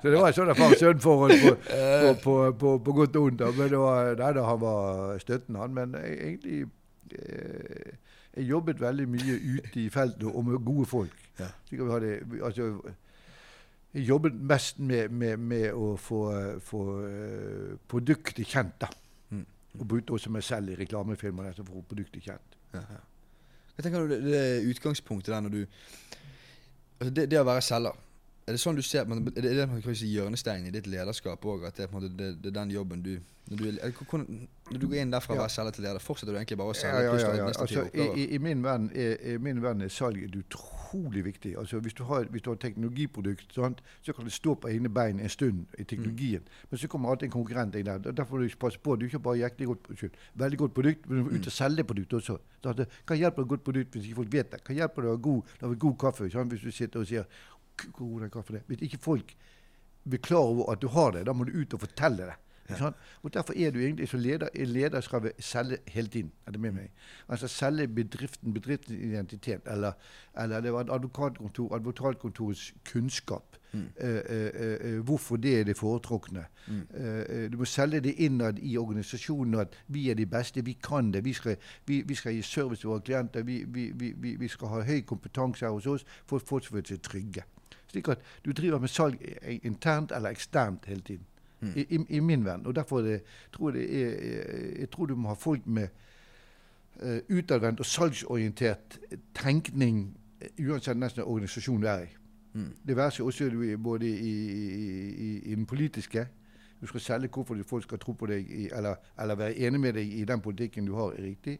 så 0.00 0.06
det 0.06 0.18
var 0.20 0.28
et 0.28 0.36
sånt 0.38 0.58
far-sønn-forhold 0.62 1.34
på, 1.42 1.50
på, 1.66 1.74
på, 2.22 2.34
på, 2.62 2.68
på 2.86 2.90
godt 3.02 3.14
og 3.18 3.22
vondt. 3.26 3.40
Men 3.58 3.66
det 3.74 3.80
var, 3.82 3.94
nei, 4.22 4.30
da, 4.38 4.42
han 4.52 4.60
var 4.62 5.18
støtten, 5.26 5.54
han. 5.58 5.70
Men 5.74 5.88
jeg, 5.98 6.14
egentlig 6.28 6.58
eh, 7.18 7.90
Jeg 8.36 8.44
jobbet 8.46 8.78
veldig 8.80 9.08
mye 9.10 9.34
ute 9.58 9.80
i 9.82 9.90
feltet 9.90 10.22
og 10.30 10.44
med 10.46 10.62
gode 10.62 10.86
folk. 10.86 11.10
Ja. 11.40 11.48
Vi 11.66 11.76
hadde, 11.82 12.22
altså, 12.46 12.62
jeg 12.62 12.74
jobbet 13.94 14.34
mest 14.34 14.78
med, 14.78 15.08
med, 15.10 15.36
med 15.38 15.72
å 15.74 15.96
få, 15.98 16.20
få 16.62 16.82
eh, 17.06 17.76
produktet 17.90 18.46
kjent. 18.46 18.76
da. 18.80 18.88
Mm. 19.30 19.44
Og 19.80 19.86
brukte 19.88 20.12
også 20.14 20.30
meg 20.30 20.44
selv 20.46 20.70
i 20.70 20.76
reklamefilmer 20.78 21.48
altså, 21.50 21.64
for 21.66 21.78
å 21.78 21.82
få 21.82 21.88
produktet 21.94 22.22
kjent. 22.22 22.56
Ja, 22.74 22.84
ja. 22.86 23.00
Jeg 23.76 23.84
tenker 23.86 24.04
du 24.06 24.12
det, 24.12 24.20
det 24.28 24.70
utgangspunktet 24.70 25.32
der 25.32 25.40
når 25.40 25.54
du 25.54 25.60
altså 27.00 27.12
det, 27.16 27.30
det 27.32 27.38
å 27.40 27.46
være 27.48 27.62
selger 27.64 27.94
Er 28.46 28.52
det 28.56 28.60
sånn 28.60 28.76
du 28.76 28.82
ser 28.84 29.06
men 29.08 29.22
Er 29.30 29.40
det 29.46 29.52
det 29.56 29.66
man 29.70 29.80
kan 29.82 29.94
si 29.96 30.10
hjørnesteinen 30.12 30.66
i 30.68 30.72
ditt 30.74 30.86
lederskap 30.90 31.44
òg? 31.48 31.64
At 31.68 31.78
det, 31.78 31.86
er 31.86 31.94
måte, 31.94 32.10
det, 32.18 32.28
det 32.42 32.50
er 32.50 32.56
den 32.58 32.74
jobben 32.74 33.00
du 33.04 33.14
Når 33.50 33.56
du, 33.56 33.64
er- 33.70 33.94
når 34.70 34.78
du 34.82 34.86
går 34.86 34.98
inn 35.00 35.14
derfra 35.14 35.32
å 35.34 35.38
Ja. 35.38 35.46
være 35.46 35.54
selger 35.54 35.76
til 35.78 35.86
leder, 35.86 35.98
fortsetter 36.04 36.34
du 36.34 36.38
egentlig 36.38 36.58
bare 36.60 36.74
å 36.74 36.76
selge? 36.76 37.00
ja, 37.06 37.14
ja, 37.14 37.30
ja, 37.30 37.34
ja. 37.40 37.46
Altså, 37.48 37.86
i, 37.94 38.26
i, 38.34 38.38
min 38.38 38.62
verden 38.62 38.90
er, 38.94 39.88
salget 39.88 40.22
er 40.22 40.28
et 40.28 40.36
utrolig 40.44 40.79
viktig. 41.24 41.56
Altså, 41.58 41.78
hvis, 41.80 41.94
du 41.94 42.04
har, 42.04 42.24
hvis 42.30 42.42
du 42.42 42.50
har 42.50 42.54
et 42.54 42.60
teknologiprodukt, 42.60 43.54
sant, 43.54 43.82
så 44.02 44.12
kan 44.12 44.24
det 44.24 44.32
stå 44.32 44.54
på 44.54 44.68
egne 44.68 44.88
bein 44.88 45.20
en 45.20 45.28
stund 45.28 45.66
i 45.78 45.84
teknologien. 45.84 46.42
Men 46.70 46.78
så 46.78 46.88
kommer 46.88 47.10
alltid 47.10 47.28
en 47.28 47.32
konkurrent 47.32 47.74
inn 47.74 47.86
der. 47.86 47.98
Derfor 47.98 48.36
må 48.36 48.42
du 48.42 48.56
passe 48.60 48.78
på. 48.78 48.96
Du 48.96 49.04
er 49.04 49.08
ikke 49.08 49.18
bare 49.18 49.38
jæklig 49.38 49.66
godt, 49.66 49.90
unnskyld, 49.90 50.18
veldig 50.34 50.58
godt 50.58 50.74
produkt, 50.74 51.08
men 51.08 51.18
du 51.18 51.24
må 51.24 51.36
ut 51.36 51.46
og 51.46 51.52
selge 51.52 51.84
produktet 51.84 52.18
også. 52.18 52.38
Det, 52.62 52.88
hva 53.06 53.16
hjelper 53.16 53.42
et 53.42 53.48
godt 53.48 53.64
produkt 53.64 53.94
hvis 53.94 54.10
ikke 54.10 54.20
folk 54.22 54.32
vet 54.32 54.52
det? 54.52 54.60
Hva 54.66 54.74
hjelper 54.74 55.02
det 55.02 55.10
å 55.10 55.16
ha 55.16 55.22
god, 55.28 55.56
god 55.86 55.96
kaffe 55.98 56.30
sant, 56.30 56.52
hvis 56.52 56.66
du 56.66 56.70
sitter 56.70 57.00
og 57.00 57.08
sier 57.08 57.24
hvor 57.80 57.92
god 57.96 58.20
den 58.26 58.30
kaffen 58.30 58.60
er? 58.60 58.66
Hvis 58.68 58.82
ikke 58.88 59.00
folk 59.00 59.34
blir 60.04 60.20
klar 60.20 60.48
over 60.52 60.72
at 60.72 60.82
du 60.82 60.88
har 60.92 61.12
det, 61.16 61.26
da 61.28 61.32
må 61.36 61.46
du 61.48 61.54
ut 61.56 61.74
og 61.74 61.80
fortelle 61.86 62.28
det. 62.30 62.38
Sant? 62.78 62.96
Og 63.22 63.34
Derfor 63.34 63.52
er 63.56 63.70
du 63.70 63.78
egentlig 63.78 64.08
som 64.08 64.20
leder, 64.20 64.48
en 64.54 64.66
leder 64.66 65.00
skal 65.00 65.32
selge 65.38 65.78
hele 65.88 66.08
tiden. 66.08 66.32
er 66.46 66.50
det 66.50 66.60
med 66.60 66.72
meg? 66.72 66.90
Altså 67.28 67.48
selge 67.48 67.88
bedriften, 67.88 68.54
bedriftens 68.54 68.98
identitet, 68.98 69.60
eller, 69.66 69.92
eller 70.42 70.60
det 70.60 70.72
var 70.72 70.80
et 70.80 70.90
advokatkontor, 70.90 71.74
advokatkontorets 71.74 72.74
kunnskap. 72.92 73.56
Mm. 73.72 73.88
Eh, 74.00 74.20
eh, 74.28 74.76
eh, 74.80 74.98
hvorfor 74.98 75.36
det 75.36 75.60
er 75.60 75.64
det 75.64 75.76
foretrukne. 75.76 76.44
Mm. 76.68 77.50
Du 77.52 77.58
må 77.58 77.64
selge 77.64 78.00
det 78.00 78.14
innad 78.18 78.58
i 78.58 78.76
organisasjonen 78.76 79.54
at 79.54 79.68
vi 79.88 80.10
er 80.10 80.14
de 80.14 80.26
beste, 80.26 80.64
vi 80.64 80.72
kan 80.72 81.12
det. 81.12 81.24
Vi 81.24 81.32
skal, 81.32 81.56
vi, 81.86 82.02
vi 82.06 82.14
skal 82.14 82.34
gi 82.34 82.42
service 82.42 82.80
til 82.80 82.88
våre 82.88 83.00
klienter. 83.00 83.42
Vi, 83.42 83.64
vi, 83.68 83.92
vi, 83.94 84.12
vi, 84.16 84.36
vi 84.36 84.48
skal 84.48 84.68
ha 84.68 84.82
høy 84.82 85.00
kompetanse 85.00 85.64
her 85.64 85.72
hos 85.72 85.86
oss 85.86 86.06
for 86.26 86.36
at 86.36 86.42
folk 86.46 86.64
skal 86.64 86.76
føle 86.76 86.86
seg 86.86 87.02
trygge. 87.02 87.44
Slik 87.90 88.08
at 88.08 88.18
du 88.44 88.52
driver 88.52 88.78
med 88.78 88.88
salg 88.88 89.22
internt 89.62 90.12
eller 90.12 90.30
eksternt 90.30 90.86
hele 90.86 91.00
tiden. 91.00 91.26
Mm. 91.60 91.72
I, 91.76 91.80
i, 91.80 91.98
I 92.16 92.20
min 92.20 92.44
verden. 92.44 92.66
Og 92.66 92.74
derfor 92.74 92.98
er 92.98 93.02
det, 93.02 93.22
tror 93.52 93.70
jeg, 93.70 93.80
det 93.80 94.02
er, 94.02 94.08
jeg, 94.08 94.78
jeg 94.80 94.90
tror 94.90 95.06
du 95.06 95.16
må 95.16 95.28
ha 95.28 95.34
folk 95.34 95.66
med 95.66 95.88
uh, 97.02 97.36
utadvendt 97.36 97.80
og 97.80 97.86
salgsorientert 97.86 98.98
tenkning 99.34 100.16
eh, 100.40 100.66
uansett 100.66 100.96
nesten 100.96 101.22
organisasjon 101.24 101.80
du 101.80 101.86
er 101.86 102.06
i. 102.06 102.10
Mm. 102.52 102.72
Det 102.86 102.96
være 102.96 103.10
seg 103.10 103.26
også 103.26 103.44
er 103.44 103.76
både 103.76 104.08
i, 104.08 104.30
i, 104.30 105.10
i, 105.10 105.38
i 105.52 105.54
den 105.54 105.66
politiske 105.66 106.26
Du 106.80 106.86
skal 106.86 107.00
selge 107.00 107.28
hvorfor 107.28 107.56
folk 107.66 107.82
skal 107.82 107.98
tro 107.98 108.12
på 108.12 108.26
deg, 108.26 108.50
i, 108.50 108.68
eller, 108.72 108.94
eller 109.20 109.34
være 109.34 109.56
enig 109.56 109.80
med 109.80 109.92
deg 109.92 110.12
i 110.12 110.24
den 110.24 110.40
politikken 110.40 110.86
du 110.86 110.94
har, 110.94 111.12
er 111.12 111.22
riktig. 111.22 111.58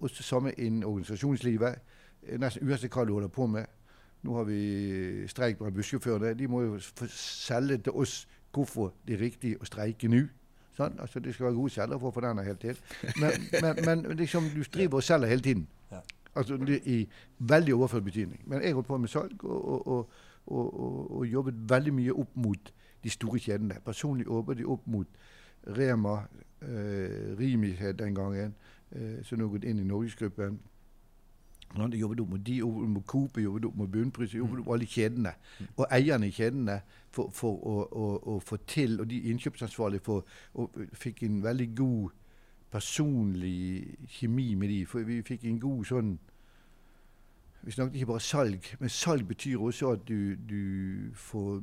Og 0.00 0.10
det 0.10 0.24
samme 0.24 0.52
innen 0.52 0.84
organisasjonslivet. 0.84 1.74
Eh, 2.22 2.38
Nesten 2.38 2.68
uansett 2.68 2.92
hva 2.92 3.04
du 3.04 3.12
holder 3.12 3.28
på 3.28 3.46
med. 3.46 3.64
Nå 4.22 4.36
har 4.36 4.44
vi 4.44 5.26
streik 5.28 5.58
blant 5.58 5.74
bussjåførene. 5.74 6.34
De 6.34 6.48
må 6.48 6.62
jo 6.62 6.78
selge 7.08 7.78
til 7.78 7.92
oss 7.92 8.28
hvorfor 8.54 8.92
det 9.06 9.18
er 9.18 9.24
riktig 9.26 9.54
å 9.60 9.68
streike 9.68 10.08
nå. 10.08 10.24
Sånn? 10.74 10.96
Altså, 10.98 11.20
det 11.22 11.34
skal 11.34 11.48
være 11.48 11.58
gode 11.58 11.70
selgere 11.70 12.00
for 12.02 12.10
å 12.10 12.14
få 12.14 12.22
den 12.24 12.42
hele 12.42 12.58
tiden. 12.58 12.76
Men, 13.22 13.48
men, 13.62 13.82
men 13.86 14.16
liksom, 14.18 14.48
du 14.54 14.64
driver 14.64 14.98
og 14.98 15.06
selger 15.06 15.30
hele 15.30 15.44
tiden. 15.44 15.66
Altså 16.34 16.56
det 16.56 16.80
I 16.84 17.08
veldig 17.38 17.74
overført 17.74 18.04
betydning. 18.04 18.40
Men 18.46 18.62
jeg 18.62 18.74
holdt 18.74 18.86
på 18.86 18.98
med 18.98 19.08
salg 19.08 19.44
og, 19.44 19.86
og, 19.86 20.10
og, 20.46 21.16
og 21.16 21.26
jobbet 21.26 21.54
veldig 21.70 21.94
mye 21.94 22.12
opp 22.12 22.36
mot 22.36 22.72
de 23.04 23.10
store 23.10 23.38
kjedene. 23.38 23.78
Personlig 23.84 24.26
jobbet 24.26 24.58
jeg 24.58 24.66
opp 24.68 24.86
mot 24.86 25.06
Rema, 25.76 26.16
eh, 26.62 27.38
Rimi 27.38 27.76
den 27.98 28.14
gangen, 28.14 28.54
eh, 28.92 29.22
som 29.22 29.38
nå 29.38 29.46
har 29.46 29.52
gått 29.52 29.64
inn 29.64 29.78
i 29.78 29.86
Norgesgruppen. 29.86 30.58
Hadde 31.82 31.98
jobbet 31.98 32.20
opp 32.20 32.30
mot 32.30 32.46
de, 32.46 32.58
jobbet 32.60 32.82
opp 32.82 32.90
mot 32.94 33.06
Coop, 33.06 33.38
jobbet 33.38 33.64
opp 33.64 33.76
mot 33.76 33.90
Bunnpris, 33.90 34.34
jobbet 34.34 34.60
opp 34.62 34.74
alle 34.76 34.86
kjedene. 34.86 35.32
Og 35.76 35.86
eierne 35.90 36.28
i 36.28 36.34
kjedene 36.34 36.76
for, 37.10 37.32
for 37.34 37.58
å, 37.66 37.78
å, 37.90 38.10
å, 38.34 38.36
få 38.42 38.60
til, 38.70 39.00
og 39.02 39.08
de 39.10 39.18
innkjøpsansvarlige 39.32 40.04
for, 40.06 40.28
og 40.54 40.78
fikk 40.98 41.24
en 41.26 41.42
veldig 41.42 41.70
god 41.74 42.20
personlig 42.74 43.96
kjemi 44.18 44.54
med 44.54 44.70
de. 44.70 44.78
For 44.86 45.06
vi 45.06 45.18
fikk 45.26 45.48
en 45.50 45.60
god 45.62 45.90
sånn 45.90 46.14
Vi 47.64 47.72
snakket 47.72 47.94
ikke 47.96 48.10
bare 48.10 48.20
salg, 48.20 48.66
men 48.76 48.90
salg 48.92 49.22
betyr 49.24 49.62
også 49.64 49.94
at 49.94 50.02
du, 50.04 50.34
du 50.36 51.14
får 51.16 51.62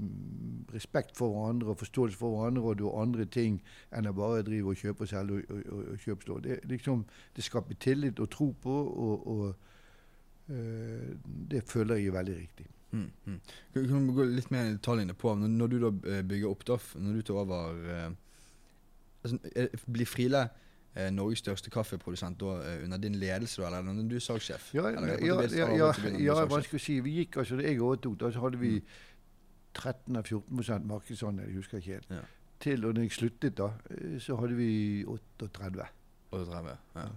respekt 0.73 1.13
for 1.13 1.29
hverandre 1.29 1.75
og 1.75 1.77
forståelse 1.77 2.17
for 2.17 2.33
hverandre, 2.33 2.63
og 2.63 2.79
du 2.79 2.87
har 2.87 3.03
andre 3.03 3.27
ting 3.29 3.59
enn 3.93 4.09
å 4.09 4.15
bare 4.17 4.41
drive 4.47 4.73
og 4.73 4.81
kjøpe 4.81 5.05
og 5.05 5.11
selge 5.11 5.43
og, 5.43 5.59
og, 5.61 5.83
og 5.91 5.99
kjøpstå. 6.01 6.39
Det, 6.47 6.57
liksom, 6.71 7.03
det 7.37 7.45
skaper 7.45 7.77
tillit 7.85 8.17
og 8.17 8.31
tro 8.33 8.49
på, 8.63 8.79
og, 9.05 9.27
og 9.35 9.70
det 10.51 11.63
føler 11.69 11.99
jeg 11.99 12.11
er 12.11 12.17
veldig 12.17 12.37
riktig. 12.37 12.65
Mm, 12.91 13.11
mm. 13.25 13.39
Kan 13.73 14.07
du 14.07 14.13
gå 14.15 14.25
litt 14.27 14.49
mer 14.51 14.67
i 14.67 14.73
detaljene 14.75 15.13
på 15.15 15.31
når, 15.39 15.51
når 15.55 15.69
du 15.71 15.77
da 15.79 15.91
eh, 16.11 16.23
bygger 16.27 16.49
opp 16.49 16.65
DAF, 16.67 16.89
når 16.99 17.13
du 17.13 17.21
tar 17.29 17.39
over 17.39 17.77
eh, 17.87 18.09
altså, 19.23 19.37
Blir 19.87 20.09
Friele 20.09 20.41
eh, 20.95 21.07
Norges 21.13 21.39
største 21.39 21.71
kaffeprodusent 21.71 22.39
da 22.41 22.57
eh, 22.65 22.83
under 22.83 22.99
din 23.01 23.15
ledelse, 23.21 23.61
da, 23.61 23.69
eller 23.69 23.95
når 23.95 24.09
du 24.11 24.17
er 24.19 24.25
salgssjef? 24.25 24.73
Ja, 24.75 24.89
Eller, 24.89 25.15
ja, 25.23 25.39
ja, 25.41 25.69
ja, 25.77 25.93
ja, 26.19 26.35
som 26.41 26.51
hva 26.51 26.59
skal 26.65 26.79
jeg 26.79 26.85
si. 26.87 26.99
Vi 27.05 27.15
gikk 27.21 27.39
altså, 27.43 27.59
da 27.59 27.67
jeg 27.69 27.79
overtok, 27.79 28.19
da 28.19 28.33
hadde 28.43 28.59
vi 28.61 28.75
13 29.73 30.19
av 30.19 30.27
14 30.27 30.87
markedsandel, 30.91 31.47
jeg 31.47 31.61
husker 31.61 31.79
ikke 31.79 31.95
helt. 31.95 32.11
Ja. 32.11 32.25
Til 32.61 32.85
og 32.85 32.93
når 32.93 33.07
jeg 33.07 33.15
sluttet, 33.17 33.57
da, 33.57 33.71
eh, 33.95 34.19
så 34.21 34.35
hadde 34.41 34.59
vi 34.59 34.71
38. 35.07 35.87
38, 36.31 36.75
ja. 36.95 37.07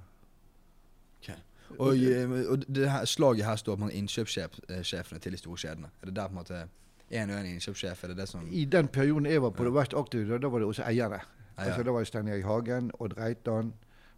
Ok. 1.18 1.34
Og, 1.78 1.97
eh, 1.97 2.50
og 2.50 2.64
det 2.75 2.90
her 2.90 3.04
slaget 3.04 3.44
her 3.44 3.56
står 3.56 3.76
på 3.76 3.88
innkjøpssjefene 3.88 5.21
til 5.21 5.33
de 5.33 5.37
store 5.37 5.56
kjedene. 5.56 5.90
Er 6.02 6.06
det 6.06 6.16
der 6.16 6.26
på 6.28 6.33
en 6.33 6.37
måte 6.37 6.64
én 7.11 7.30
og 7.30 7.40
én 7.40 7.47
innkjøpssjef? 7.47 8.04
Er 8.04 8.09
det 8.09 8.16
det 8.16 8.28
som 8.28 8.49
I 8.50 8.64
den 8.64 8.88
perioden 8.88 9.26
jeg 9.26 9.42
var 9.42 9.50
på 9.50 9.64
det 9.64 9.75
verst 9.75 9.94
aktive, 9.94 10.38
da, 10.38 10.49
var 10.49 10.59
det 10.59 10.66
også 10.68 10.83
eiere. 10.83 11.21
Eier. 11.59 11.68
Altså, 11.68 11.83
da 11.83 11.90
var 11.90 11.99
det 11.99 12.06
Stein 12.06 12.28
Erik 12.28 12.44
Hagen, 12.44 12.90
Odd 12.99 13.18
Reitan, 13.18 13.73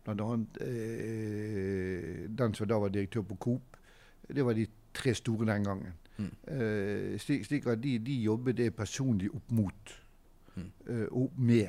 annet 0.06 0.60
eh, 0.60 2.28
den 2.38 2.54
som 2.54 2.68
da 2.68 2.78
var 2.78 2.88
direktør 2.88 3.22
på 3.22 3.36
Coop. 3.36 3.76
Det 4.34 4.44
var 4.44 4.52
de 4.52 4.66
tre 4.94 5.14
store 5.14 5.46
den 5.52 5.64
gangen. 5.64 5.92
Mm. 6.16 6.30
Eh, 6.48 7.18
slik, 7.18 7.44
slik 7.44 7.66
at 7.66 7.82
de, 7.82 7.98
de 7.98 8.22
jobbet 8.22 8.56
det 8.56 8.74
personlig 8.74 9.30
opp 9.34 9.50
mot. 9.50 10.00
Mm. 10.54 10.70
eh, 10.88 11.06
og 11.10 11.32
med. 11.36 11.68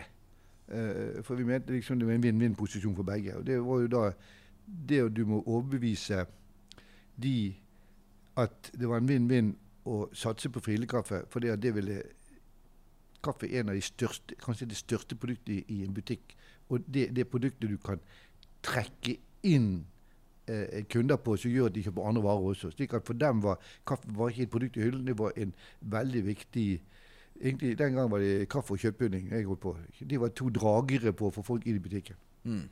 Eh, 0.67 1.23
for 1.23 1.35
vi 1.35 1.43
mente 1.43 1.73
liksom 1.73 1.99
det 1.99 2.07
var 2.07 2.13
en 2.13 2.23
vinn-vinn-posisjon 2.23 2.95
for 2.95 3.03
begge. 3.03 3.35
Og 3.35 3.47
det 3.47 3.59
var 3.65 3.79
jo 3.79 3.87
da 3.87 4.11
det 4.67 5.15
du 5.15 5.25
må 5.25 5.41
overbevise 5.45 6.25
de 7.15 7.55
at 8.37 8.71
det 8.77 8.89
var 8.89 9.01
en 9.01 9.09
vinn-vinn 9.09 9.55
å 9.87 10.05
satse 10.13 10.51
på 10.53 10.61
Friele-kaffe, 10.61 11.23
for 11.31 11.43
det, 11.43 11.73
ville 11.73 12.01
Kaffe 13.23 13.47
er 13.47 13.63
en 13.63 13.71
av 13.71 13.75
de 13.75 13.81
største, 13.81 14.35
kanskje 14.43 14.67
det 14.69 14.77
største 14.77 15.15
produktet 15.17 15.49
i, 15.55 15.63
i 15.73 15.83
en 15.83 15.93
butikk. 15.93 16.35
Og 16.69 16.83
det, 16.85 17.07
det 17.15 17.25
produktet 17.31 17.65
du 17.65 17.77
kan 17.81 18.01
trekke 18.63 19.15
inn 19.47 19.87
eh, 20.45 20.83
kunder 20.91 21.17
på, 21.17 21.33
som 21.39 21.51
gjør 21.51 21.71
at 21.71 21.75
de 21.75 21.83
kjøper 21.87 22.07
andre 22.07 22.23
varer 22.27 22.51
også. 22.51 22.71
Slik 22.75 22.93
at 22.93 23.07
For 23.07 23.17
dem 23.17 23.41
var 23.43 23.57
kaffe 23.87 24.13
var 24.13 24.29
ikke 24.29 24.45
et 24.45 24.53
produkt 24.53 24.77
i 24.77 24.85
hyllen, 24.85 25.07
det 25.07 25.17
var 25.19 25.33
en 25.37 25.55
veldig 25.81 26.25
viktig 26.33 26.69
Egentlig 27.37 27.75
Den 27.77 27.93
gangen 27.93 28.09
var 28.09 28.17
det 28.17 28.47
kaffe 28.49 28.73
og 28.73 28.79
kjøttpudding 28.81 29.27
jeg 29.29 29.45
holdt 29.45 29.59
på. 29.61 29.75
De 30.09 30.17
var 30.17 30.31
to 30.33 30.47
dragere 30.49 31.11
på 31.13 31.27
å 31.27 31.33
få 31.35 31.43
folk 31.45 31.67
inn 31.69 31.75
i 31.77 31.81
butikken. 31.85 32.17
mm. 32.43 32.63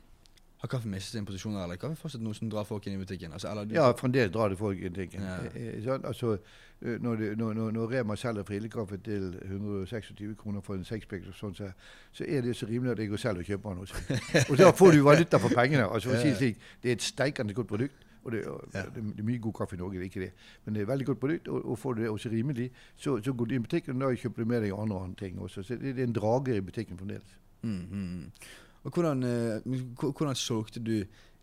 Har 0.58 0.68
kaffe 0.72 0.88
mistet 0.88 1.12
sin 1.12 1.26
posisjon, 1.28 1.52
eller 1.52 1.76
er 1.76 1.80
kaffe 1.80 1.98
fortsatt 2.00 2.22
noe 2.24 2.34
som 2.34 2.48
drar 2.48 2.64
folk 2.64 2.86
inn 2.88 2.94
i 2.96 3.00
butikken? 3.02 3.32
Altså, 3.32 3.50
eller 3.50 3.74
Ja, 3.74 3.90
fremdeles 3.92 4.32
drar 4.32 4.48
det 4.48 4.56
folk 4.58 4.78
inn 4.78 4.86
i 4.86 4.94
butikken. 4.94 5.22
Ja. 5.22 5.34
Eh, 5.54 5.66
eh. 5.84 5.90
Altså, 6.04 6.38
eh, 6.80 6.96
når, 7.02 7.16
det, 7.16 7.28
når, 7.38 7.52
når, 7.54 7.70
når 7.76 7.92
Rema 7.92 8.16
selger 8.16 8.42
Friele-kaffe 8.48 8.96
til 9.04 9.36
126 9.44 10.34
kroner 10.40 10.60
for 10.64 10.74
en 10.74 10.84
sexpack, 10.84 11.28
sånn, 11.36 11.54
så, 11.54 11.68
så 12.12 12.24
er 12.24 12.40
det 12.40 12.56
så 12.56 12.66
rimelig 12.66 12.92
at 12.96 13.04
jeg 13.04 13.12
går 13.12 13.16
selv 13.20 13.44
og 13.44 13.50
kjøper 13.50 13.70
den 13.76 13.84
også. 13.84 14.18
og 14.50 14.58
da 14.58 14.72
får 14.72 14.96
du 14.96 15.02
valuta 15.04 15.38
for 15.44 15.52
pengene. 15.52 15.84
Altså, 15.90 16.08
for 16.08 16.16
å 16.16 16.24
si 16.24 16.32
det 16.32 16.40
slik, 16.40 16.66
det 16.82 16.90
er 16.90 16.98
et 17.00 17.08
steikende 17.10 17.54
godt 17.54 17.68
produkt. 17.74 18.02
Og 18.26 18.32
det, 18.32 18.42
Ja. 18.74 18.82
det, 18.82 19.02
det 19.14 19.20
er 19.22 19.24
mye 19.28 19.38
god 19.38 19.52
kaffe 19.54 19.76
i 19.76 19.78
Norge, 19.78 20.00
det 20.00 20.00
er 20.00 20.10
ikke 20.10 20.20
det. 20.20 20.32
Men 20.64 20.74
det 20.74 20.80
er 20.80 20.86
et 20.88 20.88
veldig 20.88 21.06
godt 21.06 21.20
produkt, 21.20 21.48
og, 21.48 21.68
og 21.70 21.78
får 21.78 21.92
du 21.94 22.02
det 22.02 22.08
også 22.10 22.28
rimelig, 22.32 22.70
så, 22.96 23.20
så 23.22 23.32
går 23.32 23.44
du 23.44 23.54
inn 23.54 23.60
i 23.60 23.66
butikken, 23.68 24.02
og 24.02 24.08
da 24.08 24.16
kjøper 24.18 24.42
du 24.42 24.48
med 24.50 24.64
deg 24.64 24.72
andre, 24.74 25.02
andre 25.04 25.20
ting 25.20 25.38
også. 25.38 25.62
Så 25.62 25.76
det, 25.78 25.92
det 25.94 26.02
er 26.02 26.08
en 26.08 26.16
drager 26.16 26.56
i 26.58 26.64
butikken 26.64 26.98
fremdeles. 26.98 27.36
Mm, 27.62 27.70
mm, 27.70 28.08
mm. 28.16 28.48
Og 28.86 28.92
hvordan, 28.94 29.22
eh, 29.22 29.60
hvordan 29.98 30.34
solgte 30.38 30.80
du 30.80 30.92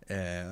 eh, 0.10 0.46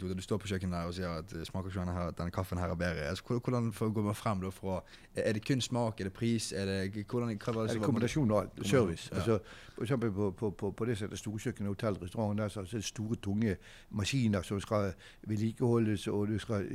du 0.00 0.14
du 0.14 0.20
står 0.22 0.36
på 0.38 0.46
kjøkkenet 0.46 0.74
der 0.74 0.88
og 0.90 0.94
sier 0.94 1.08
at 1.20 1.32
eh, 1.34 1.44
smaker 1.46 1.70
ikke 1.70 1.80
denne, 1.80 1.92
her, 1.92 2.10
denne 2.10 2.30
kaffen 2.30 2.58
her 2.58 2.70
er 2.70 2.74
bedre. 2.74 3.06
Altså, 3.10 3.22
hvordan 3.26 3.70
går 3.94 4.02
man 4.02 4.14
frem 4.14 4.40
da 4.42 4.48
fra 4.50 4.80
Er 5.14 5.32
det 5.32 5.46
kun 5.46 5.60
smak, 5.60 6.00
er 6.00 6.04
det 6.04 6.12
pris, 6.12 6.52
er 6.52 6.64
det 6.66 7.06
hvordan, 7.06 7.36
hva 7.38 7.52
var 7.54 7.66
det 7.66 7.74
Det 7.76 7.82
kombinasjon 7.82 8.30
av. 8.30 8.50
Service. 8.64 9.08
ja. 9.12 9.16
Altså, 9.16 9.38
for 9.74 9.82
eksempel 9.82 10.12
på, 10.12 10.30
på, 10.30 10.50
på, 10.50 10.70
på 10.70 10.84
det 10.84 10.98
som 10.98 11.06
heter 11.06 11.16
storkjøkken, 11.16 11.66
hotell, 11.66 11.94
restaurant, 12.02 12.38
der 12.38 12.48
så 12.48 12.60
er 12.60 12.64
det 12.72 12.84
store, 12.84 13.16
tunge 13.16 13.56
maskiner 13.90 14.42
som 14.42 14.60
skal 14.60 14.92
vedlikeholdes, 15.26 16.06
og 16.08 16.28
du 16.28 16.38
skal 16.38 16.66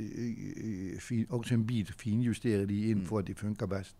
fin, 1.00 1.26
også 1.30 1.54
en 1.54 1.66
bit 1.66 1.92
finjustere 1.98 2.66
de 2.66 2.90
inn 2.90 2.98
Mm. 2.98 3.06
for 3.06 3.18
at 3.18 3.26
de 3.26 3.34
funker 3.34 3.66
best. 3.66 3.96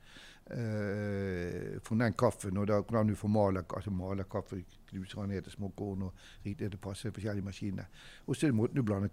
Uh, 0.50 1.80
for 1.84 1.94
den 1.94 2.14
kaffen, 2.16 2.56
og 2.56 2.66
da, 2.68 2.78
hvordan 2.80 3.08
du 3.08 3.14
får 3.14 3.28
male, 3.28 3.62
altså 3.76 3.90
male 3.90 4.24
kaffe, 4.24 4.62
knuse 4.88 5.26
ned 5.26 5.42
til 5.42 5.52
små 5.52 5.68
korn 5.76 6.02
og 6.02 6.14
rite 6.46 6.70
det 6.72 6.80
passer 6.80 7.12
forskjellige 7.12 7.44
maskiner. 7.44 7.84
Og 8.26 8.36
så 8.36 8.46
er 8.46 8.50
det 8.50 8.56
måten 8.56 8.76
du 8.76 8.82
blander 8.82 9.08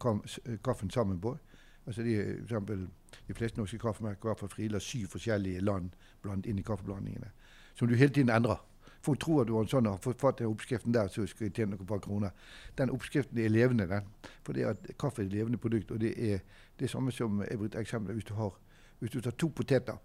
kaffen 0.64 0.90
sammen 0.90 1.20
på. 1.22 1.38
Altså 1.86 2.04
de, 2.04 2.16
for 2.38 2.44
eksempel, 2.44 2.88
de 3.28 3.34
fleste 3.34 3.60
norske 3.60 3.78
kaffemerker 3.78 4.30
har 4.30 4.48
Friele 4.48 4.80
syv 4.80 5.08
forskjellige 5.08 5.60
land 5.60 5.92
blant 6.22 6.46
inn 6.46 6.60
i 6.60 6.64
kaffeblandingene. 6.64 7.30
Som 7.76 7.88
du 7.88 7.96
hele 7.96 8.14
tiden 8.14 8.30
endrer. 8.30 8.64
Folk 9.02 9.20
tror 9.20 9.42
at 9.42 9.48
du 9.48 9.54
har 9.54 9.68
en 9.68 9.70
sånn, 9.70 9.86
har 9.86 10.00
fått 10.02 10.22
fatt 10.22 10.42
i 10.42 10.48
oppskriften 10.48 10.94
der, 10.94 11.12
så 11.14 11.28
skal 11.28 11.46
jeg 11.46 11.54
tjene 11.54 11.76
noen 11.76 11.86
par 11.86 12.00
kroner. 12.02 12.32
Den 12.78 12.90
oppskriften 12.90 13.38
er 13.38 13.52
levende, 13.52 13.86
den. 13.92 14.08
For 14.44 14.54
det 14.54 14.66
at 14.66 14.88
kaffe 14.98 15.22
er 15.22 15.28
et 15.28 15.36
levende 15.36 15.60
produkt. 15.62 15.92
Og 15.92 16.00
det 16.02 16.16
er 16.16 16.40
det 16.80 16.90
samme 16.90 17.12
som 17.12 17.44
jeg 17.44 17.60
brukte 17.60 17.84
eksempel 17.84 18.16
hvis 18.16 18.32
du 18.32 18.34
har 18.40 18.56
hvis 19.00 19.12
du 19.12 19.22
tar 19.22 19.32
to 19.32 19.50
poteter 19.52 19.98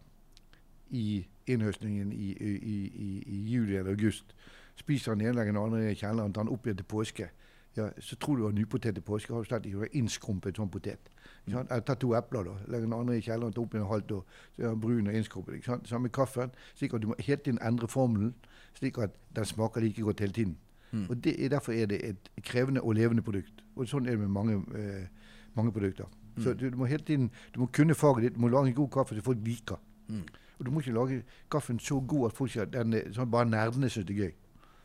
i 0.90 1.26
innhøstningen 1.46 2.12
i, 2.12 2.31
i, 2.33 2.55
i, 2.57 3.22
i 3.26 3.38
juli 3.53 3.76
eller 3.76 3.90
august, 3.90 4.35
spiser 4.76 5.14
den 5.14 5.26
ene, 5.26 5.37
legger 5.37 5.53
den 5.53 5.62
andre 5.62 5.90
i 5.90 5.94
kjelleren, 5.98 6.33
tar 6.33 6.42
den 6.46 6.53
opp 6.55 6.66
igjen 6.66 6.76
til 6.81 6.87
påske, 6.88 7.29
ja, 7.76 7.88
så 8.03 8.16
tror 8.18 8.37
du 8.37 8.44
har 8.44 8.53
nypotet 8.53 8.94
til 8.96 9.03
påske, 9.07 9.33
har 9.33 9.42
du 9.44 9.46
slett 9.48 9.66
ikke 9.66 9.85
vært 9.85 9.94
innskrumpet 9.94 10.57
sånn 10.59 10.70
potet. 10.74 11.11
Ikke 11.46 11.53
sant? 11.55 11.70
Eller 11.70 11.85
ta 11.87 11.94
to 11.94 12.11
epler, 12.18 12.44
da. 12.48 12.55
Legger 12.66 12.88
den 12.88 12.96
andre 12.96 13.18
i 13.18 13.22
kjelleren, 13.22 13.53
tar 13.55 13.62
opp 13.62 13.74
igjen 13.76 13.87
halvt 13.87 14.11
år, 14.16 14.24
så 14.57 14.62
er 14.64 14.72
den 14.72 14.81
brun 14.83 15.07
og 15.07 15.14
innskrumpet. 15.20 15.55
Ikke 15.61 15.68
sant? 15.70 15.87
Samme 15.88 16.09
kaffen. 16.11 16.50
slik 16.74 16.94
at 16.94 17.03
Du 17.03 17.07
må 17.12 17.14
hele 17.18 17.38
tiden 17.44 17.61
endre 17.62 17.88
formelen, 17.88 18.35
slik 18.74 18.98
at 18.98 19.14
den 19.37 19.44
smaker 19.46 19.81
like 19.81 20.03
godt 20.03 20.20
hele 20.20 20.33
tiden. 20.33 20.57
Mm. 20.92 21.07
Og 21.11 21.24
det 21.24 21.37
er 21.44 21.48
Derfor 21.48 21.72
er 21.72 21.87
det 21.87 22.00
et 22.09 22.31
krevende 22.42 22.83
og 22.83 22.94
levende 22.98 23.22
produkt. 23.22 23.62
Og 23.76 23.87
Sånn 23.87 24.07
er 24.07 24.11
det 24.18 24.20
med 24.20 24.29
mange, 24.35 24.59
eh, 24.74 25.07
mange 25.55 25.72
produkter. 25.72 26.05
Så 26.38 26.50
Mm. 26.53 26.59
du, 26.59 26.70
du 26.70 26.76
må 26.76 26.85
hele 26.87 27.03
tiden 27.05 27.31
du 27.55 27.61
må 27.61 27.66
kunne 27.66 27.94
faget 27.94 28.22
ditt. 28.22 28.35
Du 28.35 28.40
må 28.40 28.48
lage 28.48 28.68
en 28.68 28.74
god 28.74 28.88
kaffe 28.90 29.14
som 29.14 29.22
folk 29.22 29.38
liker. 29.44 29.79
Mm. 30.09 30.24
Og 30.61 30.66
du 30.66 30.70
må 30.70 30.81
ikke 30.81 30.92
lage 30.92 31.23
kaffen 31.51 31.79
så 31.81 32.01
god 32.01 32.27
at 32.31 32.37
folk 32.37 32.55
den 32.73 32.96
sånn 33.16 33.31
bare 33.33 33.49
nerdene 33.49 33.88
syns 33.88 34.07
det 34.07 34.16
er 34.16 34.27
gøy. 34.27 34.33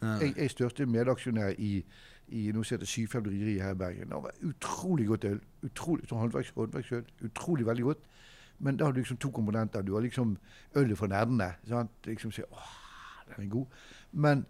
Ja. 0.01 0.13
Jeg, 0.21 0.33
jeg 0.37 0.53
største 0.53 0.85
medaksjonær 0.87 1.57
i, 1.59 1.71
i 2.31 2.45
noe 2.55 2.63
som 2.63 2.77
heter 2.77 2.87
Syfjell 2.87 3.23
bryggeri 3.25 3.57
her 3.59 3.75
i 3.75 3.79
Bergen. 3.79 4.13
Det 4.13 4.21
var 4.23 4.39
utrolig 4.47 5.07
godt 5.11 5.27
øl. 5.29 5.41
Utrolig, 5.67 6.07
sånn 6.07 6.21
håndverks, 6.23 6.53
håndverksøl. 6.55 7.03
Utrolig 7.27 7.67
veldig 7.67 7.87
godt. 7.89 8.07
Men 8.63 8.79
da 8.79 8.87
har 8.87 8.95
du 8.95 9.01
liksom 9.01 9.19
to 9.19 9.31
komponenter. 9.35 9.83
Du 9.83 9.93
har 9.97 10.05
liksom 10.05 10.37
ølet 10.79 10.97
for 10.97 11.11
nerdene. 11.11 11.51
Sant? 11.67 11.91
Liksom 12.07 12.31
sier, 12.31 12.47
åh, 12.51 12.75
den 13.33 13.45
er 13.45 13.51
god. 13.51 13.79
Men 14.11 14.45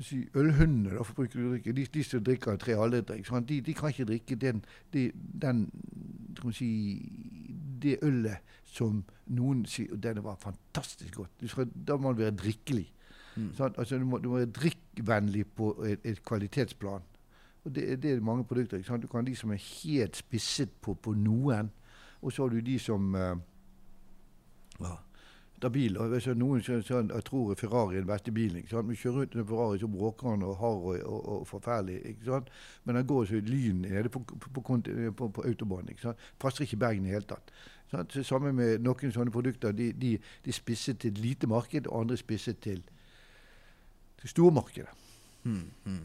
si, 0.00 0.22
ølhundene, 0.36 0.96
da, 0.96 1.04
for 1.04 1.24
å 1.24 1.28
drikke, 1.28 1.76
de, 1.76 1.84
de 1.92 2.04
som 2.04 2.24
drikker 2.24 2.56
tre 2.60 2.76
halvdrikk. 2.80 3.28
De, 3.48 3.60
de 3.68 3.76
kan 3.76 3.92
ikke 3.92 4.08
drikke 4.08 4.40
den, 4.40 4.64
de, 4.96 5.10
den 5.14 5.66
si, 6.56 6.70
det 7.82 7.98
ølet 8.02 8.56
som 8.76 9.00
noen 9.32 9.64
sier 9.70 9.94
og 9.96 10.02
denne 10.04 10.24
var 10.24 10.36
fantastisk 10.42 11.22
godt. 11.22 11.34
Du 11.40 11.48
skal, 11.48 11.70
da 11.72 11.96
må 11.96 12.12
den 12.12 12.24
være 12.24 12.36
drikkelig. 12.42 12.86
Mm. 13.36 13.50
Altså, 13.58 13.98
du, 13.98 14.04
må, 14.04 14.18
du 14.18 14.28
må 14.28 14.40
være 14.40 14.52
drikkvennlig 14.58 15.46
på 15.56 15.72
et, 15.88 16.04
et 16.04 16.22
kvalitetsplan. 16.24 17.04
Og 17.64 17.74
det, 17.74 18.02
det 18.02 18.12
er 18.12 18.20
mange 18.20 18.44
produkter. 18.44 18.76
Ikke 18.76 18.88
sant? 18.88 19.02
Du 19.02 19.08
kan 19.08 19.24
ha 19.24 19.26
de 19.26 19.36
som 19.36 19.52
er 19.52 19.62
helt 19.82 20.16
spisset 20.16 20.70
på, 20.80 20.94
på 20.94 21.16
noen, 21.18 21.72
og 22.22 22.32
så 22.32 22.46
har 22.46 22.54
du 22.54 22.60
de 22.64 22.78
som 22.78 23.14
uh, 23.14 23.36
ja, 24.80 24.94
da 25.62 25.70
bil, 25.72 25.96
hvis 26.12 26.28
noen 26.36 26.60
sånn, 26.64 27.10
jeg 27.14 27.24
tror 27.24 27.54
Ferrari 27.56 27.96
er 27.96 28.04
den 28.04 28.10
beste 28.10 28.32
bilen. 28.34 28.60
ikke 28.60 28.74
sant? 28.74 28.90
Vi 28.90 28.98
kjører 29.00 29.22
rundt 29.22 29.36
i 29.36 29.40
en 29.40 29.48
Ferrari 29.48 29.80
så 29.80 29.88
bråker 29.88 30.30
han 30.30 30.44
og 30.44 30.58
hard 30.60 30.82
og, 30.90 30.98
og, 31.00 31.20
og 31.32 31.46
forferdelig. 31.48 31.96
ikke 32.12 32.28
sant? 32.28 32.50
Men 32.84 32.98
den 33.00 33.08
går 33.08 33.24
så 33.30 33.40
lyn 33.40 33.80
nede 33.86 34.12
på, 34.12 34.20
på, 34.20 34.50
på, 34.52 34.62
på, 35.16 35.28
på 35.38 35.46
autobahn. 35.48 35.88
ikke 35.88 36.04
sant? 36.08 36.26
Passer 36.38 36.66
ikke 36.66 36.80
Bergen 36.84 37.06
i 37.06 37.10
det 37.10 37.16
hele 37.16 37.30
tatt. 37.32 37.54
Sant? 37.90 38.18
Så 38.26 38.38
med 38.42 38.82
noen 38.82 39.12
sånne 39.14 39.34
produkter. 39.34 39.72
De, 39.72 39.92
de, 39.92 40.16
de 40.44 40.52
er 40.52 40.56
spisset 40.56 40.98
til 41.00 41.14
et 41.14 41.18
lite 41.22 41.50
marked, 41.50 41.86
og 41.86 42.00
andre 42.00 42.18
er 42.18 42.22
spisset 42.22 42.58
til, 42.62 42.82
til 44.20 44.32
stormarkedet. 44.32 44.90
Mm. 45.44 45.66
Mm. 45.84 46.04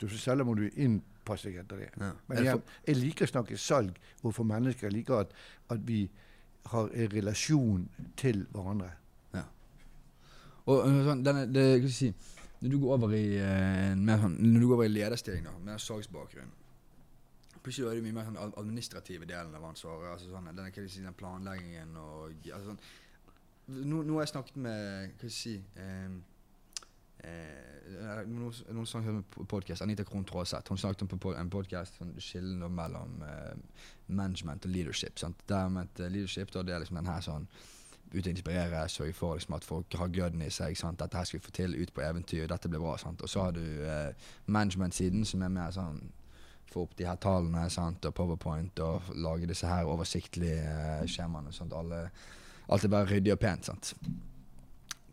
Så 0.00 0.16
selger 0.18 0.44
må 0.44 0.56
du 0.58 0.68
inn 0.68 1.02
tilpasse 1.24 1.48
deg 1.48 1.62
etter 1.62 1.80
det. 1.80 1.90
Ja. 1.96 2.12
Men 2.28 2.44
jeg, 2.44 2.60
jeg 2.86 3.00
liker 3.00 3.26
å 3.26 3.32
snakke 3.32 3.56
salg 3.58 3.96
overfor 4.22 4.44
mennesker. 4.44 4.88
Jeg 4.88 4.98
liker 4.98 5.24
at, 5.24 5.32
at 5.72 5.80
vi 5.86 6.04
har 6.72 6.90
en 6.92 7.10
relasjon 7.12 7.88
til 8.16 8.46
hverandre. 8.52 8.92
Og 10.64 10.86
øh, 10.88 11.00
sånn, 11.04 11.20
denne, 11.20 11.42
det, 11.52 11.62
skal 11.82 11.90
si, 11.92 12.06
når 12.62 12.70
du 12.72 12.78
går 12.80 12.92
over 12.94 13.10
i 13.12 13.34
eh, 13.36 13.90
en 13.90 14.00
mer 14.00 14.22
sånn, 14.22 14.38
når 14.40 14.62
du 14.62 14.66
går 14.70 14.78
over 14.78 14.86
i 14.86 14.92
lederstilling, 14.94 15.42
da, 15.44 15.52
med 15.60 15.82
salgsbakgrunn 15.84 16.54
Plutselig 17.64 17.88
er 17.88 17.96
det 17.96 18.04
mye 18.04 18.18
mer 18.18 18.28
sånn 18.28 18.58
administrative 18.60 19.26
delen 19.28 19.56
av 19.56 19.64
ansvaret. 19.70 20.10
altså 20.12 20.28
sånn, 20.28 20.50
denne, 20.50 20.68
hva 20.68 20.84
si, 20.84 21.02
den 21.04 21.16
planleggingen 21.16 21.96
og 21.96 22.48
altså 22.52 22.74
sånn, 22.74 22.80
nå, 23.88 24.02
nå 24.04 24.18
har 24.18 24.26
jeg 24.26 24.34
snakket 24.34 24.56
med 24.60 25.14
Hva 25.16 25.30
skal 25.30 25.30
jeg 25.30 25.36
si 25.38 25.54
eh, 25.80 26.16
eh, 27.24 28.18
Noen 28.28 28.58
noen 28.76 28.88
snakket 28.88 29.14
om 29.14 29.48
podcast, 29.48 29.84
Anita 29.84 30.04
Krohn 30.04 30.26
Traaseth. 30.28 30.68
Hun 30.68 30.80
snakket 30.80 31.06
om 31.06 31.30
en 31.32 31.52
podkast 31.52 31.96
sånn, 32.00 32.12
skillen 32.20 32.64
mellom 32.72 33.22
eh, 33.24 33.54
management 34.08 34.68
og 34.68 34.72
leadership. 34.72 35.18
Sant? 35.20 35.40
Der 35.48 35.72
med 35.72 36.00
eh, 36.00 36.12
leadership 36.12 36.52
da, 36.52 36.64
det 36.64 36.76
er 36.76 36.84
liksom 36.84 37.00
den 37.00 37.08
her 37.08 37.24
sånn 37.24 37.48
ut 38.14 38.26
og 38.26 38.30
inspirere, 38.30 38.88
sørge 38.88 39.12
for 39.16 39.34
liksom, 39.34 39.56
at 39.56 39.64
folk 39.64 39.96
har 39.98 40.12
gløden 40.12 40.42
i 40.44 40.50
seg. 40.52 40.76
Sant? 40.78 41.00
Dette 41.00 41.18
her 41.18 41.28
skal 41.28 41.40
vi 41.40 41.46
få 41.46 41.54
til, 41.56 41.78
ut 41.80 41.92
på 41.94 42.04
eventyr, 42.04 42.46
dette 42.50 42.70
blir 42.70 42.82
bra. 42.82 42.98
Sant? 43.00 43.24
Og 43.24 43.30
så 43.30 43.48
har 43.48 43.56
du 43.56 43.64
eh, 43.64 44.28
management-siden, 44.46 45.24
som 45.28 45.42
er 45.42 45.52
mer 45.52 45.72
sånn 45.74 46.04
få 46.72 46.82
opp 46.82 46.96
de 46.96 47.04
her 47.06 47.16
tallene 47.16 47.70
sant? 47.70 48.04
og 48.04 48.14
powerpoint 48.14 48.78
og 48.80 49.02
lage 49.14 49.46
disse 49.46 49.66
her 49.66 49.84
oversiktlige 49.84 50.60
eh, 50.62 51.06
skjemaene. 51.06 51.52
Sånn 51.52 51.72
alt 52.68 52.84
er 52.84 52.88
bare 52.88 53.06
ryddig 53.10 53.32
og 53.32 53.38
pent. 53.40 53.64
sant? 53.66 53.94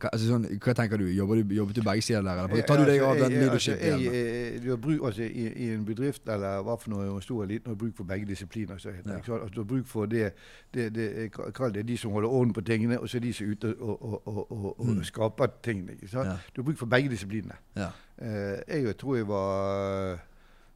Hva, 0.01 0.09
altså, 0.15 0.31
sånn, 0.31 0.45
hva 0.57 0.73
tenker 0.73 0.97
du? 0.97 1.03
Jobber 1.13 1.35
du, 1.43 1.51
jobbet 1.53 1.75
du 1.77 1.81
begge 1.85 2.01
sider 2.01 2.23
der, 2.25 2.39
eller 2.47 2.63
tar 2.65 2.79
du 2.79 2.85
deg 2.89 3.01
av 3.03 3.11
Altså, 3.11 3.23
den 3.27 3.31
jeg- 3.35 3.41
leadership-delen? 3.43 4.65
Altså, 4.71 5.05
altså, 5.05 5.21
i, 5.21 5.67
en 5.75 5.83
bedrift 5.85 6.29
eller 6.29 6.63
hva 6.65 6.75
for 6.81 6.89
noe 6.89 7.21
stor 7.21 7.43
eller 7.43 7.53
liten, 7.53 7.69
har 7.69 7.75
bruk 7.75 7.95
for 7.99 8.03
begge 8.09 8.25
disipliner. 8.25 8.77
Så 8.81 8.89
Ja. 8.89 9.13
altså, 9.19 9.49
du 9.53 9.59
har 9.61 9.67
bruk 9.69 9.85
for 9.85 10.05
det, 10.09 10.33
det, 10.73 10.87
det 10.95 11.31
det 11.73 11.85
de 11.87 11.97
som 11.97 12.11
holder 12.11 12.29
orden 12.29 12.53
på 12.53 12.61
tingene, 12.65 12.97
og 12.99 13.09
så 13.09 13.19
de 13.19 13.33
som 13.33 13.45
er 13.45 13.51
ute 13.51 13.75
og, 13.79 14.01
og, 14.01 14.27
og, 14.27 14.51
og, 14.79 14.85
Mm. 14.87 15.03
skaper 15.03 15.47
tingene. 15.63 15.93
Ja. 16.13 16.23
Du 16.55 16.61
har 16.61 16.63
bruk 16.63 16.77
for 16.77 16.85
begge 16.85 17.09
disiplinene. 17.09 17.53
Ja. 17.75 17.89
Eh, 18.17 18.57
jeg 18.83 18.97
tror 18.97 19.15
jeg 19.15 19.27
var 19.27 20.19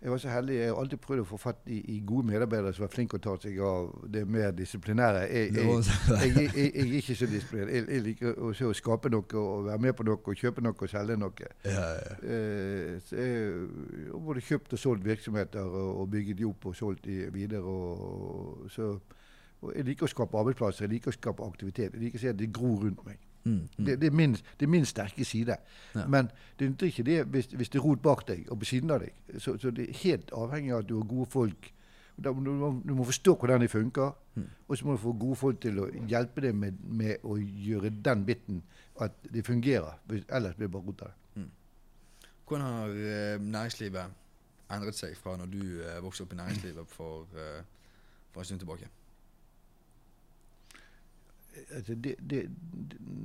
jeg 0.01 0.12
var 0.12 0.17
så 0.17 0.29
heldig. 0.29 0.55
Jeg 0.55 0.69
har 0.69 0.79
alltid 0.79 0.99
prøvd 1.01 1.21
å 1.23 1.25
få 1.25 1.38
fatt 1.39 1.69
i, 1.71 1.79
i 1.95 1.99
gode 2.05 2.27
medarbeidere 2.27 2.73
som 2.75 2.86
er 2.86 2.91
flinke 2.93 3.17
å 3.17 3.21
ta 3.23 3.36
seg 3.41 3.55
av 3.65 3.88
det 4.13 4.25
mer 4.29 4.51
disiplinære. 4.53 5.23
Jeg, 5.31 5.53
jeg, 5.55 5.69
jeg, 6.19 6.49
jeg, 6.55 6.71
er 6.84 6.95
ikke 6.99 7.15
så 7.15 7.29
disiplinert. 7.31 7.71
Jeg, 7.73 8.01
liker 8.05 8.36
å, 8.38 8.51
å 8.51 8.73
skape 8.77 9.10
noe 9.13 9.39
og 9.41 9.65
være 9.69 9.81
med 9.88 9.95
på 9.97 10.05
noe 10.05 10.19
og 10.19 10.41
kjøpe 10.41 10.62
noe 10.65 10.77
og 10.77 10.91
selge 10.91 11.17
noe. 11.17 11.49
Ja, 11.65 11.88
ja. 11.95 12.17
Eh, 12.21 12.91
så 13.08 13.17
jeg 13.17 13.38
har 14.12 14.25
både 14.27 14.43
kjøpt 14.45 14.77
og 14.77 14.84
solgt 14.84 15.08
virksomheter 15.08 15.65
og, 15.65 15.91
og 16.03 16.10
bygget 16.13 16.41
de 16.41 16.49
opp 16.51 16.69
og 16.69 16.77
solgt 16.77 17.08
de 17.10 17.31
videre. 17.34 17.63
Og, 17.63 18.67
så, 18.75 18.91
og 19.63 19.73
jeg 19.73 19.89
liker 19.89 20.05
å 20.05 20.12
skape 20.12 20.43
arbeidsplasser, 20.43 20.86
jeg 20.86 20.99
liker 20.99 21.15
å 21.15 21.17
skape 21.17 21.49
aktivitet. 21.49 21.95
Jeg 21.95 22.03
liker 22.03 22.21
å 22.21 22.25
se 22.27 22.36
at 22.36 22.43
det 22.43 22.51
gror 22.53 22.84
rundt 22.86 23.01
meg. 23.08 23.24
Mm, 23.45 23.60
mm. 23.77 23.86
Det, 23.86 23.95
det, 24.01 24.08
er 24.08 24.15
min, 24.17 24.31
det 24.34 24.65
er 24.65 24.71
min 24.73 24.86
sterke 24.86 25.25
side. 25.25 25.55
Ja. 25.95 26.05
Men 26.10 26.29
det 26.60 26.69
nytter 26.71 26.88
ikke 26.89 27.03
det 27.05 27.17
hvis, 27.29 27.45
hvis 27.53 27.69
det 27.69 27.79
er 27.79 27.86
rot 27.86 28.01
bak 28.01 28.23
deg 28.27 28.47
og 28.51 28.60
på 28.60 28.65
siden 28.65 28.91
av 28.91 28.99
deg. 29.05 29.13
Så, 29.38 29.58
så 29.62 29.71
det 29.71 29.86
er 29.89 29.99
helt 30.03 30.31
avhengig 30.34 30.73
av 30.73 30.81
at 30.84 30.89
du 30.89 30.95
har 30.97 31.05
gode 31.10 31.29
folk. 31.29 31.71
Du, 32.17 32.31
må, 32.34 32.69
du 32.88 32.93
må 32.95 33.03
forstå 33.03 33.36
hvordan 33.39 33.62
de 33.62 33.67
funker, 33.71 34.13
Mm. 34.36 34.49
og 34.67 34.77
så 34.77 34.86
må 34.86 34.91
du 34.91 34.97
få 34.99 35.13
gode 35.15 35.36
folk 35.39 35.60
til 35.63 35.77
å 35.79 35.86
hjelpe 36.12 36.41
deg 36.43 36.55
med, 36.60 36.79
med 36.84 37.21
å 37.23 37.38
gjøre 37.39 37.88
den 38.03 38.25
biten 38.27 38.58
at 38.99 39.13
det 39.31 39.45
fungerer. 39.47 39.93
Ellers 40.27 40.58
blir 40.58 40.67
det 40.67 40.71
bare 40.73 40.84
rot 40.84 41.03
av 41.05 41.13
det. 41.13 41.45
Hvordan 42.45 42.65
har 42.67 42.89
eh, 42.89 43.38
næringslivet 43.39 44.12
endret 44.75 44.97
seg 44.99 45.15
fra 45.17 45.38
når 45.39 45.53
du 45.53 45.62
eh, 45.86 46.01
vokste 46.03 46.25
opp 46.27 46.34
i 46.36 46.39
næringslivet 46.41 46.91
for, 46.91 47.31
eh, 47.39 47.63
for 48.34 48.43
en 48.43 48.49
stund 48.49 48.60
tilbake? 48.65 48.89
Altså 51.71 51.95
det, 51.95 52.15
det, 52.19 52.45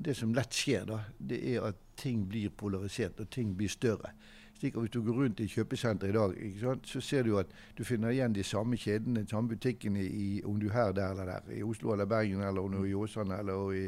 det, 0.04 0.16
som 0.16 0.34
lett 0.34 0.54
skjer, 0.54 0.84
da, 0.88 1.00
det 1.18 1.40
er 1.54 1.70
at 1.70 1.80
ting 1.96 2.26
blir 2.28 2.50
polarisert, 2.50 3.20
og 3.20 3.30
ting 3.30 3.56
blir 3.56 3.68
større. 3.68 4.12
Slik 4.58 4.74
at 4.74 4.80
Hvis 4.80 4.90
du 4.90 5.02
går 5.02 5.12
rundt 5.12 5.40
i 5.40 5.46
kjøpesenteret 5.48 6.10
i 6.10 6.16
dag, 6.18 6.60
sant, 6.60 6.88
så 6.88 7.00
ser 7.00 7.22
du 7.22 7.38
at 7.38 7.46
du 7.78 7.84
finner 7.84 8.10
igjen 8.10 8.34
de 8.36 8.44
samme 8.44 8.76
kjedene, 8.76 9.22
de 9.24 9.30
samme 9.30 9.48
butikkene, 9.48 10.04
i, 10.04 10.42
om 10.44 10.60
du 10.60 10.68
er 10.68 10.72
her, 10.72 10.92
der 10.92 11.10
eller 11.10 11.24
der. 11.24 11.54
I 11.56 11.62
Oslo 11.62 11.92
eller 11.92 12.04
Bergen, 12.04 12.42
eller 12.42 12.60
om 12.60 12.72
du 12.72 12.82
er 12.82 12.90
i 12.90 12.94
Åsane, 12.94 13.38
eller 13.38 13.72
i, 13.72 13.86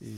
i 0.00 0.16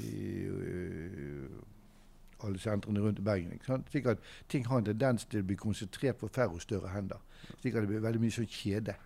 i 2.44 2.46
alle 2.46 2.58
sentrene 2.58 3.00
rundt 3.00 3.24
Bergen. 3.24 3.60
Slik 3.90 4.06
at 4.06 4.18
ting 4.48 4.66
har 4.66 4.78
en 4.78 4.84
tendens 4.84 5.24
til 5.24 5.42
å 5.42 5.48
bli 5.48 5.56
konsentrert 5.56 6.20
på 6.20 6.28
færre 6.28 6.58
og 6.58 6.62
større 6.62 6.92
hender. 6.92 7.20
Slik 7.60 7.74
at 7.74 7.84
det 7.84 7.92
blir 7.92 8.04
veldig 8.04 8.22
mye 8.22 8.34
sånn 8.34 8.50
kjede. 8.50 8.96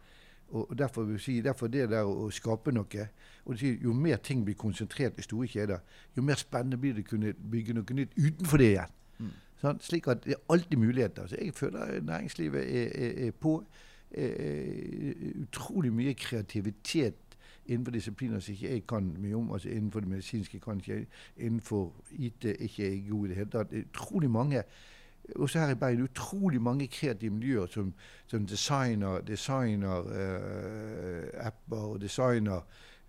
Og 0.48 0.70
og 0.70 0.78
derfor 0.78 1.18
si, 1.20 1.40
derfor 1.44 1.68
det 1.68 1.90
der 1.90 2.08
å 2.08 2.30
skape 2.32 2.72
noe 2.72 3.08
og 3.48 3.54
det 3.54 3.60
sier, 3.60 3.76
Jo 3.82 3.92
mer 3.92 4.16
ting 4.16 4.44
blir 4.44 4.54
konsentrert 4.54 5.18
i 5.18 5.22
store 5.22 5.48
kjeder, 5.48 5.78
jo 6.16 6.22
mer 6.22 6.36
spennende 6.36 6.76
blir 6.76 6.92
det 6.94 7.06
å 7.06 7.10
kunne 7.10 7.32
bygge 7.32 7.74
noe 7.74 7.94
nytt 7.96 8.12
utenfor 8.18 8.60
det 8.60 8.66
igjen. 8.74 8.96
Mm. 9.18 9.30
Sånn, 9.62 9.80
slik 9.82 10.08
at 10.12 10.20
det 10.26 10.36
er 10.36 10.42
alltid 10.52 10.78
muligheter. 10.78 11.26
Så 11.26 11.38
jeg 11.40 11.54
føler 11.56 12.00
næringslivet 12.04 12.60
er, 12.62 12.92
er, 12.92 13.14
er 13.26 13.32
på. 13.40 13.62
Er, 14.08 15.24
utrolig 15.42 15.90
mye 15.92 16.14
kreativitet 16.16 17.38
innenfor 17.68 17.92
disipliner 17.92 18.40
som 18.40 18.54
ikke 18.54 18.70
jeg 18.70 18.84
kan 18.88 19.10
mye 19.18 19.36
om. 19.36 19.50
altså 19.52 19.68
Innenfor 19.72 20.04
det 20.04 20.12
medisinske 20.12 20.60
kan 20.60 20.78
ikke 20.80 20.92
jeg. 20.92 21.08
Innenfor 21.36 21.90
IT 22.10 22.44
ikke 22.44 22.84
jeg 22.84 23.02
god 23.10 23.26
i 23.26 23.28
det 23.32 23.40
hele 23.40 23.50
tatt. 23.56 23.74
Utrolig 23.82 24.30
mange 24.30 24.62
også 25.36 25.58
her 25.58 25.70
i 25.70 25.74
Bergen 25.74 26.02
utrolig 26.02 26.62
mange 26.62 26.86
kreative 26.86 27.34
miljøer 27.34 27.66
som, 27.66 27.94
som 28.26 28.46
designer, 28.46 29.20
designer 29.20 30.08
eh, 30.12 31.46
apper 31.46 31.76
og 31.76 32.00
designer 32.00 32.60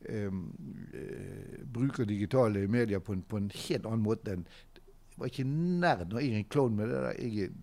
eh, 0.05 0.31
bruker 1.73 2.05
digitale 2.05 2.67
medier 2.67 2.99
på 2.99 3.13
en, 3.13 3.21
på 3.21 3.37
en 3.37 3.51
helt 3.53 3.85
annen 3.85 4.05
måte 4.05 4.35
enn 4.35 4.45
Jeg 4.45 5.19
var 5.19 5.31
ikke 5.33 5.49
nær 5.49 6.05
når 6.07 6.21
jeg 6.23 6.31
er 6.31 6.37
en 6.39 6.51
klovn 6.53 6.75
med 6.77 6.87
det 6.87 6.99
der. 7.03 7.17
Jeg 7.19 7.49
er 7.49 7.55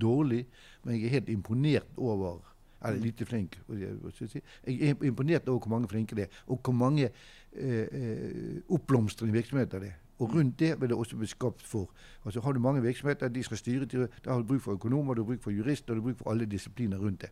dårlig, 0.00 0.44
men 0.84 0.94
jeg 0.94 1.08
er 1.08 1.16
helt 1.16 1.28
imponert 1.32 1.96
over 1.96 2.38
eller 2.86 3.00
lite 3.02 3.26
flink. 3.26 3.58
Jeg 3.68 4.90
er 4.90 5.04
imponert 5.04 5.48
over 5.48 5.58
hvor 5.58 5.70
mange 5.70 5.88
flinke 5.88 6.14
det 6.14 6.28
er, 6.28 6.42
og 6.46 6.60
hvor 6.62 6.72
mange 6.72 7.10
eh, 7.52 8.60
oppblomstrende 8.68 9.32
virksomheter 9.32 9.78
det 9.78 9.88
er. 9.88 9.98
Og 10.18 10.34
rundt 10.34 10.58
det 10.58 10.80
vil 10.80 10.88
det 10.88 10.96
også 10.96 11.16
bli 11.16 11.26
skapt 11.26 11.62
for. 11.62 11.90
Altså 12.24 12.40
Har 12.40 12.52
du 12.52 12.60
mange 12.60 12.82
virksomheter, 12.82 13.28
de 13.28 13.42
skal 13.42 13.56
styre 13.56 13.84
da 13.84 14.06
har 14.26 14.38
du 14.38 14.46
bruk 14.46 14.60
for 14.60 14.72
økonomer, 14.72 15.14
du 15.14 15.22
har 15.22 15.26
bruk 15.26 15.42
for 15.42 15.50
jurister, 15.50 15.94
du 15.94 16.00
har 16.00 16.06
bruk 16.08 16.18
for 16.18 16.30
alle 16.30 16.46
disipliner 16.46 16.98
rundt 16.98 17.20
det. 17.20 17.30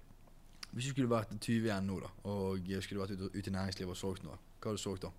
Hvis 0.76 0.90
du 0.90 0.92
skulle 0.92 1.08
vært 1.08 1.30
20 1.40 1.70
igjen 1.70 1.86
nå, 1.88 1.94
da, 2.04 2.10
og 2.28 2.66
skulle 2.84 3.00
vært 3.00 3.14
ute, 3.16 3.30
ute 3.32 3.48
i 3.48 3.52
næringslivet 3.54 3.94
og 3.94 3.96
solgt 3.96 4.26
noe, 4.26 4.36
hva 4.60 4.68
hadde 4.68 4.76
du 4.76 4.82
solgt 4.82 5.06
da? 5.06 5.12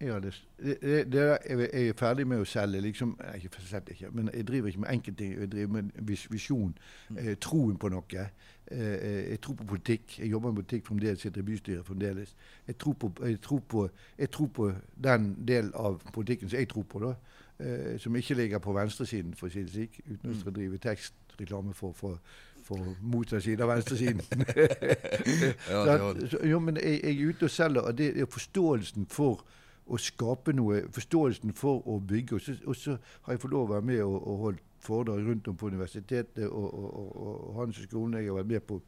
Hadde, 0.00 0.32
det, 0.62 0.78
det, 0.82 1.12
det 1.12 1.20
er, 1.20 1.60
jeg 1.72 1.88
er 1.88 1.92
ferdig 1.96 2.26
med 2.28 2.40
å 2.40 2.48
selge, 2.48 2.80
liksom 2.84 3.14
ikke 3.34 3.48
ikke, 3.94 4.10
men 4.12 4.28
jeg 4.32 4.44
driver 4.48 4.68
ikke 4.68 4.80
med 4.80 4.90
enkeltting. 4.92 5.30
Jeg 5.40 5.50
driver 5.52 5.72
med 5.72 5.90
vis, 6.08 6.26
visjon. 6.30 6.74
Eh, 7.16 7.32
troen 7.40 7.78
på 7.80 7.88
noe. 7.92 8.26
Eh, 8.66 9.30
jeg 9.30 9.40
tror 9.40 9.56
på 9.60 9.68
politikk. 9.70 10.18
Jeg 10.18 10.30
jobber 10.34 10.52
med 10.52 10.60
politikk 10.60 10.86
fremdeles, 10.90 11.20
sitter 11.24 11.40
i 11.40 11.48
bystyret 11.48 11.86
fremdeles. 11.88 12.34
Jeg 12.66 12.76
tror, 12.78 12.92
på, 12.92 13.12
jeg, 13.24 13.40
tror 13.40 13.62
på, 13.68 13.88
jeg 14.18 14.30
tror 14.30 14.50
på 14.60 14.72
den 15.08 15.30
del 15.48 15.72
av 15.74 16.00
politikken 16.12 16.48
som 16.52 16.58
jeg 16.60 16.68
tror 16.74 16.84
på, 16.92 17.00
da. 17.06 17.14
Eh, 17.58 17.96
som 18.00 18.16
ikke 18.16 18.34
ligger 18.36 18.58
på 18.58 18.76
venstresiden, 18.76 19.32
for 19.36 19.48
å 19.48 19.52
si 19.52 19.64
det 19.64 19.72
slik. 19.72 20.00
Uten 20.10 20.28
å 20.30 20.36
Mm. 20.44 20.52
drive 20.60 20.78
tekstreklame 20.78 21.72
for, 21.74 21.92
for, 21.92 22.20
for 22.66 22.94
motsatt 23.00 23.44
side 23.46 23.62
av 23.64 23.70
venstresiden. 23.70 24.22
Ja, 25.70 26.14
jo, 26.50 26.58
men 26.62 26.76
jeg, 26.82 27.00
jeg 27.04 27.14
er 27.20 27.28
ute 27.30 27.48
og 27.48 27.50
selger, 27.50 27.80
og 27.86 27.98
det 27.98 28.12
er 28.20 28.26
forståelsen 28.30 29.06
for 29.10 29.44
å 29.86 29.98
skape 30.02 30.52
noe, 30.56 30.80
forståelsen 30.94 31.52
for 31.54 31.82
å 31.86 31.98
bygge. 32.02 32.40
Og 32.66 32.74
så, 32.76 32.96
har 33.26 33.36
jeg 33.36 33.42
fått 33.44 33.52
lov 33.54 33.68
å 33.68 33.74
være 33.76 33.86
med 33.86 34.02
og, 34.02 34.16
og 34.18 34.40
holdt 34.44 34.62
foredrag 34.86 35.24
rundt 35.26 35.48
om 35.50 35.56
på 35.58 35.70
universitetet 35.70 36.46
og, 36.46 36.66
og, 36.74 36.88
og, 37.00 37.16
og 37.50 37.60
Handelshøyskolen. 37.60 38.18
Jeg 38.20 38.30
har 38.30 38.40
vært 38.40 38.50
med 38.54 38.66
på 38.68 38.80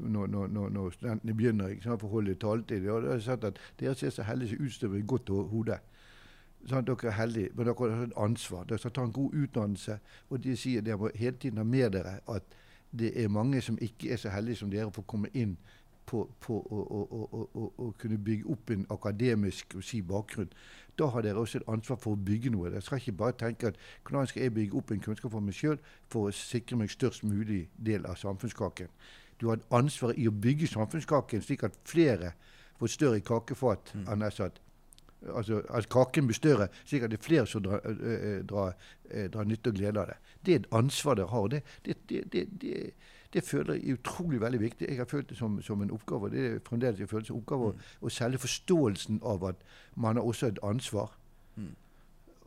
når, 0.00 0.26
når, 0.32 0.46
når, 0.56 0.68
når 0.76 0.90
studentene 0.96 1.34
begynner 1.36 1.72
ikke 1.74 1.84
sant, 1.88 2.00
for 2.00 2.08
å 2.08 2.14
holde 2.18 2.36
taletid. 2.40 2.86
Og 2.88 3.02
da 3.04 3.10
har 3.14 3.18
jeg 3.18 3.26
sagt 3.26 3.44
at 3.50 3.58
dere 3.80 3.96
ser 4.00 4.12
så 4.16 4.24
heldige 4.28 4.54
som 4.54 4.64
utstyrer 4.68 5.00
et 5.00 5.08
godt 5.12 5.32
ho- 5.32 5.46
hode. 5.50 5.76
Sånn, 6.68 6.84
dere 6.88 7.08
er 7.10 7.16
heldige, 7.16 7.52
men 7.56 7.68
dere 7.68 7.90
har 7.96 8.06
et 8.06 8.16
ansvar. 8.20 8.64
Dere 8.68 8.80
skal 8.80 8.94
ta 8.96 9.04
en 9.08 9.12
god 9.16 9.36
utdannelse. 9.44 9.98
Og 10.30 10.40
de 10.44 10.56
sier 10.60 10.84
dere 10.84 11.00
må 11.00 11.12
hele 11.16 11.36
tiden 11.40 11.60
ha 11.60 11.64
med 11.68 11.92
dere 11.96 12.18
at 12.32 12.56
det 12.98 13.12
er 13.22 13.28
mange 13.28 13.60
som 13.62 13.78
ikke 13.80 14.12
er 14.12 14.16
så 14.16 14.28
heldige 14.28 14.56
som 14.56 14.70
dere 14.70 14.90
for 14.90 15.04
å 15.04 15.10
komme 15.10 15.30
inn 15.34 15.56
på, 16.10 16.24
på 16.40 16.56
å, 16.58 16.80
å, 16.82 17.20
å, 17.54 17.64
å, 17.78 17.88
kunne 17.98 18.18
bygge 18.18 18.48
opp 18.50 18.70
en 18.74 18.86
akademisk 18.90 19.76
si, 19.86 20.00
bakgrunn. 20.02 20.50
Da 20.98 21.06
har 21.14 21.22
dere 21.22 21.38
også 21.38 21.60
et 21.60 21.68
ansvar 21.70 22.00
for 22.02 22.16
å 22.16 22.22
bygge 22.30 22.50
noe. 22.50 22.70
Dere 22.72 22.82
skal 22.82 22.98
ikke 22.98 23.14
bare 23.20 23.36
tenke 23.38 23.70
at 23.70 23.78
hvordan 24.02 24.26
skal 24.26 24.42
jeg 24.42 24.54
bygge 24.56 24.78
opp 24.80 24.90
en 24.90 25.04
kunnskap 25.04 25.30
for 25.30 25.44
meg 25.44 25.54
sjøl 25.56 25.78
for 26.10 26.28
å 26.28 26.34
sikre 26.34 26.80
meg 26.80 26.90
størst 26.90 27.24
mulig 27.24 27.62
del 27.78 28.08
av 28.10 28.18
samfunnskaken. 28.18 28.90
Du 29.40 29.48
har 29.48 29.60
et 29.60 29.70
ansvar 29.76 30.16
i 30.18 30.26
å 30.28 30.34
bygge 30.34 30.68
samfunnskaken 30.72 31.46
slik 31.46 31.62
at 31.68 31.78
flere 31.88 32.34
får 32.80 32.96
større 32.96 33.20
kakefat 33.20 33.94
Mm. 33.94 34.30
sagt. 34.32 34.60
Altså, 35.28 35.62
at 35.68 35.88
kaken 35.92 36.26
blir 36.26 36.34
større, 36.34 36.68
slik 36.84 37.02
at 37.02 37.10
det 37.12 37.18
er 37.18 37.22
flere 37.22 37.46
som 37.46 37.62
drar, 37.62 37.80
drar, 38.48 38.76
drar 39.32 39.44
nytte 39.44 39.68
og 39.68 39.74
glede 39.76 40.00
av 40.00 40.06
det. 40.08 40.16
Det 40.46 40.54
er 40.54 40.58
et 40.62 40.68
ansvar 40.72 41.14
dere 41.18 41.26
har. 41.28 41.48
Det, 41.48 41.62
det, 41.84 41.96
det, 42.32 42.44
det, 42.62 42.90
det 43.32 43.42
føler 43.44 43.74
jeg 43.74 43.88
er 43.90 43.98
utrolig 44.00 44.40
veldig 44.40 44.60
viktig. 44.60 44.88
Jeg 44.88 44.96
har 44.96 45.04
følt 45.10 45.28
det 45.30 45.36
som, 45.38 45.60
som 45.62 45.82
en 45.82 45.90
oppgave. 45.90 46.24
og 46.24 46.30
Det 46.32 46.46
er 46.46 46.58
fremdeles 46.68 47.00
jeg 47.00 47.08
føler 47.08 47.24
som 47.28 47.36
oppgave 47.36 47.72
Mm. 47.72 47.82
å 48.00 48.08
selge 48.10 48.38
forståelsen 48.38 49.20
av 49.22 49.44
at 49.44 49.56
man 49.96 50.16
har 50.16 50.22
også 50.24 50.46
et 50.46 50.58
ansvar. 50.62 51.12
Mm. 51.56 51.68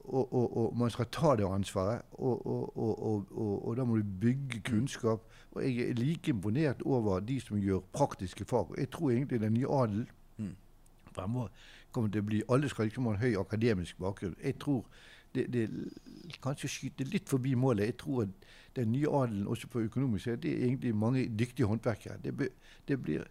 Og, 0.03 0.33
og, 0.33 0.57
og 0.57 0.77
man 0.77 0.89
skal 0.91 1.05
ta 1.11 1.35
det 1.39 1.45
ansvaret. 1.47 2.01
Og, 2.11 2.41
og, 2.47 2.77
og, 2.77 3.03
og, 3.03 3.25
og, 3.31 3.67
og 3.67 3.77
da 3.77 3.83
må 3.85 3.95
du 4.01 4.03
bygge 4.21 4.59
kunnskap. 4.65 5.21
Og 5.51 5.63
jeg 5.63 5.89
er 5.89 5.93
like 5.93 6.29
imponert 6.33 6.81
over 6.85 7.19
de 7.19 7.39
som 7.39 7.57
gjør 7.61 7.79
praktiske 7.93 8.45
fag. 8.45 8.73
Jeg 8.77 8.89
tror 8.89 9.11
egentlig 9.11 9.39
den 9.41 9.53
nye 9.53 9.69
adel 9.83 10.05
Mm. 10.37 10.55
fremover 11.13 11.47
kommer 11.93 12.11
til 12.11 12.23
å 12.23 12.27
bli 12.27 12.41
Alle 12.49 12.69
skal 12.69 12.89
liksom 12.89 13.07
ha 13.07 13.15
en 13.15 13.21
høy 13.21 13.37
akademisk 13.39 13.99
bakgrunn. 14.01 14.35
Jeg 14.43 14.57
tror 14.61 14.83
det, 15.33 15.45
det 15.53 15.69
kanskje 16.43 16.69
skyter 16.69 17.09
litt 17.09 17.29
forbi 17.29 17.55
målet. 17.57 17.91
Jeg 17.91 17.97
tror 18.01 18.25
at 18.25 18.49
den 18.75 18.91
nye 18.91 19.09
adelen 19.09 19.47
også 19.47 19.69
på 19.69 19.85
økonomisk 19.87 20.23
side, 20.23 20.41
det 20.43 20.51
er 20.51 20.65
egentlig 20.67 20.95
mange 20.95 21.25
dyktige 21.39 21.69
håndverkere. 21.69 22.17
Det, 22.23 22.35
be, 22.37 22.49
det, 22.87 22.99
blir, 23.01 23.25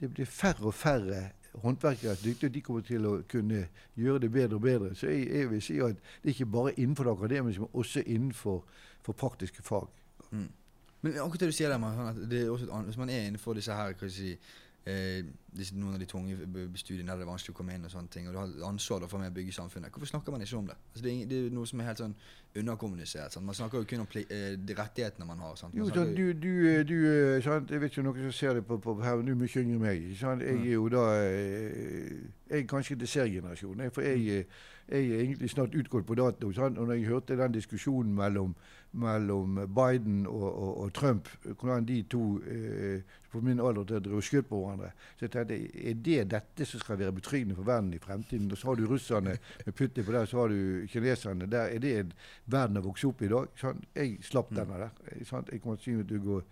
det 0.00 0.10
blir 0.14 0.30
færre 0.30 0.70
og 0.70 0.74
færre 0.74 1.30
håndverkere 1.62 2.10
er 2.10 2.22
dyktige, 2.24 2.48
og 2.48 2.54
de 2.54 2.60
kommer 2.60 2.82
til 2.86 3.06
å 3.06 3.14
kunne 3.30 3.66
gjøre 3.98 4.24
det 4.24 4.32
bedre 4.32 4.58
og 4.58 4.64
bedre. 4.64 4.94
Så 4.98 5.06
jeg, 5.10 5.28
jeg 5.30 5.50
vil 5.50 5.62
si 5.62 5.78
at 5.78 6.00
det 6.22 6.30
er 6.30 6.34
ikke 6.34 6.50
bare 6.50 6.74
innenfor 6.74 7.08
det 7.08 7.14
akademiske, 7.14 7.62
men 7.62 7.80
også 7.82 8.02
innenfor 8.06 8.64
for 9.04 9.12
praktiske 9.12 9.62
fag. 9.62 9.88
Mm. 10.30 10.48
Men 11.04 11.18
akkurat 11.20 11.40
det 11.40 11.50
du 11.52 11.52
sier 11.52 11.68
der, 11.68 11.78
man, 11.78 11.96
sånn 11.98 12.28
det 12.30 12.42
er 12.42 12.50
også 12.50 12.66
et 12.66 12.70
annet, 12.72 12.90
hvis 12.90 12.98
man 12.98 13.10
er 13.12 13.26
innenfor 13.28 13.58
disse 13.58 13.74
her, 13.76 13.92
hva 13.92 13.96
skal 13.98 14.08
jeg 14.08 14.16
si, 14.16 14.54
eh, 14.86 15.24
noen 15.72 15.94
av 15.94 16.00
de 16.02 16.06
tunge 16.10 16.36
studiene 16.80 17.12
der 17.12 17.20
det 17.20 17.26
er 17.26 17.30
vanskelig 17.30 17.54
å 17.54 17.58
komme 17.58 17.74
inn 17.76 17.86
og 17.86 17.92
sånne 17.92 18.10
ting, 18.10 18.26
og 18.28 18.34
du 18.34 18.40
har 18.40 18.68
ansvar 18.68 19.06
for 19.08 19.22
med 19.22 19.32
å 19.32 19.36
bygge 19.36 19.54
samfunnet, 19.54 19.92
hvorfor 19.94 20.10
snakker 20.10 20.34
man 20.34 20.42
ikke 20.42 20.58
om 20.58 20.66
det? 20.70 20.76
Altså, 20.92 21.04
det, 21.06 21.12
er, 21.14 21.28
det 21.30 21.38
er 21.38 21.54
noe 21.54 21.70
som 21.70 21.80
er 21.80 21.88
helt 21.90 22.02
sånn 22.02 22.16
underkommunisert. 22.58 23.32
Sant? 23.32 23.46
Man 23.46 23.54
snakker 23.54 23.82
jo 23.82 23.88
kun 23.88 24.04
om 24.04 24.08
eh, 24.20 24.58
de 24.58 24.76
rettighetene 24.78 25.26
man 25.26 25.42
har. 25.42 25.56
Man 25.62 25.74
Jo, 25.78 25.88
sånn, 25.90 26.14
du, 26.14 26.26
du, 26.38 26.52
eh, 26.70 26.82
du 26.86 26.96
eh, 27.10 27.40
sant? 27.42 27.70
Jeg 27.70 27.82
vet 27.82 27.92
ikke 27.92 28.04
om 28.04 28.10
noen 28.10 28.28
som 28.28 28.36
ser 28.36 28.58
det 28.58 28.66
på, 28.68 28.78
på 28.82 28.94
her, 29.02 29.22
du 29.22 29.32
er 29.32 29.40
mye 29.40 29.62
yngre 29.62 29.78
enn 29.78 29.82
meg. 29.82 30.06
Sant? 30.20 30.44
Jeg 30.44 30.60
er 30.60 30.76
jo 30.76 30.86
da 30.92 31.04
Jeg 31.18 32.60
er 32.60 32.68
kanskje 32.70 32.98
dessertgenerasjonen. 33.00 33.90
For 33.94 34.06
jeg, 34.06 34.44
eh, 34.44 34.70
jeg 34.90 35.10
er 35.10 35.24
egentlig 35.24 35.50
snart 35.50 35.74
utgått 35.74 36.06
på 36.06 36.18
dato. 36.18 36.52
Sant? 36.54 36.78
Og 36.78 36.86
når 36.86 37.00
jeg 37.00 37.10
hørte 37.10 37.38
den 37.40 37.56
diskusjonen 37.58 38.14
mellom, 38.14 38.54
mellom 38.94 39.56
Biden 39.74 40.26
og, 40.26 40.46
og, 40.46 40.72
og 40.84 40.92
Trump, 40.94 41.28
hvordan 41.44 41.84
de 41.88 42.02
to 42.10 42.22
eh, 42.46 43.00
på 43.32 43.40
min 43.42 43.58
alder 43.60 43.84
til 43.88 44.12
å 44.12 44.18
og 44.20 44.22
skudd 44.22 44.46
på 44.46 44.60
hverandre, 44.62 44.92
så 45.18 45.26
jeg 45.26 45.32
tenkte 45.34 45.56
er 45.90 45.96
det 46.06 46.18
dette 46.30 46.66
som 46.70 46.80
skal 46.82 47.00
være 47.00 47.16
betryggende 47.16 47.56
for 47.58 47.66
verden 47.66 47.90
i 47.96 47.98
fremtiden? 48.02 48.50
Og 48.54 48.60
så 48.60 48.68
har 48.70 48.78
du 48.78 48.84
russerne 48.86 49.34
med 49.66 49.74
Putin 49.74 50.06
på 50.06 50.14
der, 50.14 50.28
så 50.30 50.38
har 50.44 50.54
du 50.54 50.86
kineserne 50.92 51.48
der. 51.50 51.72
Er 51.74 51.82
det 51.82 51.94
en 51.98 52.12
verden 52.46 52.78
å 52.78 52.84
vokse 52.86 53.08
opp 53.10 53.22
i 53.22 53.26
i 53.26 53.32
dag? 53.34 53.50
Sånn, 53.58 53.82
Jeg 53.94 54.18
slapp 54.22 54.50
Mm. 54.52 54.56
denne 54.60 54.78
der. 54.84 55.24
Sånn? 55.24 55.44
Jeg 55.50 55.62
kommer 55.62 55.76
til 55.82 56.04
å 56.04 56.22
gå 56.22 56.42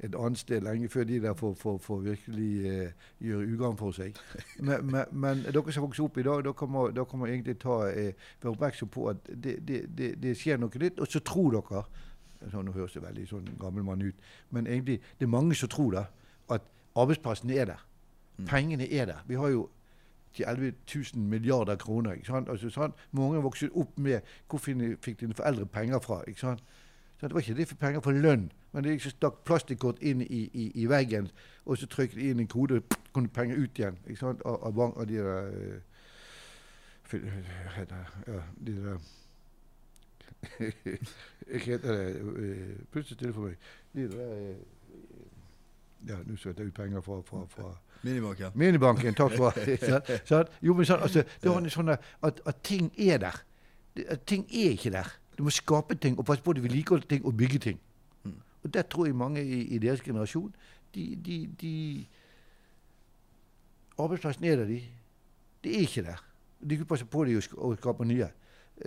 et 0.00 0.14
annet 0.18 0.38
sted 0.38 0.60
lenge 0.60 0.88
før 0.88 1.04
de 1.04 1.20
der 1.22 1.34
får, 1.34 1.54
får, 1.54 1.78
får 1.78 1.98
virkelig 2.00 2.66
eh, 2.66 3.08
gjøre 3.20 3.46
ugagn 3.54 3.76
for 3.78 3.94
seg. 3.94 4.16
Men, 4.66 4.86
men, 4.86 5.04
men 5.12 5.44
dere 5.46 5.72
som 5.72 5.84
vokser 5.86 6.04
opp 6.04 6.18
i 6.18 6.24
dag, 6.26 6.42
da 6.44 7.04
kan 7.04 7.18
man 7.18 7.28
egentlig 7.30 7.58
ta, 7.62 7.76
eh, 7.90 8.14
være 8.42 8.52
oppmerksom 8.52 8.88
på 8.88 9.08
at 9.12 9.28
det, 9.28 9.56
det, 9.68 9.84
det, 9.98 10.14
det 10.22 10.34
skjer 10.38 10.58
noe 10.58 10.82
nytt. 10.82 10.98
Og 11.00 11.06
så 11.06 11.20
tror 11.20 11.54
dere 11.54 11.84
sånn, 12.50 12.66
Nå 12.66 12.74
høres 12.74 12.96
det 12.96 13.04
veldig 13.04 13.28
sånn 13.30 13.52
gammel 13.60 13.86
mann 13.86 14.02
ut, 14.02 14.26
men 14.50 14.66
egentlig 14.66 14.98
det 15.18 15.28
er 15.28 15.30
mange 15.30 15.54
som 15.54 15.70
tror 15.70 15.94
da, 15.94 16.06
at 16.50 16.66
arbeidsplassene 16.98 17.54
er 17.54 17.70
der. 17.70 17.86
Mm. 18.38 18.46
Pengene 18.50 18.88
er 18.90 19.06
der. 19.12 19.22
Vi 19.28 19.38
har 19.38 19.52
jo 19.54 19.68
til 20.34 20.44
11 20.48 20.72
000 21.14 21.22
milliarder 21.22 21.76
kroner. 21.76 22.12
ikke 22.12 22.26
sant? 22.26 22.48
Altså, 22.48 22.70
sant? 22.70 22.94
mange 23.12 23.42
vokser 23.42 23.68
opp 23.76 23.98
med 23.98 24.20
Hvor 24.48 24.58
fikk 24.58 25.20
dine 25.20 25.34
foreldre 25.34 25.66
penger 25.66 25.98
fra? 26.00 26.22
ikke 26.26 26.40
sant? 26.40 26.62
Så 27.22 27.28
det 27.28 27.34
var 27.34 27.40
ikke 27.40 27.54
de 27.54 27.64
fikk 27.66 27.78
penger 27.78 28.00
for 28.02 28.18
lønn, 28.18 28.48
men 28.74 28.84
liksom 28.84 29.12
stakk 29.14 29.36
plastikkort 29.46 30.00
inn 30.02 30.24
i, 30.24 30.40
i, 30.58 30.64
i 30.82 30.86
veggen, 30.90 31.28
og 31.70 31.78
så 31.78 31.86
trykket 31.86 32.18
de 32.18 32.30
inn 32.32 32.40
en 32.42 32.48
kode, 32.50 32.80
og 32.80 32.96
kom 33.14 33.28
det 33.28 33.32
penger 33.36 33.60
ut 33.62 33.78
igjen 33.78 34.00
ikke 34.08 34.18
sant? 34.18 34.42
Av, 34.42 34.56
av, 34.66 34.74
bank, 34.74 34.98
av 34.98 35.06
de 35.06 35.20
der 35.20 35.52
eh, 35.52 35.78
ja, 38.26 38.40
de 38.66 38.74
der 38.80 38.98
Jeg 41.52 41.62
heter 41.68 41.94
det 41.94 42.10
eh, 42.18 42.74
Plutselig 42.90 43.14
stille 43.20 43.32
for 43.38 43.52
meg. 43.52 43.70
De 43.94 44.08
der 44.16 44.34
eh, 44.34 44.58
Ja, 46.08 46.18
nå 46.26 46.34
søkte 46.34 46.66
jeg 46.66 46.74
ut 46.74 46.74
penger 46.74 47.06
fra, 47.06 47.22
fra, 47.22 47.46
fra 47.46 47.70
Minibank, 48.02 48.40
ja. 48.40 48.50
Minibanken, 48.54 49.14
takk 49.14 49.38
for 49.38 49.54
det. 49.62 49.78
Sant? 50.26 50.50
Jo, 50.58 50.74
men 50.74 50.90
sånn, 50.90 51.06
altså, 51.06 51.22
det 51.22 51.54
var 51.54 51.70
sånn 51.70 51.94
at, 51.94 52.02
at 52.26 52.62
ting 52.66 52.90
er 52.98 53.22
der. 53.22 53.44
Det, 53.94 54.10
at 54.10 54.26
ting 54.26 54.42
er 54.50 54.74
ikke 54.74 54.90
der. 54.98 55.18
Du 55.38 55.42
må 55.42 55.50
skape 55.50 55.94
ting 55.94 56.18
og 56.18 56.24
passe 56.24 56.44
på 56.44 56.50
at 56.50 56.56
du 56.56 56.62
vedlikeholder 56.62 57.06
ting 57.06 57.24
og 57.26 57.36
bygge 57.36 57.58
ting. 57.58 57.80
Mm. 58.24 58.34
Og 58.62 58.74
det 58.74 58.86
tror 58.86 59.06
jeg 59.06 59.16
mange 59.16 59.44
i, 59.44 59.62
i 59.74 59.78
deres 59.78 60.00
generasjon 60.00 60.54
de, 60.94 61.16
de, 61.24 61.48
de 61.60 62.06
Arbeidsplassen 63.98 64.44
er 64.44 64.56
der, 64.56 64.64
de. 64.64 64.82
Det 65.64 65.76
er 65.76 65.80
ikke 65.80 66.02
der. 66.02 66.24
De 66.70 66.76
kan 66.76 66.86
passe 66.86 67.04
på 67.04 67.24
dem 67.24 67.42
og, 67.56 67.76
skape 67.78 68.04
nye. 68.04 68.28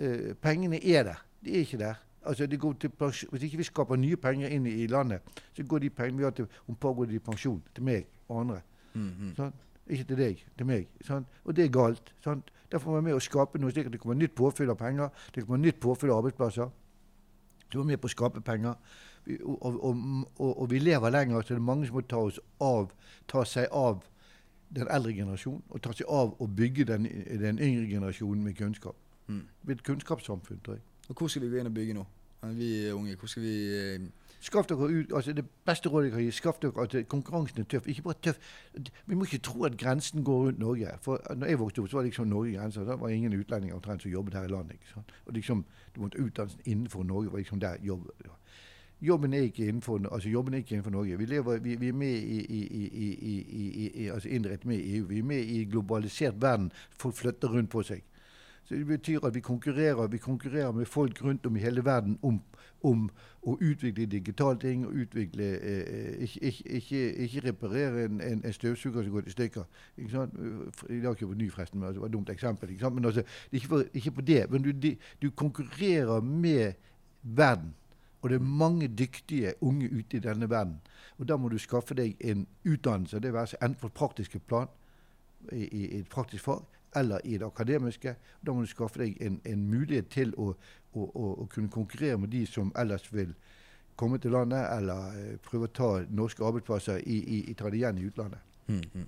Uh, 0.00 0.34
pengene 0.42 0.84
er 0.84 1.02
der. 1.02 1.24
De 1.44 1.54
er 1.54 1.58
ikke 1.58 1.78
der. 1.78 1.94
Altså, 2.26 2.46
de 2.46 2.56
går 2.56 2.72
til 2.72 2.90
Hvis 3.30 3.42
ikke 3.42 3.56
vi 3.56 3.62
skaper 3.62 3.96
nye 3.96 4.16
penger 4.16 4.48
inn 4.48 4.66
i, 4.66 4.70
i 4.70 4.86
landet, 4.86 5.20
så 5.54 5.64
går 5.64 5.78
de 5.78 5.90
pengene 5.90 6.18
vi 6.18 6.24
har 6.24 6.30
til 6.30 6.46
om 6.68 6.74
par 6.74 6.92
går 6.92 7.04
de 7.04 7.14
i 7.14 7.18
pensjon. 7.18 7.62
Til 7.74 7.84
meg 7.84 8.06
og 8.28 8.40
andre. 8.40 8.60
Mm, 8.94 9.10
-hmm. 9.10 9.36
sånn? 9.36 9.52
Ikke 9.86 10.04
til 10.04 10.16
deg, 10.16 10.46
til 10.58 10.66
meg. 10.66 10.88
Sånn? 11.00 11.26
Og 11.44 11.56
det 11.56 11.64
er 11.64 11.68
galt. 11.68 12.14
Sant? 12.24 12.50
Derfor 12.72 12.90
må 12.90 13.00
man 13.00 13.08
med 13.10 13.16
å 13.18 13.22
skape 13.22 13.60
noe 13.62 13.72
slik 13.74 13.90
at 13.90 13.94
det 13.94 14.00
kommer 14.02 14.18
nytt 14.18 14.34
påfyll 14.36 14.70
av 14.72 14.78
penger. 14.80 15.12
Det 15.34 15.44
kommer 15.44 15.62
nytt 15.62 15.80
påfyll 15.82 16.10
av 16.10 16.22
arbeidsplasser. 16.22 16.72
Du 17.72 17.80
er 17.80 17.86
med 17.86 18.00
på 18.02 18.10
å 18.10 18.14
skape 18.14 18.42
penger. 18.46 18.74
Og, 19.42 19.62
og, 19.64 19.86
og, 20.38 20.50
og, 20.50 20.66
vi 20.70 20.78
lever 20.78 21.10
lenger, 21.10 21.42
så 21.42 21.54
det 21.54 21.60
er 21.60 21.64
mange 21.66 21.86
som 21.88 21.96
må 21.98 22.02
ta, 22.06 22.20
oss 22.22 22.38
av, 22.62 22.92
ta 23.26 23.42
seg 23.46 23.72
av 23.74 24.04
den 24.74 24.90
eldre 24.92 25.14
generasjonen. 25.14 25.64
Og 25.70 25.82
ta 25.82 25.94
seg 25.94 26.10
av 26.10 26.36
å 26.42 26.46
bygge 26.46 26.86
den, 26.92 27.08
den 27.42 27.58
yngre 27.58 27.88
generasjonen 27.90 28.44
med 28.46 28.58
kunnskap. 28.58 28.98
Mm. 29.26 29.42
Det 29.42 29.66
blir 29.66 29.80
et 29.80 29.86
kunnskapssamfunn, 29.86 30.62
tror 30.62 30.78
jeg. 30.78 30.86
Og 31.08 31.18
hvor 31.18 31.30
skal 31.30 31.42
vi 31.42 31.50
gå 31.50 31.58
inn 31.60 31.70
og 31.70 31.74
bygge 31.74 31.98
nå? 31.98 32.06
Vi 32.54 32.70
unge. 32.92 33.16
Hvor 33.18 33.30
skal 33.30 33.42
vi 33.42 33.56
eh, 33.74 34.06
Skaff 34.40 34.66
dere 34.66 34.78
ut, 34.78 35.12
altså 35.14 35.32
Det 35.32 35.44
beste 35.66 35.88
rådet 35.88 36.04
jeg 36.04 36.12
kan 36.12 36.22
gi, 36.22 36.30
skaff 36.30 36.58
dere 36.62 36.82
at 36.82 37.08
konkurransen 37.08 37.60
er 37.60 37.64
tøff. 37.64 37.86
Ikke 37.88 38.02
bare 38.02 38.14
tøff. 38.22 38.38
Vi 39.06 39.14
må 39.14 39.24
ikke 39.24 39.38
tro 39.38 39.64
at 39.64 39.76
grensen 39.78 40.24
går 40.24 40.44
rundt 40.44 40.58
Norge. 40.58 40.88
For 41.02 41.34
når 41.36 41.46
jeg 41.46 41.58
vokste 41.58 41.80
opp, 41.80 41.88
så 41.88 41.96
var 41.96 42.04
liksom 42.04 42.26
Norge 42.26 42.52
grensa. 42.52 42.84
Da 42.84 42.96
var 42.96 43.08
ingen 43.08 43.32
utlendinger 43.32 43.76
omtrent 43.76 44.02
som 44.02 44.10
jobbet 44.10 44.34
her 44.34 44.44
i 44.44 44.52
landet. 44.52 44.72
ikke 44.72 44.92
sant? 44.94 45.12
Og 45.26 45.32
liksom, 45.32 45.64
Du 45.94 46.00
måtte 46.00 46.18
utdannelsen 46.18 46.60
innenfor 46.64 47.02
Norge. 47.02 47.32
var 47.32 47.38
liksom 47.38 47.60
der 47.60 47.76
jobb. 47.82 48.10
Jobben 49.00 49.34
er 49.34 49.38
ikke 49.38 49.66
innenfor, 49.66 50.00
altså 50.12 50.28
jobben 50.28 50.54
er 50.54 50.58
ikke 50.58 50.70
innenfor 50.70 50.90
Norge. 50.90 51.18
Vi, 51.18 51.24
lever, 51.24 51.58
vi, 51.58 51.74
vi 51.76 51.88
er 51.88 51.92
med 51.92 52.12
i, 52.12 52.40
i, 52.40 52.62
i, 53.20 53.92
i, 54.04 54.08
altså 54.08 54.28
indirekte 54.28 54.68
med 54.68 54.80
EU. 54.84 55.06
Vi 55.06 55.18
er 55.18 55.22
med 55.22 55.38
i 55.38 55.64
globalisert 55.64 56.34
verden. 56.40 56.72
Folk 56.98 57.14
flytter 57.14 57.48
rundt 57.48 57.70
på 57.70 57.82
seg. 57.82 58.02
Så 58.66 58.74
Det 58.74 58.86
betyr 58.86 59.26
at 59.26 59.34
vi 59.34 59.40
konkurrerer, 59.40 60.06
vi 60.06 60.18
konkurrerer 60.18 60.72
med 60.72 60.86
folk 60.86 61.24
rundt 61.24 61.46
om 61.46 61.56
i 61.56 61.60
hele 61.60 61.84
verden 61.84 62.18
om, 62.22 62.40
om 62.82 63.10
å 63.42 63.54
utvikle 63.60 64.06
digitale 64.06 64.58
ting. 64.58 64.86
og 64.86 64.92
utvikle, 64.92 65.42
eh, 65.42 66.22
ikke, 66.22 66.40
ikke, 66.40 66.64
ikke, 66.68 67.14
ikke 67.14 67.40
reparere 67.48 68.04
en, 68.04 68.20
en, 68.20 68.42
en 68.44 68.52
støvsuger 68.52 69.02
som 69.02 69.12
går 69.12 69.20
til 69.20 69.32
stykker. 69.32 69.64
Ikke 69.96 70.10
sant? 70.10 70.34
I 70.90 71.00
dag 71.00 71.16
kjøper 71.16 71.34
ny, 71.34 71.50
forresten, 71.50 71.80
men 71.80 71.86
altså, 71.86 71.94
det 71.94 72.00
var 72.00 72.08
et 72.08 72.12
dumt 72.12 72.30
eksempel. 72.30 72.70
Ikke 72.70 72.80
sant? 72.80 72.94
Men 72.94 73.04
altså, 73.04 73.22
for, 73.68 73.84
ikke 73.94 74.10
på 74.10 74.20
det. 74.20 74.50
Men 74.50 74.62
du, 74.62 74.88
du 75.22 75.30
konkurrerer 75.30 76.20
med 76.20 76.72
verden. 77.22 77.74
Og 78.22 78.30
det 78.30 78.36
er 78.36 78.42
mange 78.42 78.88
dyktige 78.88 79.52
unge 79.60 79.90
ute 79.92 80.16
i 80.16 80.20
denne 80.20 80.50
verden. 80.50 80.80
Og 81.18 81.28
da 81.28 81.36
må 81.36 81.48
du 81.48 81.58
skaffe 81.58 81.94
deg 81.94 82.16
en 82.20 82.46
utdannelse, 82.64 83.20
det 83.22 83.32
være 83.32 83.46
seg 83.46 83.62
enten 83.62 83.80
på 83.80 83.86
et 83.86 83.92
praktisk 83.92 84.36
plan, 84.46 84.66
i, 85.52 85.68
i 85.70 85.98
et 86.00 86.08
praktisk 86.10 86.44
fag, 86.44 86.64
eller 86.96 87.20
i 87.24 87.38
det 87.38 87.46
akademiske. 87.46 88.16
Da 88.46 88.54
må 88.54 88.64
du 88.64 88.70
skaffe 88.70 89.02
deg 89.02 89.20
en, 89.22 89.40
en 89.44 89.68
mulighet 89.70 90.08
til 90.12 90.34
å, 90.36 90.52
å, 90.92 91.04
å, 91.04 91.28
å 91.44 91.46
kunne 91.52 91.72
konkurrere 91.72 92.18
med 92.18 92.32
de 92.34 92.46
som 92.46 92.72
ellers 92.78 93.06
vil 93.12 93.34
komme 93.96 94.18
til 94.20 94.34
landet, 94.36 94.66
eller 94.76 95.12
eh, 95.16 95.36
prøve 95.44 95.70
å 95.70 95.76
ta 95.76 95.90
norske 96.12 96.44
arbeidsplasser 96.44 97.00
i, 97.04 97.20
i, 97.20 97.44
i 97.50 97.54
ta 97.56 97.70
det 97.72 97.80
igjen 97.80 97.98
i 97.98 98.08
utlandet. 98.10 98.40
mm, 98.66 98.82
-hmm. 98.94 99.06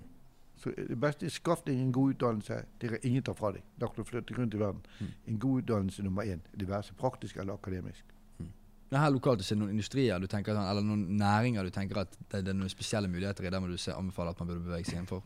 Så 0.59 0.71
det 0.75 0.99
beste 0.99 1.25
er 1.25 1.29
skaff 1.29 1.61
deg 1.63 1.79
en 1.79 1.91
god 1.91 2.09
utdannelse. 2.09 2.55
Det 2.81 2.89
kan 2.89 2.99
ingen 3.03 3.23
ta 3.23 3.33
fra 3.33 3.51
deg. 3.51 3.61
Da 3.79 3.87
kan 3.87 4.03
du 4.03 4.03
flytte 4.03 4.33
rundt 4.33 4.53
i 4.53 4.57
verden. 4.57 4.81
Mm. 4.99 5.07
En 5.27 5.39
god 5.39 5.61
utdannelse 5.61 6.03
nummer 6.03 6.23
én. 6.23 6.41
Det 6.59 6.67
være 6.67 6.83
seg 6.83 6.97
praktisk 6.97 7.37
eller 7.37 7.53
akademisk. 7.53 8.05
Men 8.89 8.99
her 8.99 9.11
lokalt 9.13 9.39
det 9.39 9.45
er 9.45 9.55
det 9.55 9.59
noen 9.61 9.75
industrier 9.75 10.19
du 10.19 10.27
tenker, 10.27 10.57
eller 10.57 10.81
noen 10.81 11.03
næringer 11.17 11.63
du 11.63 11.69
tenker 11.69 12.01
at 12.01 12.15
det, 12.31 12.41
det 12.45 12.53
er 12.53 12.57
noen 12.57 12.69
spesielle 12.69 13.07
muligheter 13.07 13.45
i 13.45 13.49
der 13.53 13.61
må 13.61 13.67
du 13.69 13.77
se, 13.77 13.93
anbefale 13.93 14.33
at 14.33 14.39
man 14.39 14.49
burde 14.49 14.65
bevege 14.65 14.89
seg 14.89 14.97
innenfor? 14.97 15.21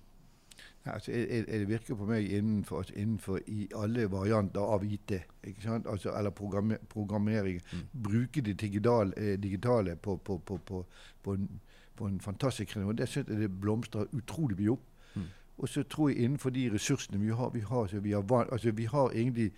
Altså, 0.85 1.11
jeg, 1.11 1.27
jeg, 1.29 1.59
det 1.59 1.67
virker 1.67 1.95
på 1.95 2.05
meg 2.05 2.31
innenfor, 2.31 2.77
altså, 2.77 2.93
innenfor 2.95 3.39
i 3.47 3.67
alle 3.75 4.11
varianter 4.11 4.61
av 4.61 4.83
IT. 4.83 5.11
Ikke 5.43 5.61
sant? 5.61 5.87
Altså, 5.87 6.11
eller 6.17 6.29
programme, 6.29 6.77
programmering. 6.89 7.61
Mm. 7.73 8.01
Bruke 8.03 8.41
det 8.41 8.61
digitale, 8.61 9.13
eh, 9.17 9.39
digitale 9.43 9.95
på, 9.95 10.17
på, 10.17 10.37
på, 10.37 10.57
på, 10.57 10.85
på, 11.23 11.33
en, 11.33 11.61
på 11.95 12.05
en 12.05 12.19
fantastisk 12.19 12.75
måte. 12.77 12.97
Det 12.97 13.09
syns 13.09 13.29
jeg 13.29 13.39
det 13.39 13.61
blomstrer 13.61 14.11
utrolig 14.11 14.57
mye 14.59 14.75
opp. 14.75 14.89
Mm. 15.15 15.29
Og 15.57 15.69
så 15.69 15.83
tror 15.83 16.09
jeg 16.09 16.17
innenfor 16.17 16.49
de 16.49 16.69
ressursene 16.73 17.19
vi 17.19 17.31
har 17.31 17.49
Vi 17.53 17.59
har, 17.59 17.99
vi 17.99 18.11
har, 18.11 18.47
altså, 18.51 18.71
vi 18.71 18.85
har 18.85 19.11
egentlig 19.11 19.51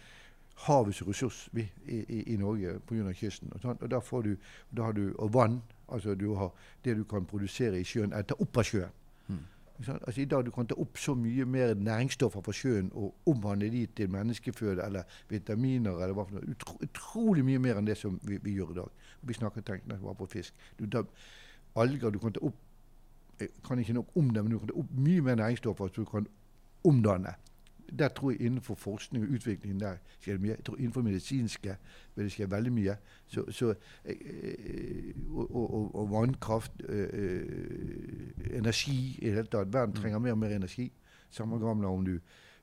havets 0.56 1.08
ressurs 1.08 1.50
vi, 1.52 1.72
i, 1.86 1.96
i, 2.10 2.34
i 2.34 2.38
Norge 2.38 2.80
pga. 2.88 3.14
kysten. 3.14 3.50
Og, 3.54 3.62
sånn, 3.62 3.82
og 3.82 3.92
der 3.92 4.00
får 4.00 4.22
du, 4.22 4.36
da 4.72 4.84
har 4.90 4.92
du 4.92 5.16
og 5.18 5.34
vann. 5.34 5.62
Altså 5.88 6.16
du 6.16 6.34
har 6.36 6.54
det 6.86 6.96
du 6.98 7.04
kan 7.04 7.26
produsere 7.26 7.80
i 7.80 7.84
sjøen, 7.84 8.14
er 8.14 8.22
ta 8.22 8.38
opp 8.40 8.58
av 8.58 8.64
sjøen. 8.66 8.94
Mm. 9.28 9.44
Altså 9.80 10.22
I 10.22 10.26
dag 10.26 10.46
du 10.46 10.52
kan 10.56 10.68
ta 10.68 10.76
opp 10.80 10.98
så 10.98 11.16
mye 11.20 11.46
mer 11.46 11.74
næringsstoffer 11.76 12.42
fra 12.42 12.54
sjøen 12.56 12.92
og 12.94 13.16
omvandle 13.28 13.70
de 13.72 13.86
til 13.86 14.10
menneskeføde 14.10 14.84
eller 14.86 15.04
vitaminer. 15.30 15.92
eller 15.92 16.14
hva 16.14 16.24
for 16.24 16.38
noe. 16.38 16.52
Utro, 16.52 16.78
utrolig 16.84 17.46
mye 17.46 17.60
mer 17.60 17.80
enn 17.80 17.88
det 17.88 17.98
som 17.98 18.20
vi, 18.24 18.40
vi 18.44 18.56
gjør 18.56 18.72
i 18.72 18.78
dag. 18.80 19.10
Vi 19.22 19.34
snakker 19.34 19.62
tenkende 19.62 20.00
bare 20.04 20.16
på 20.16 20.26
fisk. 20.26 20.54
Du, 20.80 20.86
da, 20.86 21.04
alger 21.76 22.10
du 22.10 22.20
kan 22.20 22.34
ta 22.34 22.40
opp 22.46 22.62
jeg 23.40 23.50
kan 23.68 23.80
ikke 23.80 23.94
nok 23.94 24.12
om 24.16 24.30
det, 24.30 24.44
men 24.44 24.52
du 24.52 24.60
kan 24.60 24.68
ta 24.68 24.78
opp 24.80 24.92
mye 24.96 25.22
mer 25.22 25.36
næringsstoffer 25.36 25.88
som 25.88 26.06
du 26.06 26.10
kan 26.10 26.28
omdanne. 26.88 27.36
Der 28.00 28.08
tror 28.08 28.32
jeg 28.32 28.42
innenfor 28.42 28.76
forskning 28.76 29.24
og 29.24 29.30
utvikling 29.30 29.80
der 29.80 29.98
skjer 30.20 30.34
det 30.34 30.42
mye. 30.42 30.50
Jeg 30.50 30.64
tror 30.66 30.78
innenfor 30.78 31.02
medisinske 31.02 31.76
vil 32.16 32.26
det 32.26 32.32
skje 32.34 32.52
veldig 32.52 32.74
mye. 32.74 32.96
Så, 33.28 33.46
så, 33.52 33.74
eh, 34.06 35.14
og, 35.30 35.56
og, 35.56 35.96
og, 35.96 36.12
vannkraft, 36.12 36.82
eh, 36.90 38.58
energi 38.58 39.20
i 39.22 39.26
det 39.26 39.34
hele 39.34 39.48
tatt. 39.48 39.74
Verden 39.74 39.96
trenger 39.96 40.20
mer 40.20 40.32
og 40.32 40.38
mer 40.38 40.56
energi. 40.56 40.92
Samme 41.30 41.60
gamle 41.60 41.88
om 41.88 42.06
du 42.06 42.18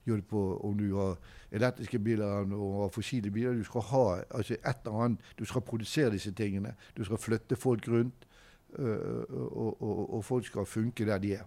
gjør 0.07 0.17
det 0.17 0.27
på 0.27 0.43
om 0.67 0.79
du 0.79 0.97
har 0.97 1.17
elektriske 1.53 1.99
biler 1.99 2.55
og 2.55 2.93
fossile 2.93 3.31
biler. 3.31 3.55
Du 3.55 3.65
skal 3.65 3.81
ha 3.81 4.05
altså 4.31 4.55
et 4.55 4.77
eller 4.85 5.05
annet, 5.05 5.33
du 5.39 5.45
skal 5.45 5.61
produsere 5.61 6.11
disse 6.11 6.33
tingene. 6.33 6.75
Du 6.97 7.05
skal 7.05 7.19
flytte 7.19 7.57
folk 7.57 7.89
rundt. 7.89 8.27
Og, 8.73 10.15
og, 10.15 10.25
folk 10.25 10.47
skal 10.47 10.67
funke 10.67 11.05
der 11.07 11.19
de 11.19 11.35
er. 11.35 11.45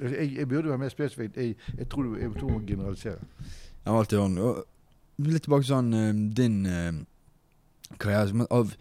Jeg, 0.00 0.30
jeg, 0.36 0.48
burde 0.48 0.72
være 0.72 0.82
mer 0.82 0.92
spesifikk. 0.92 1.36
Jeg, 1.36 1.56
jeg, 1.78 1.88
tror 1.88 2.02
du, 2.08 2.14
jeg 2.18 2.30
tror 2.38 2.50
må 2.50 2.60
generalisere. 2.66 3.18
Ja, 3.84 3.98
alt 3.98 4.12
i 4.12 4.20
orden. 4.20 4.62
Litt 5.24 5.44
tilbake 5.46 5.66
til 5.66 5.74
sånn 5.74 6.30
din 6.34 6.62
uh, 6.66 7.02
karriere. 8.02 8.46
Av, 8.50 8.72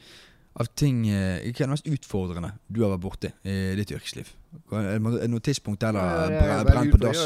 av 0.58 0.72
ting 0.80 1.04
Hva 1.06 1.52
er 1.52 1.60
det 1.60 1.74
mest 1.76 1.90
utfordrende 1.90 2.56
du 2.68 2.82
har 2.84 2.96
vært 2.96 3.06
borti 3.06 3.34
i 3.46 3.76
ditt 3.78 3.94
yrkesliv? 3.94 4.34
Er 4.72 5.00
det 5.00 5.30
noe 5.30 5.42
tidspunkt 5.42 5.82
der 5.82 5.92
det 5.92 6.66
brent 6.68 6.92
på 6.92 6.98
dass? 6.98 7.22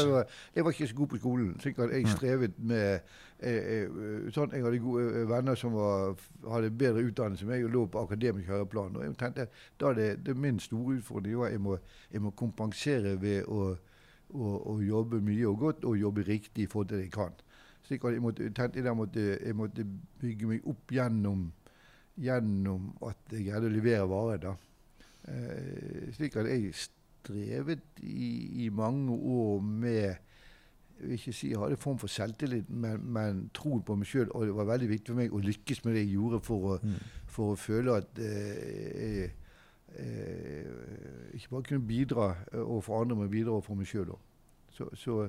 Jeg, 0.54 0.64
var 0.64 0.70
ikke 0.70 0.86
så 0.86 0.94
god 0.94 1.06
på 1.06 1.16
skolen. 1.16 1.60
Sikkert 1.60 1.92
jeg 1.92 2.08
strevet 2.08 2.58
med 2.58 3.00
sånn, 4.34 4.54
jeg 4.54 4.64
hadde 4.64 4.80
gode 4.82 5.24
venner 5.30 5.58
som 5.58 5.76
var, 5.76 6.16
hadde 6.50 6.70
bedre 6.74 7.04
utdannelse 7.06 7.44
enn 7.44 7.52
meg 7.52 7.66
og 7.68 7.74
lå 7.74 7.84
på 7.92 8.02
akademisk 8.02 8.48
høyreplan. 8.50 8.96
Og 8.96 9.04
jeg 9.04 9.16
tenkte 9.20 9.46
da 9.80 9.92
det, 9.94 10.08
det 10.26 10.34
er 10.34 10.40
min 10.46 10.58
store 10.62 10.98
utfordring 10.98 11.44
jeg 11.52 11.60
må, 11.62 11.76
jeg 12.10 12.24
må 12.24 12.32
kompensere 12.38 13.14
ved 13.20 13.46
å, 13.46 13.74
å, 14.34 14.54
å, 14.72 14.78
jobbe 14.82 15.20
mye 15.24 15.46
og 15.48 15.60
godt 15.62 15.86
og 15.88 16.00
jobbe 16.00 16.26
riktig 16.26 16.66
i 16.66 16.70
forhold 16.70 16.90
til 16.90 16.98
det 17.02 17.08
jeg 17.08 17.14
kan. 17.14 17.36
Slik 17.86 18.04
at 18.04 18.16
jeg 18.16 18.24
måtte, 18.24 18.50
tenkte 18.56 18.82
jeg, 18.82 18.96
måtte, 18.96 19.26
jeg 19.36 19.56
måtte 19.56 19.86
bygge 20.20 20.50
meg 20.50 20.66
opp 20.68 20.92
gjennom, 20.92 21.46
gjennom 22.18 22.90
at 23.06 23.36
jeg 23.36 23.46
greide 23.46 23.70
å 23.70 23.76
levere 23.76 24.08
varer. 24.10 24.42
da. 24.48 24.56
Eh, 25.28 26.08
slik 26.16 26.36
at 26.40 26.48
jeg 26.50 26.72
strevet 27.18 28.00
i, 28.02 28.64
i 28.64 28.68
mange 28.74 29.12
år 29.12 29.60
med 29.60 30.16
jeg 30.98 31.06
vil 31.06 31.12
ikke 31.12 31.32
si 31.32 31.50
jeg 31.50 31.58
hadde 31.58 31.76
en 31.76 31.80
form 31.80 31.98
for 31.98 32.10
selvtillit, 32.10 32.70
men, 32.70 33.02
men 33.14 33.42
troen 33.54 33.82
på 33.86 33.94
meg 33.94 34.08
sjøl. 34.10 34.32
Og 34.34 34.48
det 34.48 34.54
var 34.56 34.66
veldig 34.66 34.88
viktig 34.90 35.12
for 35.12 35.20
meg 35.20 35.34
å 35.34 35.42
lykkes 35.42 35.84
med 35.84 35.94
det 35.94 36.00
jeg 36.02 36.16
gjorde, 36.16 36.40
for 36.42 36.72
å, 36.72 36.78
mm. 36.82 36.96
for 37.30 37.52
å 37.52 37.58
føle 37.60 37.94
at 38.00 38.18
eh, 38.18 38.88
jeg 38.98 39.28
eh, 39.94 41.36
ikke 41.38 41.52
bare 41.52 41.68
kunne 41.68 41.86
bidra 41.86 42.26
overfor 42.64 43.04
andre, 43.04 43.20
men 43.20 43.30
bidra 43.30 43.54
overfor 43.54 43.78
meg 43.78 43.90
sjøl 43.90 44.10
òg. 44.16 44.24
Så, 44.74 44.88
så, 44.98 45.20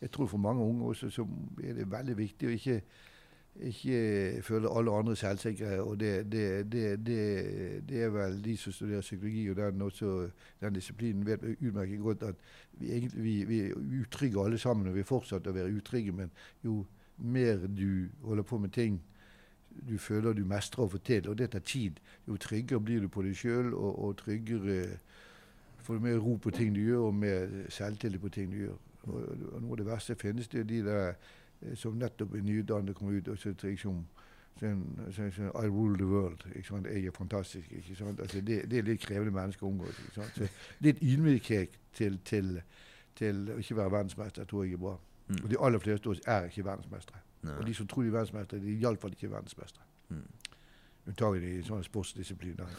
jeg 0.00 0.10
tror 0.14 0.26
for 0.32 0.40
mange 0.40 0.64
unge 0.64 0.88
også 0.94 1.10
så 1.10 1.26
er 1.64 1.76
det 1.76 1.90
veldig 1.90 2.16
viktig 2.16 2.48
å 2.48 2.56
ikke 2.56 2.80
ikke 3.60 4.42
føler 4.42 4.70
alle 4.70 4.90
andre 4.90 5.16
selvsikre. 5.16 5.82
Og 5.82 6.00
det, 6.00 6.32
det, 6.32 6.72
det, 6.72 7.06
det, 7.88 8.02
er 8.02 8.08
vel 8.08 8.44
de 8.44 8.56
som 8.56 8.72
studerer 8.72 9.00
psykologi 9.00 9.50
og 9.50 9.56
den, 9.56 9.82
også, 9.82 10.30
den 10.60 10.74
disiplinen, 10.74 11.26
vet 11.26 11.44
utmerket 11.60 12.00
godt 12.00 12.22
at 12.22 12.34
vi, 12.72 12.92
egentlig, 12.92 13.24
vi, 13.24 13.44
vi, 13.44 13.60
er 13.60 14.00
utrygge 14.00 14.44
alle 14.44 14.58
sammen, 14.58 14.88
og 14.88 14.94
vi 14.94 15.02
fortsetter 15.02 15.50
å 15.50 15.58
være 15.58 15.74
utrygge. 15.74 16.12
Men 16.12 16.30
jo 16.64 16.84
mer 17.16 17.66
du 17.66 18.08
holder 18.22 18.42
på 18.42 18.58
med 18.58 18.70
ting 18.70 19.02
du 19.88 19.98
føler 19.98 20.32
du 20.32 20.44
mestrer 20.44 20.84
å 20.84 20.90
få 20.90 20.98
til, 20.98 21.28
og 21.30 21.38
det 21.38 21.52
tar 21.52 21.62
tid, 21.62 22.00
jo 22.26 22.36
tryggere 22.36 22.80
blir 22.82 23.04
du 23.04 23.08
på 23.08 23.22
deg 23.22 23.36
sjøl, 23.38 23.72
og, 23.74 23.98
og, 24.04 24.16
tryggere 24.18 24.98
får 25.86 25.94
du 25.94 26.04
mer 26.04 26.18
ro 26.18 26.36
på 26.36 26.50
ting 26.50 26.74
du 26.74 26.80
gjør, 26.80 27.08
og 27.08 27.14
mer 27.14 27.52
selvtillit 27.70 28.20
på 28.20 28.32
ting 28.34 28.50
du 28.52 28.56
gjør. 28.56 28.78
Og, 29.08 29.20
og 29.52 29.62
Noe 29.62 29.76
av 29.76 29.80
det 29.80 29.86
verste 29.86 30.16
finnes, 30.18 30.48
det 30.48 30.66
de 30.68 30.82
der 30.86 31.14
som 31.74 31.98
nettopp 31.98 32.34
er 32.34 32.42
nyutdannet 32.42 32.96
kom 32.96 33.08
ut 33.08 33.28
og 33.28 33.38
så 33.38 33.54
liksom 33.62 34.02
sånn, 34.58 34.82
sånn, 35.14 35.30
sånn, 35.34 35.50
I 35.54 35.66
rule 35.66 35.98
the 35.98 36.06
world. 36.06 36.44
Jeg 36.54 37.06
er 37.06 37.14
fantastisk. 37.14 37.70
Altså, 38.00 38.40
det, 38.40 38.62
det, 38.70 38.78
er 38.78 38.86
litt 38.86 39.02
krevende 39.02 39.34
mennesker 39.34 39.66
å 39.66 39.70
omgås. 39.70 40.00
Så 40.14 40.48
Litt 40.84 41.02
ydmykhet 41.02 41.78
til, 41.94 42.18
til, 42.24 42.60
til, 43.18 43.44
å 43.54 43.58
ikke 43.62 43.78
være 43.78 43.94
verdensmester 43.94 44.48
tror 44.50 44.66
jeg 44.66 44.78
er 44.78 44.82
bra. 44.82 44.96
Mm. 45.28 45.40
Og 45.42 45.48
De 45.50 45.60
aller 45.68 45.84
fleste 45.84 46.08
av 46.08 46.16
oss 46.16 46.22
er 46.26 46.50
ikke 46.50 46.66
verdensmestere. 46.66 47.24
Og 47.54 47.64
de 47.66 47.74
som 47.74 47.86
tror 47.86 48.02
de 48.04 48.10
er 48.10 48.18
verdensmestere, 48.18 48.62
de 48.62 48.74
er 48.74 48.84
iallfall 48.84 49.14
ikke 49.14 49.30
verdensmestere. 49.30 49.86
Mm. 50.08 50.54
Unntakelig 51.08 51.52
i 51.58 51.66
sånne 51.66 51.86
sportsdisipliner. 51.86 52.66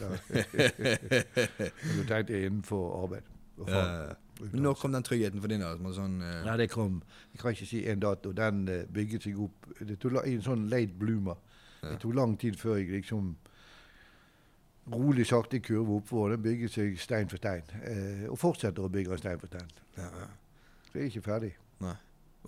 Da 2.00 2.08
tenkte 2.08 2.36
jeg 2.36 2.50
innenfor 2.50 3.02
arbeid. 3.02 3.30
Og 3.60 3.68
fag. 3.68 4.29
Men 4.40 4.62
Når 4.62 4.74
kom 4.74 4.92
den 4.92 5.02
tryggheten 5.02 5.40
for 5.40 5.52
din? 5.52 5.62
Altså, 5.62 5.92
sånn, 5.96 6.18
uh... 6.22 6.40
ja, 6.46 6.56
det 6.56 6.70
kom 6.72 7.02
Jeg 7.32 7.42
kan 7.42 7.54
ikke 7.54 7.68
si 7.68 7.82
en 7.88 8.02
dato. 8.02 8.32
Den 8.36 8.64
uh, 8.68 8.82
bygget 8.92 9.28
seg 9.28 9.38
opp 9.44 9.70
Det 9.80 9.98
tog 10.00 10.18
i 10.24 10.34
en 10.34 10.44
sånn 10.44 10.66
late 10.72 10.96
bloomer. 10.98 11.40
Ja. 11.80 11.92
Det 11.92 12.00
tok 12.02 12.14
lang 12.16 12.36
tid 12.40 12.58
før 12.60 12.78
jeg 12.80 12.90
liksom 12.92 13.34
rolig, 14.90 15.26
sakte 15.28 15.60
kurve 15.62 16.00
oppover. 16.00 16.34
Den 16.34 16.44
bygget 16.44 16.76
seg 16.76 16.96
stein 17.00 17.28
for 17.30 17.40
stein. 17.40 17.66
Uh, 17.84 18.30
og 18.32 18.38
fortsetter 18.40 18.86
å 18.86 18.92
bygge 18.92 19.18
stein 19.20 19.42
for 19.42 19.52
stein. 19.52 19.68
Ja. 19.98 20.08
Så 20.88 20.96
jeg 20.96 21.04
er 21.04 21.12
ikke 21.12 21.26
ferdig. 21.28 21.52
Nei. 21.84 21.94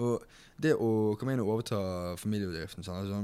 Og 0.02 0.24
det 0.62 0.72
å 0.80 0.88
komme 1.20 1.34
inn 1.34 1.44
og 1.44 1.52
overta 1.58 1.78
familiebedriften 2.20 2.84
sånn, 2.84 3.04
altså, 3.04 3.22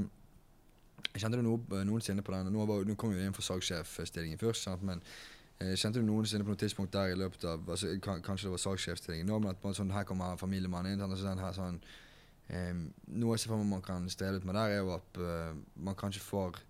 Jeg 1.09 1.23
kjente 1.23 1.39
det 1.39 1.45
noe, 1.45 1.83
noensinne 1.87 2.21
på 2.21 2.33
den. 2.35 2.51
Nå, 2.53 2.65
var, 2.69 2.83
nå 2.85 2.93
kom 2.99 3.15
jeg 3.15 3.25
inn 3.25 3.33
for 3.33 3.45
salgssjefstillingen 3.45 4.37
først, 4.37 4.67
sant? 4.67 4.83
men 4.85 5.01
Eh, 5.01 5.38
kjente 5.59 5.99
du 5.99 6.05
noensinne 6.07 6.45
på 6.47 6.53
noe 6.53 6.59
tidspunkt 6.59 6.93
der 6.95 7.11
i 7.11 7.17
løpet 7.19 7.43
av 7.43 7.65
altså, 7.67 7.91
Kanskje 7.99 8.47
det 8.47 8.53
var 8.53 8.61
salgssjefstillingen 8.63 9.27
nå, 9.27 9.41
men 9.43 9.51
at 9.51 9.65
sånn, 9.75 9.91
her 9.91 10.05
kommer 10.07 10.39
familiemannen 10.39 10.95
inn. 10.95 11.03
Altså, 11.03 11.33
her, 11.35 11.51
sånn, 11.55 11.81
eh, 12.47 12.71
noe 13.19 13.35
jeg 13.35 13.43
ser 13.43 13.51
for 13.51 13.59
meg 13.59 13.73
man 13.73 13.83
kan 13.83 14.07
streve 14.11 14.39
ut 14.39 14.47
med 14.47 14.55
der, 14.55 14.77
er 14.77 14.79
jo 14.79 14.93
at 14.95 15.19
uh, 15.19 15.51
man 15.75 15.99
kanskje 15.99 16.23
får 16.23 16.63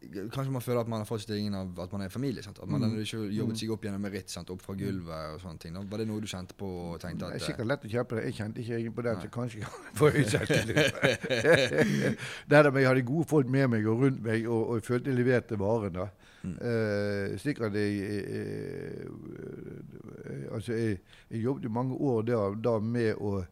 Kanskje 0.00 0.48
man 0.48 0.64
føler 0.64 0.80
at 0.80 0.88
man 0.88 1.02
har 1.02 1.04
fått 1.04 1.26
stillingen 1.26 1.52
av 1.58 1.76
at 1.84 1.90
man 1.92 2.00
er 2.00 2.08
familie. 2.08 2.40
Sant? 2.40 2.56
At 2.64 2.70
man 2.72 2.80
mm. 2.80 3.02
ikke 3.02 3.18
jobbet 3.36 3.60
seg 3.60 3.68
opp 3.74 3.82
gjennom 3.84 4.00
meritt, 4.00 4.32
opp 4.40 4.62
fra 4.64 4.72
gulvet 4.80 5.34
og 5.34 5.42
sånne 5.42 5.60
ting. 5.60 5.74
Da. 5.76 5.82
Var 5.92 6.00
det 6.00 6.06
noe 6.08 6.24
du 6.24 6.28
kjente 6.30 6.56
på 6.56 6.68
og 6.86 6.96
tenkte 7.02 7.28
at 7.28 7.36
Det 7.36 7.42
er 7.42 7.48
sikkert 7.50 7.68
lett 7.68 7.84
å 7.84 7.90
kjøpe 7.92 8.16
det. 8.16 8.22
Jeg 8.30 8.36
kjente 8.38 8.56
ikke 8.62 8.74
egentlig 8.78 8.96
på 8.96 9.04
det, 9.04 9.12
så 9.20 9.28
kanskje 9.34 9.60
jeg 9.60 9.68
Det 12.48 12.56
er 12.56 12.64
Der 12.70 12.80
jeg 12.80 12.88
hadde 12.88 13.04
gode 13.12 13.28
folk 13.28 13.44
med 13.52 13.68
meg 13.76 13.84
og 13.92 14.00
rundt 14.06 14.24
meg, 14.24 14.48
og, 14.48 14.62
og 14.70 14.80
jeg 14.80 14.88
følte 14.88 15.12
jeg 15.12 15.20
leverte 15.20 15.60
varen. 15.60 15.92
da. 16.00 16.08
Mm. 16.42 16.56
Uh, 16.56 17.38
slik 17.38 17.60
at 17.60 17.74
jeg, 17.76 18.20
uh, 18.24 19.12
uh, 19.12 20.54
altså 20.54 20.72
jeg, 20.72 20.98
jeg, 21.30 21.44
jobbet 21.44 21.64
i 21.64 21.72
mange 21.72 21.94
år 21.94 22.22
der, 22.22 22.54
da 22.64 22.78
med 22.78 23.14
å 23.20 23.42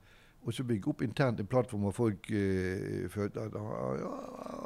også 0.48 0.64
bygge 0.64 0.88
opp 0.88 1.02
internt 1.04 1.40
en 1.40 1.50
plattform 1.50 1.82
hvor 1.84 1.92
folk 1.92 2.28
følte 3.12 3.42
at 3.42 3.56
ja, 3.58 4.12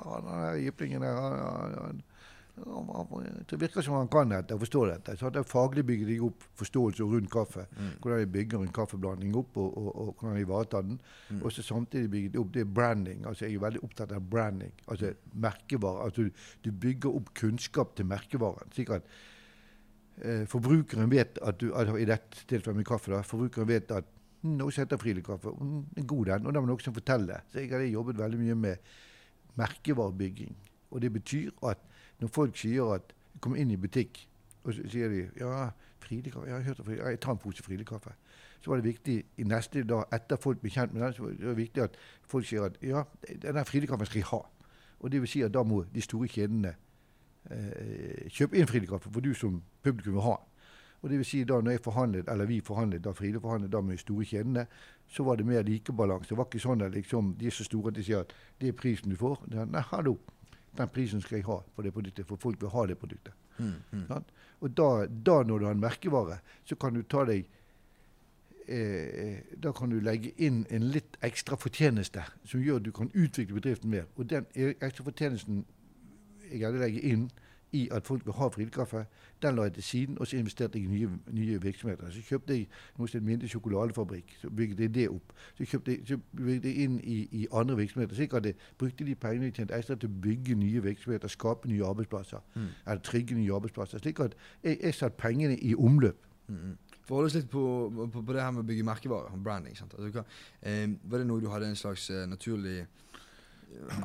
han 0.07 0.29
er 0.37 0.61
jyplingen 0.63 1.03
der 1.03 1.17
han, 1.17 1.75
han, 1.81 2.03
det 2.55 3.57
virker 3.57 3.81
som 3.83 3.95
han 3.97 4.09
kan 4.13 4.29
dette 4.29 4.55
og 4.55 4.61
forstår 4.61 4.91
dette. 4.91 5.15
Så 5.17 5.31
det 5.33 5.43
Faglig 5.49 5.85
bygger 5.89 6.07
de 6.11 6.19
opp 6.27 6.45
forståelse 6.61 7.03
rundt 7.09 7.31
kaffe. 7.33 7.65
Mm. 7.73 7.91
Hvordan 8.03 8.21
de 8.21 8.33
bygger 8.33 8.61
en 8.61 8.73
kaffeblanding 8.77 9.37
opp, 9.37 9.57
og, 9.57 9.77
og, 9.79 9.89
og 9.97 10.11
hvordan 10.19 10.37
de 10.37 10.45
ivaretar 10.45 10.83
den. 10.83 10.99
Mm. 11.31 11.43
Og 11.43 11.53
så 11.53 11.63
samtidig 11.63 12.11
bygger 12.11 12.31
de 12.35 12.39
opp 12.39 12.55
det 12.55 12.67
branding. 12.75 13.27
altså 13.27 13.47
Jeg 13.47 13.55
er 13.55 13.65
veldig 13.65 13.83
opptatt 13.83 14.13
av 14.13 14.21
branding. 14.31 14.73
altså 14.89 15.13
merkevare. 15.33 16.05
altså 16.05 16.29
Du 16.65 16.73
bygger 16.73 17.17
opp 17.17 17.35
kunnskap 17.35 17.97
til 17.97 18.07
merkevaren. 18.07 18.73
slik 18.73 18.91
at 18.91 19.03
eh, 20.23 20.47
forbrukeren 20.47 21.11
vet 21.11 21.39
at 21.43 21.61
du, 21.61 21.73
altså 21.75 21.97
I 21.97 22.05
dette 22.05 22.45
tilfellet 22.49 22.77
med 22.77 22.85
kaffe, 22.85 23.13
da, 23.13 23.23
forbrukeren 23.23 23.69
vet 23.69 23.91
at 23.91 24.05
hm, 24.43 24.59
noe 24.59 24.73
som 24.73 24.85
heter 24.85 25.01
Friele-kaffe, 25.01 25.49
hm, 25.49 25.87
er 25.97 26.05
god 26.05 26.27
den, 26.27 26.47
og 26.47 26.55
da 26.55 26.61
må 26.61 26.67
noen 26.67 26.85
som 26.85 26.95
forteller. 26.95 27.41
Så 27.49 27.65
jeg 27.65 27.73
har 27.73 27.81
jobbet 27.81 28.19
veldig 28.19 28.39
mye 28.39 28.55
med 28.55 28.93
merkevarebygging. 29.57 30.55
Og 30.91 31.01
det 31.01 31.13
betyr 31.13 31.51
at 31.65 31.81
når 32.23 32.31
folk 32.33 32.59
sier 32.59 32.95
at 32.95 33.15
kommer 33.43 33.59
inn 33.59 33.73
i 33.75 33.81
butikk, 33.81 34.21
og 34.63 34.77
så 34.77 34.85
sier 34.91 35.11
de 35.11 35.25
ja, 35.41 35.71
Friele-kaffe, 36.03 36.47
jeg 36.47 36.55
har 36.55 36.63
hørt 36.67 36.81
om 36.83 36.91
jeg 36.95 37.21
tar 37.23 37.35
en 37.35 37.41
pose 37.43 37.63
Friele-kaffe. 37.63 38.15
Så 38.63 38.71
var 38.71 38.79
det 38.79 38.87
viktig 38.87 39.17
i 39.43 39.47
neste 39.47 39.83
dag, 39.87 40.07
etter 40.15 40.39
folk 40.39 40.61
ble 40.63 40.71
kjent 40.71 40.95
med 40.95 41.03
den, 41.03 41.17
så 41.17 41.25
var 41.25 41.35
det 41.35 41.57
viktig 41.59 41.83
at 41.83 41.99
folk 42.31 42.47
sier 42.47 42.69
at 42.69 42.79
ja, 42.87 43.03
denne 43.43 43.65
Friele-kaffen 43.67 44.07
skal 44.07 44.23
jeg 44.23 44.31
ha. 44.31 44.41
Og 45.03 45.11
det 45.11 45.21
vil 45.23 45.31
si 45.31 45.43
at 45.43 45.55
da 45.55 45.65
må 45.67 45.83
de 45.91 46.03
store 46.05 46.31
kjedene 46.31 46.77
eh, 47.51 48.31
kjøpe 48.31 48.59
inn 48.59 48.71
Friele-kaffe, 48.71 49.11
for 49.11 49.25
du 49.25 49.35
som 49.35 49.59
publikum 49.83 50.19
vil 50.21 50.27
ha. 50.29 50.39
Og 51.03 51.11
det 51.11 51.19
vil 51.19 51.27
si 51.27 51.43
da 51.45 51.59
når 51.59 51.75
jeg 51.75 51.83
forhandlet, 51.83 52.29
eller 52.31 52.47
vi 52.47 52.61
forhandlet, 52.63 53.03
da 53.03 53.11
Fride 53.11 53.41
forhandlet 53.43 53.73
da 53.73 53.81
med 53.83 53.97
de 53.97 54.03
store 54.05 54.25
kjedene, 54.25 54.67
så 55.11 55.25
var 55.27 55.37
det 55.37 55.47
mer 55.47 55.65
likebalanse. 55.67 56.29
Det 56.31 56.39
var 56.39 56.47
ikke 56.47 56.63
sånn 56.63 56.87
at 56.87 56.95
liksom, 56.95 57.35
de 57.41 57.49
er 57.51 57.57
så 57.57 57.67
store 57.67 57.91
at 57.91 57.99
de 57.99 58.05
sier 58.07 58.23
at 58.23 58.35
det 58.61 58.71
er 58.71 58.77
prisen 58.79 59.11
du 59.11 59.19
får. 59.19 59.43
Nei, 59.51 59.83
hallo, 59.91 60.21
den 60.79 60.89
prisen 60.89 61.21
skal 61.21 61.39
jeg 61.39 61.47
ha 61.47 61.59
på 61.77 61.83
det 61.85 61.93
produktet, 61.93 62.27
for 62.27 62.41
folk 62.41 62.61
vil 62.61 62.73
ha 62.73 62.87
det 62.87 62.99
produktet. 62.99 63.35
Mm, 63.59 63.75
mm. 63.91 64.07
Og 64.61 64.71
da, 64.77 65.07
da 65.07 65.43
når 65.43 65.59
du 65.59 65.67
har 65.67 65.75
en 65.77 65.83
merkevare, 65.83 66.39
så 66.65 66.77
kan 66.81 66.95
du 66.95 67.03
ta 67.03 67.27
deg 67.29 67.45
eh, 68.67 69.43
Da 69.61 69.73
kan 69.77 69.91
du 69.91 69.99
legge 70.01 70.33
inn 70.41 70.63
en 70.71 70.89
litt 70.95 71.19
ekstra 71.21 71.59
fortjeneste 71.61 72.25
som 72.49 72.63
gjør 72.63 72.81
at 72.81 72.87
du 72.87 72.93
kan 72.97 73.11
utvikle 73.13 73.59
bedriften 73.59 73.91
mer. 73.91 74.09
Og 74.17 74.31
den 74.31 74.47
ekstra 74.57 75.05
fortjenesten 75.05 75.65
jeg 76.49 76.63
gjerne 76.63 76.83
legger 76.83 77.09
inn 77.13 77.29
i 77.73 77.89
at 77.91 78.07
folk 78.07 78.27
vil 78.27 78.35
ha 78.37 78.49
Fride-kaffe, 78.49 79.05
den 79.43 79.57
la 79.57 79.63
jeg 79.63 79.73
til 79.73 79.83
siden, 79.83 80.19
og 80.21 80.27
så 80.27 80.37
investerte 80.37 80.79
jeg 80.79 80.89
i 80.89 80.91
nye, 80.91 81.09
nye 81.33 81.63
virksomheter. 81.63 82.11
Så 82.11 82.23
kjøpte 82.23 82.57
jeg 82.57 82.67
noe 82.99 83.09
en 83.15 83.25
mindre 83.25 83.49
sjokoladefabrikk. 83.49 84.37
Så 84.41 84.51
bygde 84.51 84.83
jeg 84.83 84.95
det 84.95 85.09
opp. 85.09 85.33
Så, 85.59 85.65
kjøpte 85.65 85.93
jeg, 85.93 86.03
så 86.09 86.19
bygde 86.37 86.69
jeg 86.69 86.85
inn 86.85 86.99
i, 87.01 87.19
i 87.33 87.47
andre 87.53 87.77
virksomheter. 87.77 88.15
Så 88.15 88.27
jeg 88.27 88.31
hadde, 88.33 88.55
brukte 88.79 89.07
de 89.09 89.15
pengene 89.15 89.49
jeg 89.49 89.55
tjente 89.61 89.77
ekstra 89.77 89.97
til 89.97 90.13
å 90.13 90.21
bygge 90.27 90.57
nye 90.61 90.83
virksomheter, 90.85 91.33
skape 91.33 91.69
nye 91.73 91.87
arbeidsplasser. 91.89 92.45
Mm. 92.55 92.69
Eller 92.87 93.03
trygge 93.09 93.39
nye 93.39 93.55
arbeidsplasser. 93.55 94.03
Slik 94.05 94.21
at 94.21 94.37
jeg, 94.63 94.79
jeg 94.83 94.95
satte 94.95 95.17
pengene 95.17 95.57
i 95.57 95.75
omløp. 95.75 96.29
Mm, 96.49 96.59
mm. 96.59 96.99
For 97.07 97.15
å 97.15 97.23
holde 97.23 97.33
oss 97.33 97.39
litt 97.39 97.51
på, 97.51 97.63
på, 97.97 98.11
på 98.21 98.35
det 98.35 98.43
her 98.45 98.53
med 98.53 98.63
å 98.63 98.69
bygge 98.69 98.85
merkevarer, 98.87 99.39
branding. 99.43 99.79
sant? 99.79 99.95
Altså, 99.97 100.13
hva, 100.19 100.27
eh, 100.61 100.85
var 101.09 101.23
det 101.23 101.31
noe 101.31 101.43
du 101.43 101.49
hadde 101.51 101.73
en 101.73 101.79
slags 101.79 102.11
eh, 102.13 102.27
naturlig 102.29 102.83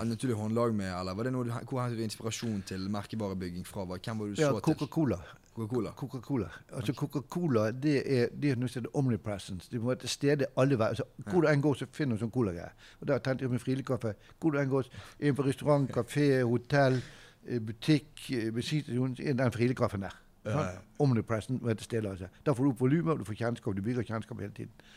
naturlig 0.06 0.36
håndlag 0.36 0.76
med, 0.76 0.92
eller 1.00 1.18
var 1.18 1.28
det 1.28 1.34
noe 1.34 1.46
hvor 1.48 1.82
hentet 1.82 2.00
du 2.00 2.04
inspirasjon 2.06 2.62
til 2.68 2.88
merkevarebygging 2.94 3.68
fra? 3.68 3.86
Hvem 3.86 4.20
var 4.20 4.32
du 4.32 4.36
så 4.36 4.50
ja, 4.50 4.62
Coca-Cola. 4.64 5.20
Coca-Cola. 5.58 5.92
Coca-Cola. 5.98 6.50
Altså 6.74 6.94
Coca-Cola 6.94 7.72
det 7.72 7.96
er, 8.06 8.28
det 8.34 8.52
er 8.52 8.60
noe 8.62 8.70
som 8.70 8.84
heter 8.84 8.98
omnipresence. 8.98 9.70
Det 9.72 9.82
må 9.82 9.92
være 9.92 10.04
til 10.06 10.14
stede 10.14 10.50
alle 10.58 10.78
veier. 10.78 10.94
Altså, 10.96 11.04
hvor 11.32 11.42
du 11.42 11.50
enn 11.50 11.64
går, 11.64 11.80
så 11.80 11.88
finner 11.92 12.16
du 12.16 12.26
sånn 12.26 12.34
colagreier. 12.34 12.76
Og 13.02 13.10
da 13.10 13.18
tenkte 13.18 13.48
jeg 13.48 13.54
med 13.54 13.64
frilekaffe. 13.64 14.14
Hvor 14.40 14.54
du 14.54 14.60
enn 14.62 14.70
går, 14.70 14.92
inn 15.20 15.38
på 15.38 15.48
restaurant, 15.48 15.90
kafé, 15.94 16.28
hotell, 16.46 17.02
eh, 17.48 17.60
butikk, 17.60 18.12
eh, 18.38 18.52
bensinstasjon, 18.54 19.18
den 19.18 19.56
Friele-kaffen 19.56 20.06
der. 20.06 20.22
Sånn? 20.46 20.80
Omnipresent 21.04 21.66
være 21.66 21.82
til 21.82 21.90
stede. 21.90 22.14
Altså. 22.14 22.30
Da 22.46 22.54
får 22.54 22.64
du 22.64 22.70
opp 22.76 22.86
volumet, 22.86 23.14
og 23.16 23.20
du 23.20 23.26
får 23.26 23.42
kjennskap. 23.42 23.76
Du 23.76 23.82
bygger 23.82 24.06
kjennskap 24.08 24.40
hele 24.40 24.54
tiden. 24.54 24.88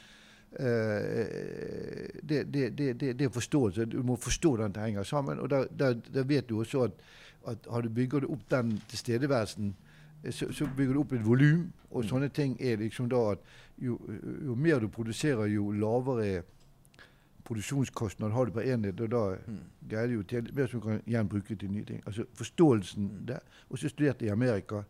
Eh, 0.58 2.20
det, 2.22 2.44
det, 2.54 2.70
det, 2.78 3.18
det, 3.18 3.22
er 3.24 3.28
forståelse. 3.28 3.84
Du 3.84 4.02
må 4.02 4.16
forstå 4.16 4.56
den 4.56 4.72
det 4.72 4.82
henger 4.82 5.02
sammen. 5.02 5.38
Og 5.40 5.50
da, 5.50 5.94
vet 6.26 6.48
du 6.48 6.58
også 6.60 6.82
at, 6.88 6.90
at 7.48 7.66
har 7.70 7.80
du 7.82 7.88
bygger 7.88 8.20
du 8.20 8.32
opp 8.32 8.48
den 8.50 8.80
tilstedeværelsen, 8.88 9.74
eh, 10.24 10.32
så, 10.32 10.52
så 10.52 10.66
bygger 10.76 10.94
du 10.94 11.00
opp 11.00 11.12
et 11.12 11.24
volum. 11.26 11.68
Og 11.90 12.04
sånne 12.04 12.28
ting 12.28 12.56
er 12.60 12.76
liksom 12.82 13.08
da 13.10 13.32
at 13.32 13.38
jo, 13.78 13.98
jo 14.46 14.54
mer 14.54 14.78
du 14.80 14.88
produserer, 14.88 15.46
jo 15.50 15.70
lavere 15.72 16.42
produksjonskostnad 17.44 18.30
har 18.32 18.46
du 18.46 18.52
per 18.52 18.62
enhet. 18.74 19.00
Og 19.00 19.10
da 19.10 19.36
Mm. 19.46 19.58
greier 19.90 20.06
du 20.06 20.14
jo 20.14 20.22
til 20.22 20.50
mer 20.54 20.66
som 20.66 20.80
kan 20.80 21.00
gjenbruke 21.06 21.56
til 21.58 21.70
nye 21.70 21.84
ting. 21.84 22.02
Altså 22.06 22.24
forståelsen 22.34 23.02
Mm. 23.04 23.26
der. 23.26 23.38
Og 23.70 23.78
så 23.78 23.88
studerte 23.88 24.24
jeg 24.24 24.28
i 24.30 24.32
Amerika. 24.32 24.82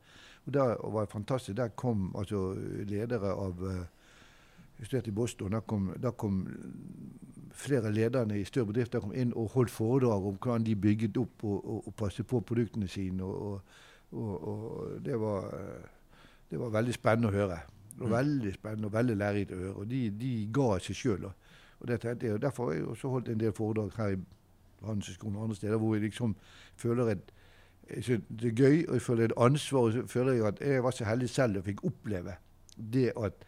Og 0.46 0.54
der 0.54 0.90
var 0.90 1.00
det 1.00 1.10
fantastisk. 1.12 1.56
Der 1.56 1.68
kom 1.68 2.14
altså 2.18 2.54
ledere 2.86 3.32
av 3.32 3.54
eh, 3.70 3.86
Jeg 4.80 4.86
studerte 4.88 5.12
i 5.12 5.14
Boston. 5.14 5.52
Da 5.52 5.60
kom, 5.60 5.90
da 6.02 6.10
kom 6.10 6.40
flere 7.52 7.92
lederne 7.92 8.38
i 8.40 8.44
større 8.48 8.70
bedrifter 8.70 9.02
kom 9.04 9.12
inn 9.12 9.34
og 9.36 9.50
holdt 9.54 9.70
foredrag 9.70 10.26
om 10.26 10.38
hvordan 10.40 10.64
de 10.64 10.76
bygget 10.76 11.18
opp 11.20 11.44
og, 11.44 11.58
og, 11.60 11.86
og 11.90 11.94
passet 12.00 12.26
på 12.26 12.40
produktene 12.40 12.88
sine. 12.88 13.24
Og, 13.24 13.60
og, 14.12 14.48
og 14.48 15.04
det, 15.04 15.20
var, 15.20 15.50
det 16.50 16.60
var 16.60 16.72
veldig 16.80 16.96
spennende 16.96 17.28
å 17.28 17.36
høre. 17.36 17.60
Var 18.00 18.06
Mm. 18.06 18.12
veldig 18.12 18.52
spennende 18.54 18.86
og 18.88 18.92
veldig 18.92 19.16
lærerikt 19.16 19.52
å 19.52 19.56
høre. 19.60 19.74
Og 19.82 19.90
de, 19.90 19.98
de 20.16 20.30
ga 20.52 20.78
seg 20.80 20.96
sjøl. 20.96 21.26
Og 21.80 21.88
det 21.88 21.98
jeg, 22.04 22.32
og 22.32 22.40
derfor 22.42 22.70
har 22.70 22.78
jeg 22.78 22.86
også 22.86 23.08
holdt 23.08 23.28
en 23.28 23.40
del 23.40 23.52
foredrag 23.52 23.92
her 23.96 24.14
i 24.14 24.20
Handelshøyskolen 24.86 25.36
og 25.36 25.42
andre 25.42 25.56
steder 25.56 25.76
hvor 25.76 25.94
jeg 25.94 26.06
liksom 26.08 26.36
føler 26.76 27.12
et 27.12 27.32
det 27.90 28.46
er 28.46 28.54
gøy, 28.54 28.84
og 28.86 28.94
jeg 28.94 29.02
føler 29.02 29.24
et 29.24 29.32
ansvar. 29.36 29.80
Og 29.80 29.92
så 29.92 30.06
føler 30.06 30.32
jeg 30.32 30.46
at 30.46 30.60
jeg 30.62 30.82
var 30.82 30.90
så 30.90 31.04
heldig 31.04 31.28
selv 31.28 31.58
og 31.58 31.64
fikk 31.64 31.84
oppleve 31.84 32.36
det 32.76 33.12
at 33.18 33.44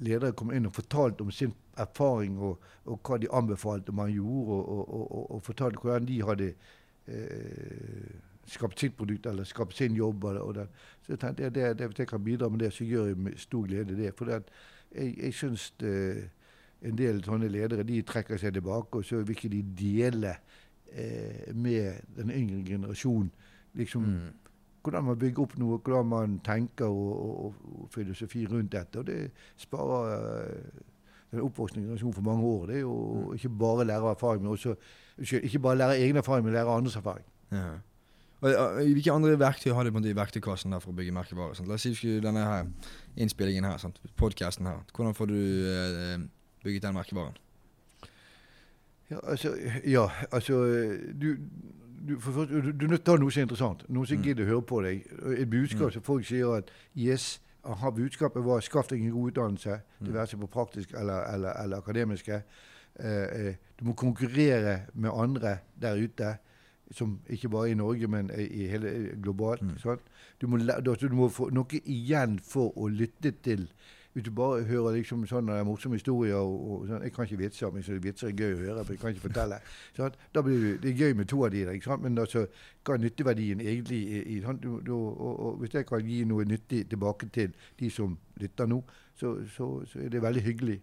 ledere 0.00 0.32
kom 0.36 0.52
inn 0.52 0.68
og 0.68 0.74
fortalte 0.74 1.24
om 1.24 1.30
sin 1.34 1.52
erfaring 1.80 2.38
og, 2.38 2.64
og 2.84 3.00
hva 3.04 3.18
de 3.20 3.30
anbefalte 3.36 3.92
man 3.92 4.12
gjorde, 4.12 4.56
og, 4.56 4.94
og, 4.96 5.30
og, 5.36 5.42
fortalte 5.44 5.80
hvordan 5.82 6.08
de 6.08 6.18
hadde 6.24 6.50
eh, 7.06 8.18
skapt 8.50 8.80
sitt 8.80 8.96
produkt 8.98 9.26
eller 9.30 9.44
skapt 9.48 9.76
sin 9.76 9.96
jobb. 9.96 10.24
Eller. 10.24 10.66
Så 11.04 11.14
jeg 11.14 11.22
tenkte 11.22 11.46
jeg, 11.46 11.54
det, 11.54 11.86
hvis 11.86 12.02
jeg 12.04 12.08
kan 12.08 12.24
bidra 12.24 12.48
med 12.48 12.64
det, 12.64 12.72
så 12.74 12.84
gjør 12.84 13.12
jeg 13.12 13.16
med 13.16 13.38
stor 13.38 13.66
glede 13.66 13.96
det. 13.96 14.12
For 14.18 14.24
det 14.24 14.42
jeg, 14.94 15.14
jeg 15.22 15.34
syns 15.34 15.70
det, 15.80 16.30
en 16.82 16.96
del 16.98 17.22
sånne 17.24 17.50
ledere 17.52 17.84
de 17.86 18.00
trekker 18.06 18.40
seg 18.40 18.54
tilbake, 18.56 19.00
og 19.00 19.06
så 19.06 19.20
vil 19.20 19.36
ikke 19.36 19.52
de 19.52 19.62
dele 19.76 20.34
eh, 20.92 21.50
med 21.54 22.06
den 22.16 22.32
yngre 22.34 22.62
generasjonen. 22.66 23.30
liksom, 23.74 24.02
Mm. 24.02 24.32
Hvordan 24.82 25.04
man 25.04 25.18
bygger 25.18 25.42
opp 25.42 25.58
noe, 25.58 25.78
hvordan 25.78 26.06
man 26.06 26.38
tenker 26.44 26.86
og, 26.86 27.10
og, 27.44 27.54
og 27.82 27.88
filosofi 27.94 28.46
rundt 28.46 28.72
dette. 28.72 28.98
Og 28.98 29.06
det 29.06 29.30
sparer 29.56 30.14
eh, 30.14 30.80
den 31.32 31.40
oppvoksende 31.44 31.84
generasjonen 31.84 32.14
for 32.14 32.22
mange 32.26 32.42
år. 32.44 32.66
Det 32.66 32.76
er 32.76 32.80
jo 32.80 32.96
Mm. 33.20 33.34
ikke 33.34 33.48
bare 33.58 33.84
lære 33.84 34.02
av 34.02 34.10
erfaring, 34.14 34.42
men 34.42 34.50
også 34.52 34.74
ikke 35.42 35.58
bare 35.58 35.76
lære 35.76 35.98
egen 36.00 36.16
erfaring, 36.16 36.44
men 36.44 36.54
lære 36.54 36.68
andres 36.76 36.96
erfaring. 36.96 37.24
Ja. 37.52 37.68
Hvilke 38.40 39.12
andre 39.12 39.38
verktøy 39.38 39.72
har 39.74 39.84
du 39.84 39.98
i 39.98 40.12
verktøykassen 40.16 40.72
for 40.80 40.90
å 40.92 40.96
bygge 40.96 41.12
merkevarer? 41.12 41.60
La 41.68 41.74
oss 41.76 41.82
si 41.84 42.20
denne 42.24 42.40
her 42.40 42.66
innspillingen 43.16 43.64
her, 43.64 43.76
sant? 43.76 44.00
podcasten 44.16 44.66
her. 44.66 44.78
Hvordan 44.96 45.14
får 45.14 45.26
du 45.26 45.34
eh, 45.36 46.18
bygget 46.64 46.82
den 46.82 46.94
merkevaren? 46.94 47.36
Ja, 49.10 49.18
altså, 49.22 49.52
ja, 49.84 50.06
altså 50.32 50.62
du, 51.20 51.36
du, 52.08 52.18
for, 52.20 52.44
du, 52.44 52.72
du 52.72 52.84
er 52.86 52.90
nødt 52.90 53.04
til 53.04 53.12
å 53.12 53.16
ha 53.16 53.20
noe 53.22 53.30
som 53.32 53.40
er 53.40 53.46
interessant. 53.48 53.84
Noe 53.88 54.06
som 54.06 54.16
Mm. 54.18 54.22
gidder 54.24 54.44
å 54.44 54.48
høre 54.54 54.62
på 54.66 54.82
deg. 54.82 55.06
Et 55.38 55.50
budskap 55.50 55.88
Mm. 55.88 55.92
som 55.92 56.02
folk 56.02 56.24
sier 56.24 56.56
at 56.56 56.70
yes, 56.96 57.40
aha, 57.64 57.90
budskapet 57.90 58.44
var 58.44 58.60
skaff 58.60 58.88
deg 58.88 59.02
en 59.04 59.10
god 59.12 59.32
utdannelse, 59.32 59.80
Mm. 60.00 60.06
det 60.06 60.14
være 60.14 60.26
seg 60.26 60.40
på 60.40 60.46
praktisk 60.48 60.94
eller, 60.94 61.24
eller, 61.34 61.52
eller 61.62 61.76
akademiske. 61.76 62.42
Eh, 63.00 63.46
eh, 63.48 63.54
du 63.78 63.84
må 63.84 63.92
konkurrere 63.94 64.80
med 64.94 65.10
andre 65.14 65.58
der 65.80 65.94
ute, 65.96 66.38
som 66.92 67.20
ikke 67.28 67.48
bare 67.48 67.70
i 67.70 67.74
Norge, 67.74 68.08
men 68.08 68.30
i, 68.36 68.66
hele 68.66 69.12
globalt. 69.22 69.62
Mm. 69.62 69.78
sant? 69.78 70.00
Du, 70.40 70.46
må, 70.46 70.56
du, 70.58 70.94
du 70.94 71.14
må 71.14 71.28
få 71.28 71.50
noe 71.52 71.80
igjen 71.84 72.38
for 72.42 72.72
å 72.76 72.88
lytte 72.88 73.30
til 73.42 73.68
hvis 74.12 74.24
du 74.24 74.30
bare 74.34 74.64
hører 74.66 74.96
liksom 74.96 75.26
sånne 75.26 75.60
morsomme 75.64 75.94
historier 75.94 76.34
og, 76.34 76.70
og 76.70 76.86
sånn, 76.88 77.02
Jeg 77.02 77.12
kan 77.12 77.24
ikke 77.24 77.38
vitser, 77.38 77.70
men 77.70 77.82
så 77.86 77.98
vitser 78.02 78.28
er 78.28 78.34
gøy 78.34 78.54
å 78.54 78.58
høre, 78.58 78.84
for 78.84 78.92
jeg 78.92 79.00
kan 79.00 79.14
ikke 79.14 79.28
fortelle. 79.28 79.60
Sånn, 79.96 80.16
Da 80.34 80.42
blir 80.42 80.58
det, 80.64 80.72
det 80.82 80.90
er 80.90 81.04
gøy 81.04 81.14
med 81.14 81.28
to 81.30 81.44
av 81.44 81.52
de 81.54 81.64
der, 81.64 81.72
ikke 81.78 81.90
sant? 81.92 82.02
men 82.02 82.18
altså, 82.18 82.46
hva 82.84 82.96
er 82.96 83.04
nytteverdien 83.04 83.60
egentlig 83.60 84.00
i, 84.02 84.22
i 84.34 84.40
sånn, 84.42 84.58
Du, 84.62 84.80
du, 84.86 84.92
og, 84.94 85.40
og 85.46 85.60
Hvis 85.62 85.74
jeg 85.74 85.86
kan 85.86 86.06
gi 86.06 86.24
noe 86.24 86.44
nyttig 86.44 86.88
tilbake 86.90 87.30
til 87.30 87.54
de 87.78 87.90
som 87.90 88.18
lytter 88.40 88.66
nå, 88.66 88.82
så, 89.14 89.36
så, 89.56 89.72
så 89.86 90.02
er 90.02 90.08
det 90.08 90.22
veldig 90.22 90.42
hyggelig. 90.42 90.80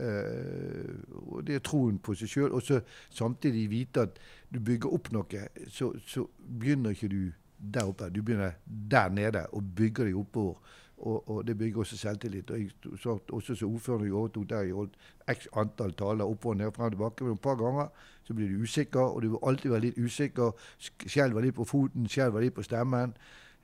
Uh, 0.00 1.02
og 1.34 1.46
Det 1.46 1.54
er 1.58 1.64
troen 1.66 1.98
på 1.98 2.14
seg 2.14 2.30
sjøl. 2.30 2.52
Og 2.52 2.62
så 2.62 2.80
samtidig 3.10 3.70
vite 3.70 4.06
at 4.06 4.22
du 4.52 4.60
bygger 4.60 4.94
opp 4.94 5.10
noe, 5.12 5.46
så, 5.68 5.90
så 6.06 6.28
begynner 6.38 6.94
ikke 6.94 7.10
du 7.10 7.32
der 7.58 7.88
oppe. 7.90 8.10
Du 8.10 8.22
begynner 8.22 8.54
der 8.66 9.10
nede 9.10 9.46
og 9.52 9.74
bygger 9.76 10.04
deg 10.04 10.16
oppover. 10.16 10.78
Og, 11.02 11.28
og 11.30 11.46
det 11.46 11.56
bygger 11.58 11.78
også 11.82 11.96
selvtillit. 11.98 12.50
Og 12.50 12.58
jeg 12.60 12.70
satt 13.02 13.30
også 13.34 13.54
som 13.58 13.74
ordfører 13.74 14.04
i 14.06 14.10
overtok 14.14 14.44
der, 14.50 14.60
jeg 14.68 14.74
holdt 14.78 14.94
x 15.32 15.46
antall 15.58 15.92
taler 15.98 16.24
oppover 16.24 16.54
og 16.54 16.58
ned, 16.60 16.72
frem 16.76 16.84
og 16.86 16.92
tilbake. 16.92 17.24
Men 17.24 17.32
et 17.32 17.40
par 17.40 17.56
ganger 17.58 17.88
så 18.24 18.34
blir 18.38 18.48
du 18.52 18.62
usikker, 18.62 19.00
og 19.00 19.22
du 19.22 19.28
vil 19.32 19.38
alltid 19.46 19.70
være 19.70 19.80
litt 19.88 19.98
usikker. 19.98 20.52
sk- 20.78 21.08
Skjelver 21.08 21.40
litt 21.42 21.54
på 21.58 21.64
foten, 21.66 22.06
skjelver 22.08 22.40
litt 22.46 22.54
på 22.54 22.62
stemmen. 22.62 23.16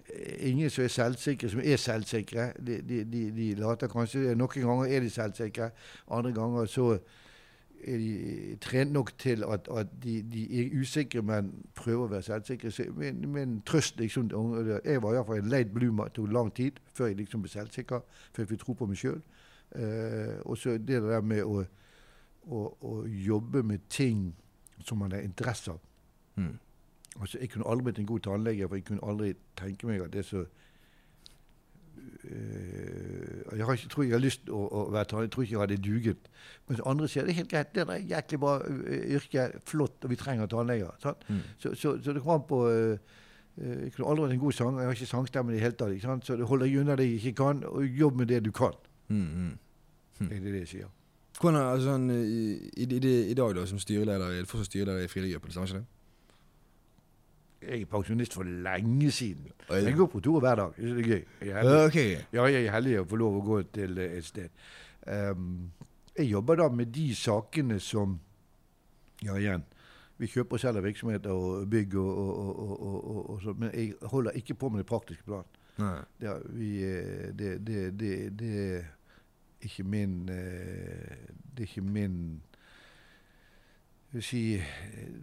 Eh, 0.09 0.51
Ingen 0.51 0.71
som 0.71 0.85
er 0.85 0.89
selvsikre, 0.89 1.51
som 1.55 1.61
er 1.65 1.77
selvsikre. 1.77 2.49
De, 2.67 2.81
de, 2.83 3.05
de, 3.05 3.23
de 3.37 3.49
later 3.61 3.89
kanskje 3.93 4.35
Noen 4.35 4.67
ganger 4.67 4.91
er 4.97 5.01
de 5.07 5.11
selvsikre, 5.11 5.71
andre 6.11 6.33
ganger 6.33 6.67
så 6.67 6.89
trent 8.61 8.93
nok 8.93 9.13
til 9.19 9.45
at, 9.45 9.69
at 9.77 9.87
de, 10.03 10.23
de 10.23 10.61
er 10.61 10.81
usikre, 10.81 11.23
men 11.23 11.53
prøver 11.75 12.05
å 12.05 12.11
være 12.11 12.27
selvsikre. 12.27 12.71
Så 12.75 12.89
min, 12.97 13.23
min 13.33 13.61
trøst 13.67 14.01
liksom, 14.01 14.31
Jeg 14.85 15.03
var 15.03 15.15
iallfall 15.15 15.39
en 15.39 15.51
late 15.53 15.71
bloomer. 15.75 16.05
Det 16.11 16.19
tok 16.19 16.33
lang 16.33 16.55
tid 16.55 16.81
før 16.95 17.07
jeg 17.07 17.17
liksom 17.17 17.43
ble 17.43 17.51
selvsikker, 17.53 18.01
før 18.33 18.43
jeg 18.43 18.49
fikk 18.49 18.65
tro 18.65 18.75
på 18.79 18.87
meg 18.87 18.99
sjøl. 18.99 19.21
og 20.45 20.59
så 20.59 20.79
det 20.79 21.03
der 21.03 21.21
med 21.21 21.45
å, 21.45 21.65
å, 22.47 22.63
å 22.81 23.07
jobbe 23.07 23.63
med 23.63 23.79
ting 23.89 24.35
som 24.85 24.99
man 24.99 25.13
har 25.13 25.21
interesse 25.21 25.71
av. 25.71 25.81
Mm. 26.37 26.59
Altså, 27.21 27.39
jeg 27.41 27.51
kunne 27.51 27.67
aldri 27.69 27.85
blitt 27.85 27.99
en 27.99 28.07
god 28.07 28.21
tannlege, 28.21 28.69
for 28.69 28.77
jeg 28.77 28.85
kunne 28.85 29.07
aldri 29.11 29.33
tenke 29.57 29.87
meg 29.87 30.03
at 30.05 30.13
det 30.13 30.19
er 30.19 30.29
så 30.29 30.45
øh, 32.25 33.08
Jeg 33.59 33.67
har 33.67 33.79
ikke, 33.79 33.93
tror 33.93 34.05
jeg 34.07 34.15
har 34.15 34.23
lyst 34.23 34.45
til 34.47 34.57
å, 34.57 34.65
å 34.71 34.83
være 34.95 35.11
taler. 35.11 35.29
Jeg 35.29 35.35
tror 35.35 35.47
ikke 35.47 35.57
jeg 35.57 35.63
hadde 35.65 35.79
duget. 35.85 36.29
Mens 36.71 36.83
andre 36.87 37.09
sier 37.11 37.27
det 37.27 37.35
er 37.35 37.41
helt 37.43 37.53
greit, 37.53 37.73
det 37.75 37.85
er 37.85 37.95
et 37.97 38.11
jæklig 38.13 38.43
bra 38.43 38.59
øh, 38.65 38.99
yrke, 39.19 39.49
flott, 39.67 40.05
og 40.05 40.13
vi 40.13 40.21
trenger 40.21 40.51
tannleger. 40.51 41.17
Mm. 41.29 41.41
Så, 41.59 41.75
så, 41.75 41.97
så 42.05 42.15
det 42.15 42.23
kommer 42.23 42.39
an 42.39 42.47
på 42.49 42.61
uh, 42.69 43.17
Eh, 43.61 43.85
Jeg 43.85 43.93
kunne 43.93 44.09
aldri 44.09 44.25
vært 44.25 44.37
en 44.37 44.43
god 44.43 44.53
sanger. 44.53 44.81
Jeg 44.81 44.89
har 44.89 44.99
ikke 44.99 45.11
sangstemme 45.11 45.53
i 45.53 45.57
det 45.57 45.63
hele 45.63 45.79
tatt. 45.79 45.95
ikke 45.95 46.07
sant? 46.07 46.27
Så 46.27 46.37
det 46.37 46.47
holder 46.47 46.81
unna 46.81 46.97
det 46.97 47.09
jeg 47.09 47.21
ikke 47.23 47.45
kan, 47.45 47.65
og 47.65 47.85
jobb 47.85 48.17
med 48.17 48.27
det 48.27 48.45
du 48.45 48.53
kan. 48.53 48.73
Mm, 49.09 49.27
mm. 50.21 50.29
Det 50.29 50.37
er 50.37 50.41
det 50.41 50.61
jeg 50.65 50.69
sier. 50.69 50.95
Hvordan, 51.41 51.61
altså, 51.63 51.93
sånn, 51.93 52.11
i, 52.11 52.55
i, 52.83 52.87
i, 52.99 53.13
I 53.31 53.35
dag, 53.39 53.55
da, 53.55 53.67
som 53.67 53.79
styreleder, 53.79 54.41
er 54.41 54.49
fortsatt 54.51 54.73
styreleder 54.73 55.07
i 55.07 55.11
Frivilliggruppen, 55.11 55.55
stemmer 55.55 55.71
ikke 55.71 55.79
det? 55.79 55.98
Jeg 57.63 57.81
er 57.83 57.87
pensjonist 57.91 58.35
for 58.35 58.43
lenge 58.43 59.11
siden. 59.11 59.51
Jeg 59.71 59.95
går 59.95 60.07
på 60.07 60.21
tur 60.21 60.41
hver 60.41 60.55
dag. 60.55 60.77
Det 60.77 60.91
er 60.91 61.09
gøy. 61.09 61.25
Jeg 61.41 61.67
er. 61.67 62.27
Ja, 62.33 62.45
jeg 62.47 62.67
er 62.67 62.73
heldig 62.73 63.01
å 63.01 63.09
få 63.11 63.19
lov 63.19 63.39
å 63.41 63.43
gå 63.47 63.63
til 63.75 63.99
eh, 63.99 64.19
et 64.19 64.25
sted. 64.25 64.49
Um, 65.07 65.73
jeg 66.15 66.31
jobber 66.31 66.61
da 66.63 66.69
med 66.69 66.93
de 66.95 67.15
sakene 67.15 67.81
som 67.81 68.19
Ja, 69.25 69.35
igjen. 69.35 69.65
Vi 70.19 70.27
kjøper 70.31 70.55
og 70.55 70.61
selger 70.61 70.83
virksomheter 70.83 71.31
og 71.35 71.67
bygg 71.71 71.95
og, 71.99 72.19
og, 72.19 72.59
og, 72.59 73.31
og, 73.31 73.41
sånn, 73.43 73.57
men 73.59 73.73
jeg 73.75 74.11
holder 74.11 74.37
ikke 74.39 74.55
på 74.55 74.69
med 74.71 74.85
det 74.85 74.87
praktiske 74.87 75.27
plan. 75.27 75.47
Det, 76.21 76.35
vi, 76.55 76.71
eh, 76.87 77.29
det, 77.39 77.67
det, 77.67 77.83
det, 78.39 78.53
er 78.79 79.67
ikke 79.67 79.85
min 79.87 80.29
eh, 80.31 81.27
Det 81.55 81.65
er 81.65 81.69
ikke 81.69 81.87
min 81.87 82.17
jeg 82.29 82.48
si, 84.25 84.43
Jeg 84.53 84.63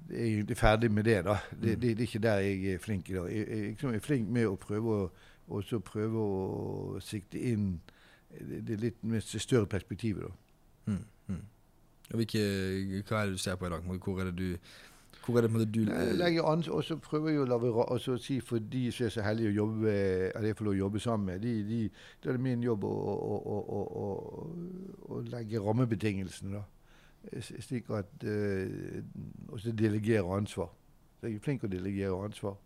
er 0.10 0.26
egentlig 0.26 0.58
ferdig 0.58 0.92
med 0.92 1.04
det, 1.04 1.24
da. 1.26 1.38
Det, 1.52 1.82
det, 1.82 1.96
det 1.98 2.04
er 2.04 2.10
ikke 2.10 2.20
der 2.20 2.44
jeg 2.46 2.74
er 2.74 2.80
flink 2.80 3.10
i 3.10 3.14
dag. 3.14 3.30
Jeg, 3.32 3.48
jeg, 3.50 3.70
liksom 3.70 3.94
er 3.94 4.04
flink 4.04 4.30
med 4.30 4.48
å 4.48 4.56
prøve 4.62 5.00
å 5.00 5.08
også 5.48 5.80
prøve 5.86 6.22
å 6.22 7.04
sikte 7.04 7.40
inn 7.40 7.68
det, 8.30 8.64
det 8.68 8.80
litt 8.82 9.30
større 9.38 9.70
perspektivet, 9.70 10.26
da. 10.26 10.34
Mm, 10.92 11.06
mm. 11.28 11.46
Og 12.12 12.20
hvilke, 12.22 12.42
hva 13.08 13.22
er 13.22 13.30
det 13.30 13.38
du 13.38 13.42
ser 13.42 13.56
på 13.58 13.66
i 13.66 13.72
dag? 13.74 13.86
Hvor 13.86 14.20
er 14.22 14.30
det 14.30 14.36
du 14.38 14.58
Hvor 15.26 15.38
er 15.40 15.48
det 15.48 15.74
du 15.74 15.80
Jeg 15.82 16.18
legger 16.18 16.46
an, 16.46 16.64
og 16.70 16.84
så 16.84 16.98
prøver 17.02 17.30
jeg 17.30 17.42
å 17.42 17.46
la 17.50 17.58
være 17.58 18.18
si 18.22 18.40
for 18.40 18.60
de 18.60 18.92
som 18.92 19.06
er 19.06 19.10
så 19.10 19.26
heldige 19.26 19.50
å 19.50 19.56
jobbe 19.64 19.94
eller 20.36 20.48
jeg 20.48 20.58
får 20.58 20.66
lov 20.66 20.76
å 20.76 20.78
jobbe 20.84 21.00
sammen 21.00 21.26
med, 21.26 21.42
de, 21.42 21.54
de, 21.64 21.90
det 22.24 22.32
er 22.32 22.38
min 22.38 22.64
jobb 22.64 22.84
å, 22.84 22.94
å, 22.94 23.60
å, 23.80 24.04
å 25.10 25.22
legge 25.32 25.62
rammebetingelsene, 25.62 26.60
da. 26.60 26.64
Slik 27.42 27.90
at 27.90 28.24
eh, 28.24 29.02
Og 29.50 29.60
så 29.60 29.72
delegere 29.72 30.38
ansvar. 30.38 30.70
Så 31.20 31.28
jeg 31.28 31.36
er 31.36 31.46
flink 31.46 31.62
til 31.62 31.70
å 31.70 31.76
delegere 31.78 32.26
ansvar. 32.26 32.58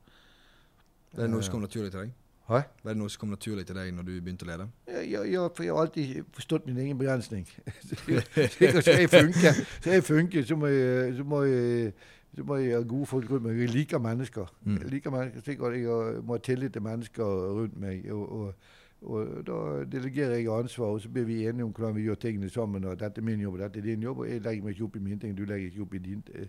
Er 1.14 1.22
det 1.22 1.30
noe 1.32 1.44
som 1.44 1.58
kom 1.58 1.64
naturlig 1.66 1.92
til 1.92 2.00
deg? 2.04 2.18
Hæ? 2.50 2.60
Var 2.84 2.94
det 2.94 2.98
noe 2.98 3.10
som 3.10 3.20
kom 3.20 3.30
naturlig 3.30 3.66
til 3.66 3.78
deg 3.78 3.92
når 3.94 4.06
du 4.08 4.14
begynte 4.18 4.46
å 4.46 4.50
lede? 4.50 4.66
Ja, 4.90 5.02
ja, 5.06 5.24
ja, 5.30 5.42
for 5.54 5.64
jeg 5.64 5.74
har 5.74 5.84
alltid 5.86 6.32
forstått 6.34 6.66
min 6.66 6.80
egen 6.82 6.98
begrensning. 6.98 7.46
Skal 7.86 9.04
jeg 9.04 9.10
funke, 9.10 9.54
skal 9.82 9.94
jeg 9.94 10.04
funke 10.04 10.44
så, 10.46 10.58
må 10.58 10.72
jeg, 10.74 11.14
så, 11.18 11.24
må 11.24 11.44
jeg, 11.46 11.94
så 12.36 12.46
må 12.50 12.58
jeg 12.58 12.74
ha 12.74 12.82
gode 12.82 13.06
folk 13.12 13.30
rundt 13.30 13.46
meg. 13.46 13.62
Jeg 13.62 13.70
liker 13.70 14.02
mennesker. 14.02 14.50
Mm. 14.64 14.80
Jeg 14.82 14.92
liker 14.96 15.14
mennesker 15.14 15.46
Sikkert 15.46 15.78
jeg 15.78 16.24
må 16.26 16.40
ha 16.40 16.44
tillit 16.50 16.74
til 16.74 16.82
mennesker 16.82 17.38
rundt 17.60 17.78
meg. 17.78 18.10
Og, 18.12 18.26
og, 18.40 18.54
og 19.02 19.48
da 19.48 19.86
delegerer 19.92 20.36
jeg 20.36 20.50
ansvar, 20.52 20.86
og 20.86 21.02
så 21.02 21.10
blir 21.10 21.24
vi 21.24 21.48
enige 21.48 21.64
om 21.64 21.72
hvordan 21.72 21.96
vi 21.96 22.02
gjør 22.02 22.16
tingene 22.16 22.50
sammen. 22.50 22.84
og 22.86 23.00
Dette 23.00 23.22
er 23.22 23.26
min 23.26 23.40
jobb, 23.40 23.54
og 23.54 23.60
dette 23.60 23.80
er 23.80 23.84
din 23.84 24.04
jobb, 24.04 24.18
og 24.20 24.30
jeg 24.30 24.42
legger 24.42 24.64
meg 24.64 24.76
ikke 24.76 24.84
opp 24.84 24.96
i 24.96 25.00
mine 25.00 25.20
ting. 25.20 25.38
Du 25.38 25.46
legger 25.46 25.66
ikke 25.72 25.82
opp 25.82 25.94
i 25.94 25.98
din 25.98 26.24
eh, 26.36 26.48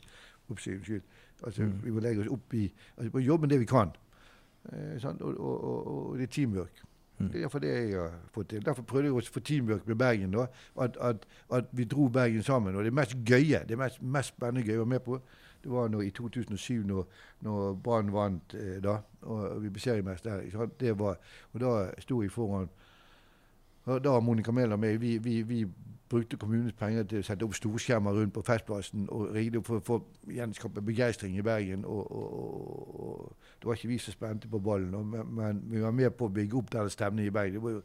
unnskyld. 0.49 1.03
Altså, 1.45 1.63
Mm. 1.63 1.85
Vi 1.85 1.91
må 1.91 2.01
legge 2.01 2.21
oss 2.21 2.29
opp 2.29 2.55
i 2.55 2.73
altså, 2.97 3.11
på 3.11 3.19
jobben 3.19 3.51
det 3.51 3.61
vi 3.61 3.65
kan. 3.65 3.91
Eh? 4.73 5.05
Og, 5.05 5.41
og, 5.41 5.65
og, 5.65 6.09
og 6.11 6.19
det 6.19 6.23
er 6.23 6.27
teamwork. 6.27 6.83
Mm. 7.19 7.29
Det 7.29 7.37
er 7.37 7.41
iallfall 7.41 7.63
det 7.63 7.69
jeg 7.69 8.01
har 8.01 8.13
fått 8.35 8.49
til. 8.49 8.65
Derfor 8.67 8.83
prøvde 8.83 9.07
jeg 9.07 9.15
også 9.15 9.31
å 9.31 9.35
få 9.35 9.41
teamwork 9.41 9.87
med 9.87 9.97
Bergen. 9.97 10.31
da, 10.33 10.47
At, 10.81 10.97
at, 11.01 11.27
at 11.53 11.65
vi 11.73 11.85
dro 11.85 12.09
Bergen 12.09 12.43
sammen. 12.43 12.75
Og 12.75 12.85
det 12.85 12.93
mest 12.93 13.17
gøye, 13.25 13.65
det 13.69 13.79
mest, 13.79 14.03
mest 14.03 14.35
spennende 14.35 14.67
gøye 14.67 14.73
jeg 14.73 14.79
var 14.79 14.85
med 14.95 15.01
på, 15.01 15.21
det 15.63 15.71
var 15.73 16.03
i 16.03 16.11
2007, 16.11 16.87
når, 16.87 17.07
når 17.41 17.75
Brann 17.75 18.13
vant 18.13 18.55
eh, 18.55 18.79
da, 18.83 18.99
og 19.23 19.63
vi 19.63 19.71
ble 19.71 19.81
seriemester. 19.81 20.43
Det 20.81 20.99
var, 20.99 21.19
og 21.53 21.61
da 21.61 21.75
sto 21.99 22.23
jeg 22.23 22.33
foran 22.33 22.71
og 23.85 24.05
Da 24.05 24.11
var 24.11 24.21
Monica 24.21 24.51
og 24.51 24.79
meg 24.79 25.01
vi, 25.01 25.19
vi, 25.19 25.43
vi 25.43 25.65
brukte 26.11 26.37
kommunens 26.37 26.73
penger 26.73 27.07
til 27.07 27.23
å 27.23 27.27
sette 27.27 27.47
opp 27.47 27.55
storskjermer 27.55 28.13
rundt 28.13 28.35
på 28.35 28.43
Festplassen 28.43 29.07
og 29.15 29.31
rigge 29.35 29.61
opp 29.61 29.69
for 29.71 29.79
å 29.79 29.85
få 29.87 29.99
gjenskape 30.35 30.83
begeistring 30.83 31.37
i 31.39 31.45
Bergen. 31.47 31.85
Og, 31.85 32.11
og, 32.11 33.01
og, 33.01 33.37
Det 33.61 33.69
var 33.69 33.79
ikke 33.79 33.89
vi 33.89 33.99
som 33.99 34.13
spente 34.17 34.49
på 34.49 34.59
ballen, 34.59 34.95
men, 35.11 35.35
men 35.35 35.63
vi 35.71 35.81
var 35.81 35.95
med 35.95 36.11
på 36.17 36.27
å 36.27 36.35
bygge 36.35 36.57
opp 36.59 36.73
den 36.73 36.91
stemningen 36.91 37.31
i 37.31 37.35
Bergen. 37.35 37.55
Det 37.55 37.63
var 37.63 37.77
jo 37.77 37.83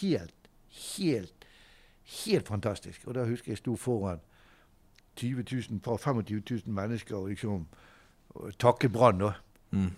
helt, 0.00 0.50
helt, 0.94 1.46
helt 2.24 2.48
fantastisk. 2.48 3.06
Og 3.06 3.14
da 3.14 3.26
husker 3.28 3.52
jeg 3.52 3.62
sto 3.62 3.76
foran 3.76 4.22
20 5.18 5.44
000, 5.70 5.80
fra 5.84 5.96
25 5.96 6.42
000 6.50 6.74
mennesker 6.74 7.28
liksom 7.28 7.66
og 8.38 8.78
Brann. 8.92 9.22
Mm. 9.70 9.90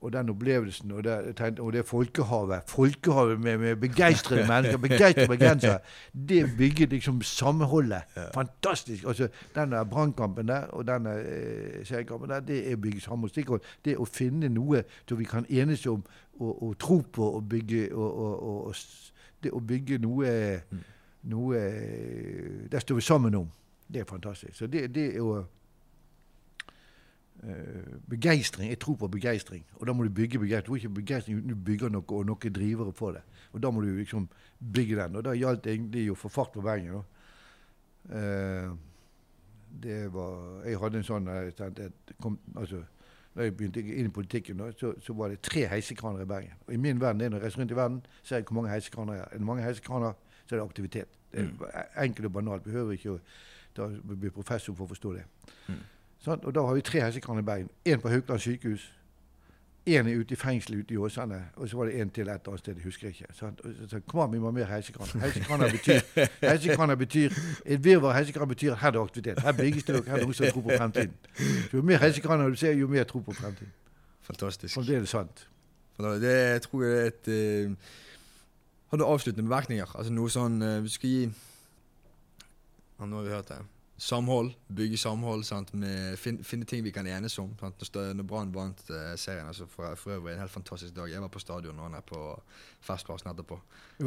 Og 0.00 0.12
den 0.12 0.28
opplevelsen 0.28 0.92
og 0.92 1.04
det, 1.04 1.36
tenkte, 1.36 1.60
og 1.60 1.72
det 1.72 1.84
folkehavet 1.86 2.60
Folkehavet 2.66 3.40
med, 3.40 3.58
med 3.58 3.76
begeistrede 3.76 4.46
mennesker, 4.48 4.76
begeistrede 4.78 5.28
bergensere. 5.28 5.78
Det 6.28 6.46
bygget 6.58 6.88
liksom 6.88 7.22
samholdet. 7.22 8.02
Fantastisk. 8.34 9.04
altså 9.04 9.28
Denne 9.54 9.86
brannkampen 9.86 10.48
der 10.48 10.60
og 10.60 10.86
denne 10.86 11.10
eh, 11.10 11.86
seriekampen 11.86 12.30
der, 12.30 12.40
det 12.40 12.70
er 12.70 12.76
å 12.76 12.80
bygge 12.80 13.00
samhold. 13.00 13.30
Stikkord. 13.30 13.60
Det 13.84 13.98
å 13.98 14.04
finne 14.04 14.48
noe 14.48 14.82
som 15.08 15.18
vi 15.18 15.28
kan 15.28 15.46
enes 15.50 15.86
om 15.86 16.04
og, 16.40 16.62
og 16.62 16.78
tro 16.78 17.02
på 17.12 17.30
og 17.34 17.48
bygge 17.48 17.94
og, 17.94 18.18
og, 18.42 18.74
Det 19.42 19.52
å 19.52 19.60
bygge 19.60 19.98
noe, 19.98 20.60
Mm. 20.70 20.78
noe 21.22 21.60
Det 22.72 22.80
står 22.80 22.94
vi 22.94 23.00
sammen 23.00 23.34
om. 23.34 23.50
Det 23.92 24.00
er 24.00 24.04
fantastisk. 24.04 24.54
Så 24.54 24.66
det, 24.66 24.94
det 24.94 25.06
er 25.14 25.16
jo 25.18 25.44
Eh, 27.42 28.00
begeistring. 28.08 28.68
Jeg 28.68 28.78
tror 28.78 28.94
på 28.94 29.08
begeistring. 29.08 29.64
Og 29.74 29.86
da 29.86 29.92
må 29.92 30.04
du 30.04 30.10
bygge 30.10 30.38
begeistring. 30.38 30.66
Du 30.66 30.74
ikke 30.74 30.88
begeistring 30.88 31.38
uten 31.38 31.48
du 31.48 31.56
bygger 31.56 31.88
noe 31.88 32.04
og 32.08 32.26
noen 32.26 32.52
drivere 32.52 32.92
for 32.92 33.16
det. 33.16 33.22
Og 33.52 33.62
da 33.62 33.70
må 33.70 33.80
du 33.80 33.94
liksom 33.96 34.28
bygge 34.74 34.96
den. 34.96 35.16
Og 35.16 35.24
da 35.24 35.32
gjaldt 35.32 35.66
egentlig 35.66 36.10
å 36.12 36.18
få 36.20 36.28
fart 36.28 36.52
på 36.52 36.60
Bergen. 36.60 37.00
Eh, 38.12 38.68
det 39.82 40.12
var 40.12 40.66
Jeg 40.66 40.78
hadde 40.78 40.98
en 40.98 41.04
sånn 41.04 41.26
jeg 41.30 41.54
at 41.60 41.80
kom, 42.20 42.38
altså, 42.56 42.82
Da 43.36 43.42
jeg 43.42 43.56
begynte 43.56 43.80
inn 43.80 44.06
i 44.06 44.12
politikken, 44.12 44.58
da, 44.58 44.72
så, 44.76 44.92
så 45.00 45.14
var 45.14 45.28
det 45.28 45.40
tre 45.40 45.64
heisekraner 45.70 46.22
i 46.22 46.26
Bergen. 46.26 46.56
Og 46.66 46.74
I 46.74 46.76
min 46.76 47.00
verden, 47.00 47.20
er 47.20 47.28
når 47.28 47.38
jeg 47.38 47.44
reiser 47.44 47.60
rundt 47.60 47.70
i 47.70 47.76
verden, 47.76 48.00
ser 48.22 48.36
jeg 48.36 48.44
hvor 48.44 48.54
mange 48.54 48.70
heisekraner 48.70 49.14
det 49.14 49.20
er. 49.20 49.28
Er 49.28 49.38
det 49.38 49.46
mange 49.46 49.62
heisekraner, 49.62 50.12
så 50.46 50.54
er 50.54 50.58
det 50.58 50.64
aktivitet. 50.66 51.08
Det 51.32 51.46
er 51.72 52.02
enkelt 52.02 52.26
og 52.26 52.32
banalt. 52.32 52.64
Behøver 52.64 52.92
ikke 52.98 53.12
å 53.14 53.20
da, 53.76 53.88
bli 54.02 54.30
professor 54.30 54.74
for 54.74 54.86
å 54.86 54.92
forstå 54.94 55.12
det. 55.16 55.26
Mm. 55.68 55.82
Sånn, 56.24 56.40
og 56.44 56.54
da 56.54 56.64
har 56.66 56.76
vi 56.76 56.82
tre 56.84 57.00
Bergen. 57.42 57.68
Én 57.84 58.00
på 58.00 58.08
Haukeland 58.08 58.40
sykehus. 58.40 58.90
Én 59.88 60.06
er 60.06 60.18
ute 60.20 60.34
i 60.34 60.36
fengselet 60.36 60.78
ute 60.84 60.94
i 60.94 60.96
Åsane, 61.00 61.38
og 61.56 61.68
så 61.68 61.76
var 61.76 61.88
det 61.88 62.00
en 62.00 62.10
til 62.10 62.28
et 62.28 62.48
annet 62.48 62.60
sted, 62.60 62.74
jeg 62.76 62.84
husker 62.84 63.08
ikke. 63.08 63.26
Og 63.28 63.34
så, 63.34 63.50
så, 63.88 64.00
kom 64.06 64.20
an, 64.20 64.32
vi 64.32 64.38
må 64.38 64.50
ha 64.50 64.52
mer 64.52 64.68
heisekraner. 64.68 65.22
Heisekraner 65.24 65.70
betyr, 65.72 66.00
heisekraner 66.50 66.94
betyr 67.00 67.38
Et 67.64 67.84
virvar 67.84 68.10
av 68.10 68.18
heisekraner 68.18 68.52
betyr 68.52 68.74
her 68.74 68.88
er 68.88 68.92
det 68.92 69.00
aktivitet. 69.00 69.40
Her 69.40 69.52
bygges 69.52 69.84
det 69.84 69.94
her 70.04 70.12
er 70.12 70.20
det 70.20 70.28
noen 70.28 70.36
som 70.36 70.52
tror 70.52 70.66
på 70.66 70.76
fremtiden. 70.76 71.14
Så 71.70 71.80
jo 71.80 71.82
mer 71.82 72.04
heisekraner 72.04 72.52
du 72.52 72.60
ser, 72.60 72.76
jo 72.76 72.88
mer 72.88 73.08
tro 73.08 73.22
på 73.24 73.32
fremtiden. 73.32 73.72
Fantastisk. 74.28 74.76
Og 74.76 74.86
det 74.86 74.96
er 74.96 75.08
det 75.08 75.08
sant. 75.08 75.46
Det 75.98 76.36
jeg 76.36 76.62
tror 76.62 76.84
jeg 76.84 76.98
er 76.98 77.06
et 77.06 77.28
uh, 77.28 77.72
Har 78.88 78.98
du 78.98 79.04
avsluttende 79.04 79.48
bemerkninger? 79.48 79.96
Altså 79.96 80.12
noe 80.12 80.30
sånn 80.32 80.62
uh, 80.62 80.78
Vi 80.84 80.88
skal 80.88 81.10
gi 81.10 81.24
Nå 83.08 83.20
har 83.20 83.28
vi 83.28 83.32
hørt 83.34 83.48
det. 83.48 83.60
Samhold. 84.00 84.54
Bygge 84.72 84.96
samhold. 84.96 85.42
Sant? 85.44 85.74
Med, 85.76 86.18
fin, 86.18 86.38
finne 86.44 86.64
ting 86.64 86.80
vi 86.84 86.92
kan 86.92 87.06
enes 87.06 87.34
om. 87.38 87.50
Sant? 87.60 87.82
Når, 87.94 88.14
når 88.16 88.26
Brann 88.28 88.52
vant 88.54 88.80
eh, 88.88 89.10
serien. 89.20 89.48
Altså 89.50 89.66
for, 89.68 89.92
for 90.00 90.14
øvrig 90.16 90.32
en 90.34 90.40
helt 90.40 90.54
fantastisk 90.54 90.94
dag. 90.96 91.10
Jeg 91.12 91.20
var 91.20 91.28
på 91.28 91.42
stadion 91.42 91.76
og 91.76 91.84
han 91.84 91.98
er 91.98 92.06
på 92.08 92.20
Festplassen 92.86 93.28
etterpå. 93.34 93.58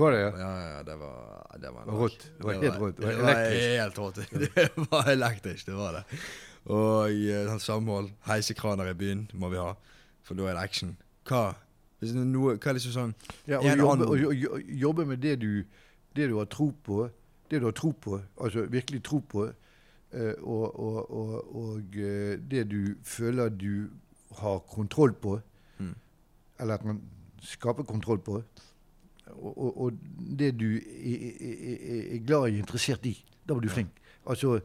Var 0.01 0.15
det, 0.15 0.23
Ja, 0.23 0.49
ja, 0.63 0.79
det 0.87 0.97
var, 0.97 1.45
det 1.61 1.73
var. 1.75 1.91
Rått. 1.99 2.25
Det 2.39 2.47
var 2.47 2.57
helt 2.63 2.81
rått. 2.81 2.97
Det 2.97 3.19
var 3.21 3.43
helt 3.43 4.01
rått. 4.01 4.21
Det 4.55 4.87
var 4.89 5.11
elektrisk, 5.13 5.65
det 5.69 5.77
var 5.77 5.99
det. 5.99 6.03
Og 6.73 7.13
eh, 7.13 7.45
sånn 7.51 7.61
samhold. 7.61 8.09
Heisekraner 8.25 8.89
i 8.89 8.97
byen 8.97 9.27
må 9.37 9.53
vi 9.53 9.61
ha, 9.61 9.75
for 10.25 10.39
da 10.39 10.49
er 10.49 10.57
det 10.57 10.65
action. 10.65 10.95
Hva? 11.29 11.51
Noe, 12.03 12.57
hva 12.57 12.71
er 12.71 12.75
liksom 12.75 12.91
sånn 12.97 13.11
Ja, 13.47 13.61
og, 13.61 13.69
jobbe, 13.77 14.07
og 14.27 14.73
jobbe 14.81 15.05
med 15.07 15.21
det 15.23 15.37
du, 15.39 15.51
det 16.17 16.25
du 16.31 16.39
har 16.39 16.49
tro 16.51 16.71
på, 16.83 17.05
det 17.53 17.61
du 17.61 17.67
har 17.69 17.75
tro 17.77 17.91
på, 18.01 18.17
altså 18.41 18.65
virkelig 18.73 19.03
tro 19.05 19.19
på, 19.29 19.45
eh, 20.13 20.33
og, 20.41 20.79
og, 20.79 21.11
og, 21.11 21.55
og 21.55 21.97
eh, 22.01 22.35
det 22.51 22.65
du 22.71 22.95
føler 23.05 23.49
du 23.53 23.89
har 24.41 24.59
kontroll 24.73 25.13
på, 25.13 25.39
Mm. 25.79 25.95
eller 26.59 26.83
man 26.85 26.99
skaper 27.41 27.83
kontroll 27.83 28.19
på, 28.23 28.41
og, 29.33 29.93
det 30.37 30.51
du 30.59 30.67
er, 30.75 31.23
er, 31.41 32.13
er, 32.13 32.17
glad 32.27 32.47
i, 32.51 32.57
interessert 32.61 33.05
i, 33.09 33.13
da 33.47 33.53
blir 33.57 33.69
du 33.69 33.73
flink. 33.73 33.89
Altså, 34.29 34.59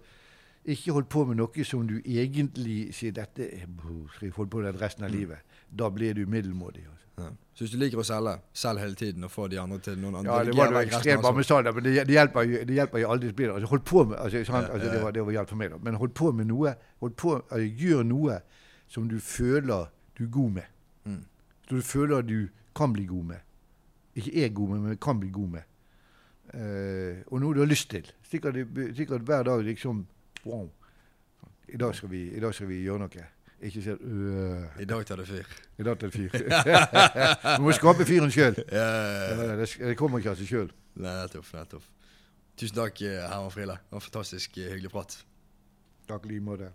ikke 0.68 0.93
hold 0.93 1.05
på 1.09 1.24
med 1.24 1.39
noe 1.41 1.64
som 1.64 1.86
du 1.89 1.97
egentlig 2.05 2.93
sier 2.95 3.14
dette 3.16 3.47
skal 3.49 4.26
jeg 4.28 4.34
holde 4.36 4.51
på 4.53 4.61
med 4.62 4.80
resten 4.82 5.05
av 5.07 5.11
Mm. 5.11 5.16
livet. 5.16 5.39
Da 5.78 5.89
blir 5.91 6.14
du 6.14 6.26
middelmådig. 6.26 6.84
Altså. 7.19 7.29
ja. 7.35 7.49
Så 7.59 7.64
hvis 7.64 7.73
du 7.75 7.79
liker 7.81 7.99
å 7.99 8.05
selge, 8.07 8.33
selg 8.55 8.79
hele 8.79 8.95
tiden 8.95 9.25
og 9.27 9.33
få 9.35 9.49
de 9.51 9.57
andre 9.59 9.81
til 9.83 9.97
noen 9.99 10.21
andre. 10.21 10.31
Ja, 10.31 10.45
det 10.47 10.53
var 10.55 10.69
jo 10.71 10.79
ekstremt 10.79 11.25
altså. 11.27 11.57
men 11.75 11.85
det, 11.85 11.95
det, 12.07 12.14
hjelper, 12.14 12.45
jo- 12.47 12.61
det 12.69 12.75
hjelper 12.77 13.03
jo 13.03 13.09
aldri 13.11 13.31
spillet. 13.33 13.55
Altså, 13.57 13.71
hold 13.73 13.83
på 13.83 14.05
med, 14.05 14.19
altså, 14.23 14.43
sant? 14.47 14.69
Ja, 14.69 14.75
altså, 14.77 14.87
ja, 14.87 14.93
det, 14.93 15.01
var, 15.03 15.14
det 15.16 15.25
var 15.27 15.35
hjelp 15.35 15.51
for 15.51 15.59
meg, 15.59 15.73
da. 15.73 15.79
Men 15.83 15.99
hold 15.99 16.12
på 16.14 16.31
med 16.39 16.47
noe, 16.47 16.75
på, 17.03 17.33
altså, 17.41 17.64
gjør 17.83 18.07
noe 18.07 18.37
som 18.87 19.09
du 19.11 19.16
føler 19.19 19.91
du 20.19 20.23
er 20.29 20.31
god 20.37 20.55
med. 20.61 20.71
Mm. 21.05 21.25
Som 21.66 21.81
du 21.81 21.89
føler 21.89 22.23
du 22.29 22.39
kan 22.79 22.95
bli 22.95 23.09
god 23.11 23.27
med. 23.33 23.43
Ikke 24.14 24.45
er 24.45 24.55
god 24.55 24.69
med, 24.69 24.81
men 24.87 25.03
kan 25.03 25.19
bli 25.19 25.31
god 25.35 25.49
med. 25.57 25.66
Uh, 26.55 27.27
og 27.27 27.43
noe 27.43 27.59
du 27.59 27.64
har 27.64 27.69
lyst 27.69 27.91
til. 27.91 28.07
Sikkert, 28.31 28.62
sikkert 28.97 29.27
hver 29.27 29.43
dag 29.51 29.66
liksom 29.66 30.07
wow. 30.47 30.69
I 31.69 31.77
dag 31.77 31.95
skal 31.95 32.11
vi, 32.14 32.23
i 32.33 32.41
dag 32.41 32.55
skal 32.55 32.71
vi 32.71 32.85
gjøre 32.87 33.03
noe. 33.03 33.27
Ikke 33.59 33.82
sier 33.82 33.98
øh, 33.98 34.82
I 34.82 34.86
dag 34.86 35.06
tar 35.06 35.18
det 35.18 35.26
fyr. 35.26 35.54
I 35.78 35.86
dag 35.86 35.98
tar 35.98 36.11
det 36.11 36.14
fyr. 36.14 36.30
du 37.59 37.62
må 37.64 37.72
skape 37.74 38.06
fyren 38.06 38.30
sjøl. 38.30 38.54
Ja, 38.70 39.54
det, 39.59 39.66
det 39.78 39.96
kommer 39.98 40.22
ikke 40.22 40.36
av 40.36 40.38
seg 40.38 40.50
sjøl. 40.52 40.68
Nettopp. 40.98 41.48
nettopp. 41.54 41.88
Tusen 42.59 42.78
takk, 42.78 43.02
eh, 43.06 43.22
Herman 43.22 43.50
Friele. 43.54 43.78
Det 43.78 43.94
var 43.94 44.00
en 44.00 44.06
fantastisk 44.06 44.59
eh, 44.59 44.70
hyggelig 44.72 44.90
prat. 44.94 45.18
Takk 46.09 46.26
i 46.26 46.32
like 46.32 46.46
måte. 46.46 46.70